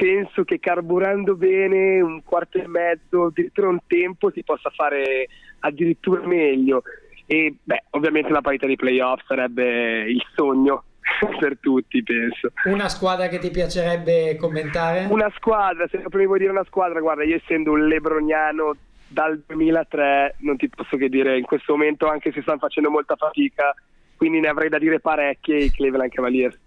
penso 0.00 0.44
che 0.44 0.58
carburando 0.58 1.36
bene 1.36 2.00
un 2.00 2.22
quarto 2.24 2.56
e 2.56 2.66
mezzo, 2.66 3.26
addirittura 3.26 3.68
un 3.68 3.80
tempo, 3.86 4.30
si 4.30 4.42
possa 4.42 4.70
fare 4.70 5.28
addirittura 5.58 6.26
meglio. 6.26 6.82
E 7.26 7.54
beh, 7.62 7.84
ovviamente 7.90 8.30
la 8.30 8.40
parità 8.40 8.66
di 8.66 8.76
playoff 8.76 9.20
sarebbe 9.26 10.10
il 10.10 10.24
sogno 10.34 10.84
per 11.38 11.58
tutti, 11.60 12.02
penso. 12.02 12.52
Una 12.64 12.88
squadra 12.88 13.28
che 13.28 13.38
ti 13.38 13.50
piacerebbe 13.50 14.36
commentare? 14.36 15.06
Una 15.10 15.30
squadra, 15.36 15.86
se 15.88 15.98
prima 15.98 16.24
vuoi 16.24 16.38
dire 16.38 16.50
una 16.50 16.64
squadra, 16.64 16.98
guarda, 17.00 17.22
io 17.22 17.36
essendo 17.36 17.72
un 17.72 17.86
lebroniano 17.86 18.74
dal 19.06 19.42
2003, 19.46 20.36
non 20.38 20.56
ti 20.56 20.70
posso 20.70 20.96
che 20.96 21.10
dire 21.10 21.36
in 21.36 21.44
questo 21.44 21.72
momento, 21.74 22.08
anche 22.08 22.32
se 22.32 22.40
stanno 22.40 22.58
facendo 22.58 22.88
molta 22.88 23.16
fatica, 23.16 23.74
quindi 24.20 24.40
ne 24.40 24.48
avrei 24.48 24.68
da 24.68 24.78
dire 24.78 25.00
parecchie 25.00 25.56
i 25.56 25.70
Cleveland 25.70 26.12
Cavaliers. 26.12 26.58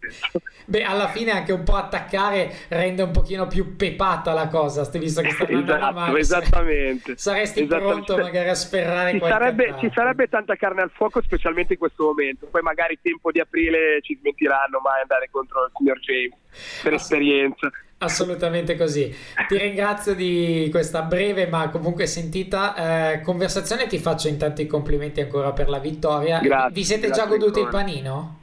Beh, 0.66 0.82
alla 0.82 1.08
fine 1.10 1.30
anche 1.30 1.51
un 1.51 1.62
po' 1.62 1.76
attaccare 1.76 2.51
rende 2.70 3.04
un 3.04 3.12
pochino 3.12 3.45
più 3.45 3.76
pepata 3.76 4.34
la 4.34 4.47
cosa, 4.47 4.89
visto 4.97 5.22
che 5.22 5.30
sta 5.30 5.43
andando 5.43 5.76
esatto, 5.76 5.93
male. 5.93 6.20
Esattamente. 6.20 7.14
Saresti 7.16 7.62
esattamente. 7.62 8.06
pronto 8.06 8.24
magari 8.24 8.49
a 8.49 8.56
sferrare 8.56 9.12
ci 9.12 9.20
sarebbe, 9.20 9.76
ci 9.78 9.91
sarebbe 9.93 10.28
tanta 10.30 10.56
carne 10.56 10.82
al 10.82 10.89
fuoco, 10.89 11.22
specialmente 11.22 11.74
in 11.74 11.80
questo 11.80 12.06
momento. 12.06 12.47
Poi 12.47 12.64
magari 12.64 12.97
tempo 12.99 13.30
di 13.30 13.39
aprile 13.39 14.01
ci 14.01 14.18
smentiranno 14.20 14.80
mai 14.84 15.01
andare 15.01 15.30
contro 15.30 15.66
il 15.66 15.72
signor 15.76 15.99
James 15.99 16.82
per 16.82 16.93
esperienza. 16.93 17.70
Assolutamente 18.04 18.76
così. 18.76 19.14
Ti 19.47 19.58
ringrazio 19.58 20.14
di 20.14 20.68
questa 20.72 21.01
breve 21.01 21.47
ma 21.47 21.70
comunque 21.70 22.06
sentita 22.06 23.14
eh, 23.14 23.22
conversazione. 23.22 23.88
Ti 23.88 23.97
faccio 23.99 24.28
intanto 24.28 24.62
i 24.62 24.68
complimenti 24.68 25.22
ancora 25.22 25.51
per 25.51 25.70
la 25.70 25.80
vittoria. 25.80 26.39
Grazie, 26.39 26.74
Vi 26.74 26.84
siete 26.84 27.10
già 27.12 27.26
goduti 27.26 27.60
ancora. 27.60 27.80
il 27.80 27.86
panino? 27.86 28.38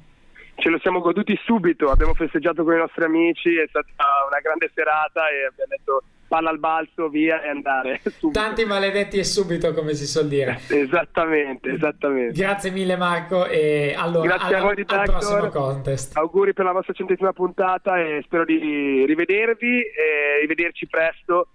Ce 0.56 0.68
lo 0.68 0.78
siamo 0.80 1.00
goduti 1.00 1.38
subito, 1.44 1.90
abbiamo 1.90 2.12
festeggiato 2.12 2.64
con 2.64 2.74
i 2.74 2.78
nostri 2.78 3.02
amici, 3.04 3.56
è 3.56 3.64
stata 3.68 3.88
una 4.28 4.40
grande 4.40 4.70
serata 4.74 5.22
e 5.30 5.46
abbiamo 5.46 5.70
detto 5.70 6.02
palla 6.31 6.51
al 6.51 6.61
balzo, 6.61 7.09
via 7.09 7.43
e 7.43 7.49
andare. 7.49 8.01
Subito. 8.07 8.39
Tanti 8.39 8.64
maledetti 8.64 9.18
e 9.18 9.24
subito, 9.24 9.74
come 9.74 9.95
si 9.95 10.07
suol 10.07 10.28
dire. 10.28 10.61
Esattamente, 10.68 11.72
esattamente. 11.72 12.41
Grazie 12.41 12.70
mille 12.70 12.97
Marco 12.97 13.47
e 13.47 13.97
allora 13.99 14.37
Grazie 14.37 14.55
alla, 14.55 14.59
a 14.59 14.61
voi 14.62 14.74
di 14.76 14.85
al 14.87 15.03
prossimo 15.03 15.49
contest. 15.49 16.16
Auguri 16.16 16.53
per 16.53 16.64
la 16.66 16.72
vostra 16.72 16.93
centesima 16.93 17.33
puntata 17.33 17.99
e 17.99 18.20
spero 18.24 18.45
di 18.45 19.05
rivedervi 19.07 19.81
e 19.81 20.39
rivederci 20.41 20.87
presto 20.87 21.49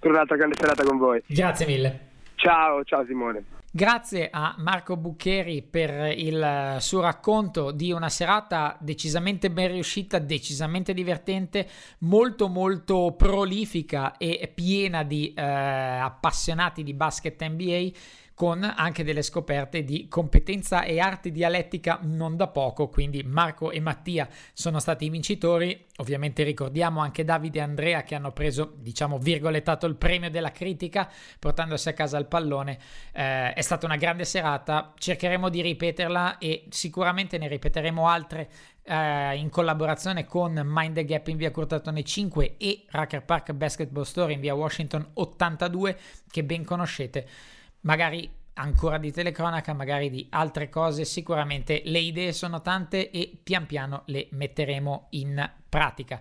per 0.00 0.10
un'altra 0.10 0.36
grande 0.36 0.56
serata 0.58 0.82
con 0.82 0.98
voi. 0.98 1.22
Grazie 1.26 1.66
mille. 1.66 2.00
Ciao, 2.34 2.82
ciao 2.82 3.04
Simone. 3.06 3.55
Grazie 3.76 4.30
a 4.32 4.54
Marco 4.56 4.96
Buccheri 4.96 5.60
per 5.60 6.16
il 6.16 6.78
suo 6.80 7.02
racconto 7.02 7.72
di 7.72 7.92
una 7.92 8.08
serata 8.08 8.74
decisamente 8.80 9.50
ben 9.50 9.70
riuscita, 9.70 10.18
decisamente 10.18 10.94
divertente, 10.94 11.68
molto 11.98 12.48
molto 12.48 13.12
prolifica 13.18 14.16
e 14.16 14.50
piena 14.54 15.02
di 15.02 15.34
eh, 15.34 15.42
appassionati 15.42 16.82
di 16.82 16.94
basket 16.94 17.46
NBA 17.46 17.90
con 18.36 18.70
anche 18.76 19.02
delle 19.02 19.22
scoperte 19.22 19.82
di 19.82 20.08
competenza 20.08 20.82
e 20.82 21.00
arte 21.00 21.30
dialettica 21.30 22.00
non 22.02 22.36
da 22.36 22.48
poco, 22.48 22.88
quindi 22.88 23.22
Marco 23.22 23.70
e 23.70 23.80
Mattia 23.80 24.28
sono 24.52 24.78
stati 24.78 25.06
i 25.06 25.08
vincitori, 25.08 25.86
ovviamente 25.96 26.42
ricordiamo 26.42 27.00
anche 27.00 27.24
Davide 27.24 27.60
e 27.60 27.62
Andrea 27.62 28.02
che 28.02 28.14
hanno 28.14 28.32
preso, 28.32 28.74
diciamo, 28.76 29.16
virgolettato 29.16 29.86
il 29.86 29.96
premio 29.96 30.28
della 30.28 30.52
critica 30.52 31.10
portandosi 31.38 31.88
a 31.88 31.94
casa 31.94 32.18
il 32.18 32.26
pallone, 32.26 32.78
eh, 33.12 33.54
è 33.54 33.62
stata 33.62 33.86
una 33.86 33.96
grande 33.96 34.26
serata, 34.26 34.92
cercheremo 34.98 35.48
di 35.48 35.62
ripeterla 35.62 36.36
e 36.36 36.66
sicuramente 36.68 37.38
ne 37.38 37.48
ripeteremo 37.48 38.06
altre 38.06 38.50
eh, 38.82 39.34
in 39.36 39.48
collaborazione 39.48 40.26
con 40.26 40.60
Mind 40.62 40.94
the 40.96 41.06
Gap 41.06 41.28
in 41.28 41.38
via 41.38 41.50
Curtatone 41.50 42.02
5 42.02 42.56
e 42.58 42.84
Racker 42.90 43.24
Park 43.24 43.52
Basketball 43.54 44.04
Store 44.04 44.30
in 44.30 44.40
via 44.40 44.54
Washington 44.54 45.08
82 45.14 45.98
che 46.30 46.44
ben 46.44 46.64
conoscete 46.64 47.54
magari 47.86 48.28
ancora 48.54 48.98
di 48.98 49.12
telecronaca, 49.12 49.72
magari 49.72 50.10
di 50.10 50.26
altre 50.30 50.68
cose, 50.68 51.04
sicuramente 51.04 51.82
le 51.84 51.98
idee 51.98 52.32
sono 52.32 52.60
tante 52.60 53.10
e 53.10 53.38
pian 53.42 53.66
piano 53.66 54.02
le 54.06 54.28
metteremo 54.30 55.06
in 55.10 55.50
pratica. 55.68 56.20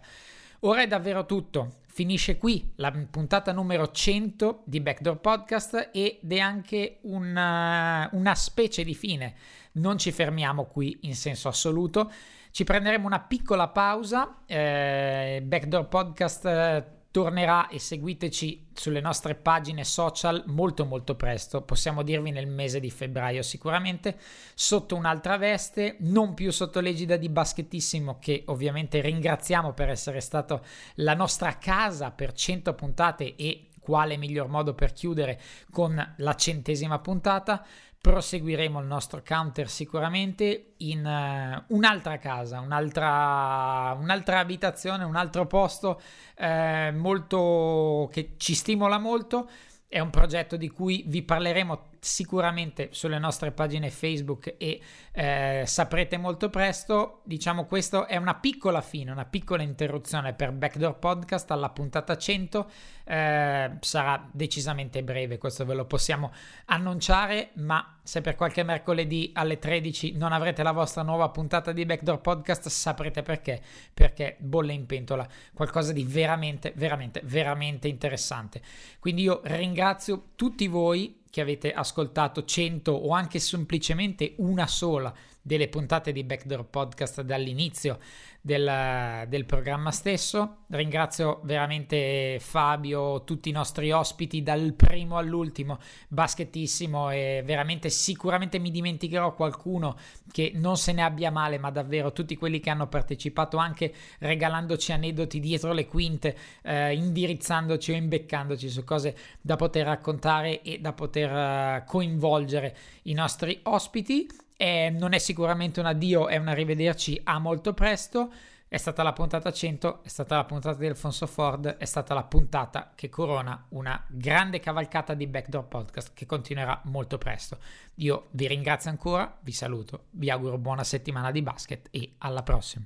Ora 0.62 0.82
è 0.82 0.88
davvero 0.88 1.26
tutto. 1.26 1.82
Finisce 1.88 2.38
qui 2.38 2.74
la 2.76 2.92
puntata 3.10 3.54
numero 3.54 3.90
100 3.90 4.64
di 4.66 4.82
Backdoor 4.82 5.20
Podcast 5.20 5.92
ed 5.94 6.30
è 6.30 6.40
anche 6.40 6.98
una, 7.04 8.10
una 8.12 8.36
specie 8.36 8.84
di 8.84 8.96
fine. 8.96 9.36
Non 9.74 9.98
ci 9.98 10.12
fermiamo 10.12 10.66
qui 10.66 10.98
in 11.02 11.16
senso 11.16 11.48
assoluto. 11.48 12.12
Ci 12.52 12.64
prenderemo 12.66 13.06
una 13.06 13.22
piccola 13.22 13.70
pausa. 13.70 14.42
Eh, 14.46 15.42
Backdoor 15.46 15.88
Podcast 15.88 16.46
eh, 16.46 16.95
tornerà 17.16 17.70
e 17.70 17.80
seguiteci 17.80 18.72
sulle 18.74 19.00
nostre 19.00 19.36
pagine 19.36 19.86
social 19.86 20.44
molto 20.48 20.84
molto 20.84 21.16
presto, 21.16 21.62
possiamo 21.62 22.04
dirvi 22.04 22.30
nel 22.30 22.46
mese 22.46 22.82
di 22.82 22.92
febbraio 22.92 23.42
sicuramente, 23.42 24.18
sotto 24.54 24.98
un'altra 24.98 25.38
veste, 25.38 25.96
non 26.00 26.34
più 26.34 26.52
sotto 26.52 26.82
l'egida 26.82 27.16
di 27.16 27.30
Baschettissimo 27.30 28.20
che 28.20 28.44
ovviamente 28.48 29.00
ringraziamo 29.00 29.72
per 29.72 29.92
essere 29.92 30.20
stato 30.20 30.66
la 30.96 31.14
nostra 31.14 31.58
casa 31.58 32.12
per 32.12 32.34
100 32.34 32.74
puntate 32.74 33.38
e 33.38 33.70
quale 33.80 34.18
miglior 34.18 34.50
modo 34.50 34.74
per 34.74 34.92
chiudere 34.92 35.40
con 35.72 36.16
la 36.18 36.36
centesima 36.36 37.00
puntata. 37.00 37.66
Proseguiremo 38.06 38.80
il 38.80 38.86
nostro 38.86 39.24
counter 39.26 39.68
sicuramente 39.68 40.74
in 40.78 41.04
uh, 41.04 41.74
un'altra 41.76 42.20
casa, 42.20 42.60
un'altra, 42.60 43.98
un'altra 44.00 44.38
abitazione, 44.38 45.04
un 45.04 45.16
altro 45.16 45.48
posto 45.48 46.00
eh, 46.36 46.92
molto 46.92 48.08
che 48.12 48.36
ci 48.38 48.54
stimola 48.54 49.00
molto. 49.00 49.50
È 49.88 50.00
un 50.00 50.12
progetto 50.12 50.56
di 50.56 50.70
cui 50.70 51.04
vi 51.08 51.24
parleremo 51.24 51.94
sicuramente 52.00 52.90
sulle 52.92 53.18
nostre 53.18 53.52
pagine 53.52 53.90
Facebook 53.90 54.54
e 54.60 54.80
eh, 55.12 55.64
saprete 55.66 56.18
molto 56.18 56.52
presto. 56.52 57.22
Diciamo, 57.24 57.66
questo 57.66 58.06
è 58.06 58.18
una 58.18 58.36
piccola 58.36 58.82
fine, 58.82 59.10
una 59.10 59.26
piccola 59.26 59.64
interruzione 59.64 60.34
per 60.34 60.52
Backdoor 60.52 61.00
Podcast 61.00 61.50
alla 61.50 61.72
puntata 61.72 62.16
100. 62.16 62.70
Eh, 63.08 63.72
sarà 63.80 64.28
decisamente 64.32 65.04
breve, 65.04 65.38
questo 65.38 65.64
ve 65.64 65.76
lo 65.76 65.86
possiamo 65.86 66.32
annunciare, 66.66 67.52
ma 67.56 68.00
se 68.02 68.22
per 68.22 68.36
qualche 68.36 68.64
mercoledì 68.64 69.32
alle 69.34 69.60
13 69.60 70.14
non 70.14 70.32
avrete 70.32 70.64
la 70.64 70.72
vostra 70.72 71.04
nuova 71.04 71.30
puntata 71.30 71.72
di 71.72 71.86
Backdoor 71.86 72.20
Podcast, 72.20 72.68
saprete 72.68 73.22
perché. 73.22 73.62
Perché 73.94 74.38
bolle 74.40 74.74
in 74.74 74.86
pentola, 74.86 75.28
qualcosa 75.54 75.94
di 75.94 76.04
veramente, 76.04 76.74
veramente, 76.76 77.22
veramente 77.24 77.88
interessante. 77.88 78.62
Quindi 79.00 79.22
io 79.24 79.42
ringrazio 79.44 80.30
tutti 80.36 80.68
voi 80.68 81.22
che 81.30 81.42
avete 81.42 81.74
ascoltato 81.74 82.46
100 82.46 82.92
o 82.92 83.10
anche 83.10 83.40
semplicemente 83.40 84.36
una 84.38 84.68
sola 84.68 85.14
delle 85.46 85.68
puntate 85.68 86.12
di 86.12 86.24
Backdoor 86.24 86.66
Podcast 86.66 87.22
dall'inizio 87.22 88.00
del, 88.42 89.26
del, 89.28 89.46
programma 89.46 89.92
stesso. 89.92 90.64
Ringrazio 90.70 91.42
veramente 91.44 92.40
Fabio, 92.40 93.24
tutti 93.24 93.50
i 93.50 93.52
nostri 93.52 93.92
ospiti 93.92 94.42
dal 94.42 94.74
primo 94.74 95.18
all'ultimo, 95.18 95.78
baschettissimo 96.08 97.12
e 97.12 97.44
veramente 97.46 97.92
sicuramente 97.92 98.58
mi 98.58 98.72
dimenticherò 98.72 99.36
qualcuno 99.36 99.98
che 100.32 100.52
non 100.56 100.78
se 100.78 100.94
ne 100.94 101.04
abbia 101.04 101.30
male, 101.30 101.60
ma 101.60 101.70
davvero 101.70 102.12
tutti 102.12 102.36
quelli 102.36 102.60
che 102.60 102.72
hanno 102.72 102.88
partecipato 102.88 103.58
anche 103.58 103.94
regalandoci 104.18 104.94
aneddoti 104.94 105.40
dietro 105.40 105.74
le 105.74 105.86
quinte, 105.86 106.36
eh, 106.64 106.96
indirizzandoci 106.96 107.92
o 107.92 107.96
imbeccandoci 107.96 108.68
su 108.68 108.84
cose 108.84 109.16
da 109.42 109.58
poter 109.58 109.86
raccontare 109.86 110.64
e 110.64 110.80
da 110.80 110.92
poter 110.94 111.32
uh, 111.32 111.84
coinvolgere 111.86 112.76
i 113.04 113.14
nostri 113.14 113.60
ospiti. 113.62 114.28
Eh, 114.58 114.90
non 114.90 115.14
è 115.14 115.18
sicuramente 115.18 115.80
un 115.80 115.86
addio, 115.86 116.28
è 116.28 116.38
un 116.38 116.48
arrivederci 116.48 117.20
a 117.24 117.40
molto 117.40 117.74
presto. 117.74 118.32
È 118.68 118.78
stata 118.78 119.04
la 119.04 119.14
puntata 119.14 119.52
100, 119.52 120.04
è 120.04 120.08
stata 120.08 120.36
la 120.36 120.44
puntata 120.44 120.78
di 120.78 120.88
Alfonso 120.88 121.28
Ford, 121.28 121.78
è 121.78 121.86
stata 121.86 122.14
la 122.14 122.24
puntata 122.24 122.92
che 122.96 123.10
corona 123.10 123.68
una 123.70 124.04
grande 124.08 124.60
cavalcata 124.60 125.14
di 125.14 125.28
Backdoor 125.28 125.66
Podcast 125.66 126.12
che 126.14 126.26
continuerà 126.26 126.82
molto 126.86 127.18
presto. 127.18 127.58
Io 127.96 128.28
vi 128.32 128.48
ringrazio 128.48 128.90
ancora, 128.90 129.38
vi 129.42 129.52
saluto, 129.52 130.06
vi 130.12 130.30
auguro 130.30 130.58
buona 130.58 130.84
settimana 130.84 131.32
di 131.32 131.42
basket 131.42 131.88
e 131.92 132.16
alla 132.18 132.44
prossima. 132.44 132.84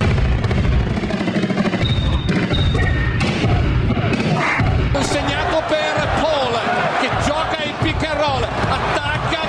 Consegnato 4.92 5.64
per 5.68 6.08
Paul 6.22 6.54
che 7.00 7.10
gioca 7.26 7.64
il 7.64 7.74
pick 7.82 8.04
and 8.04 8.20
roll, 8.20 8.44
attacca 8.44 9.49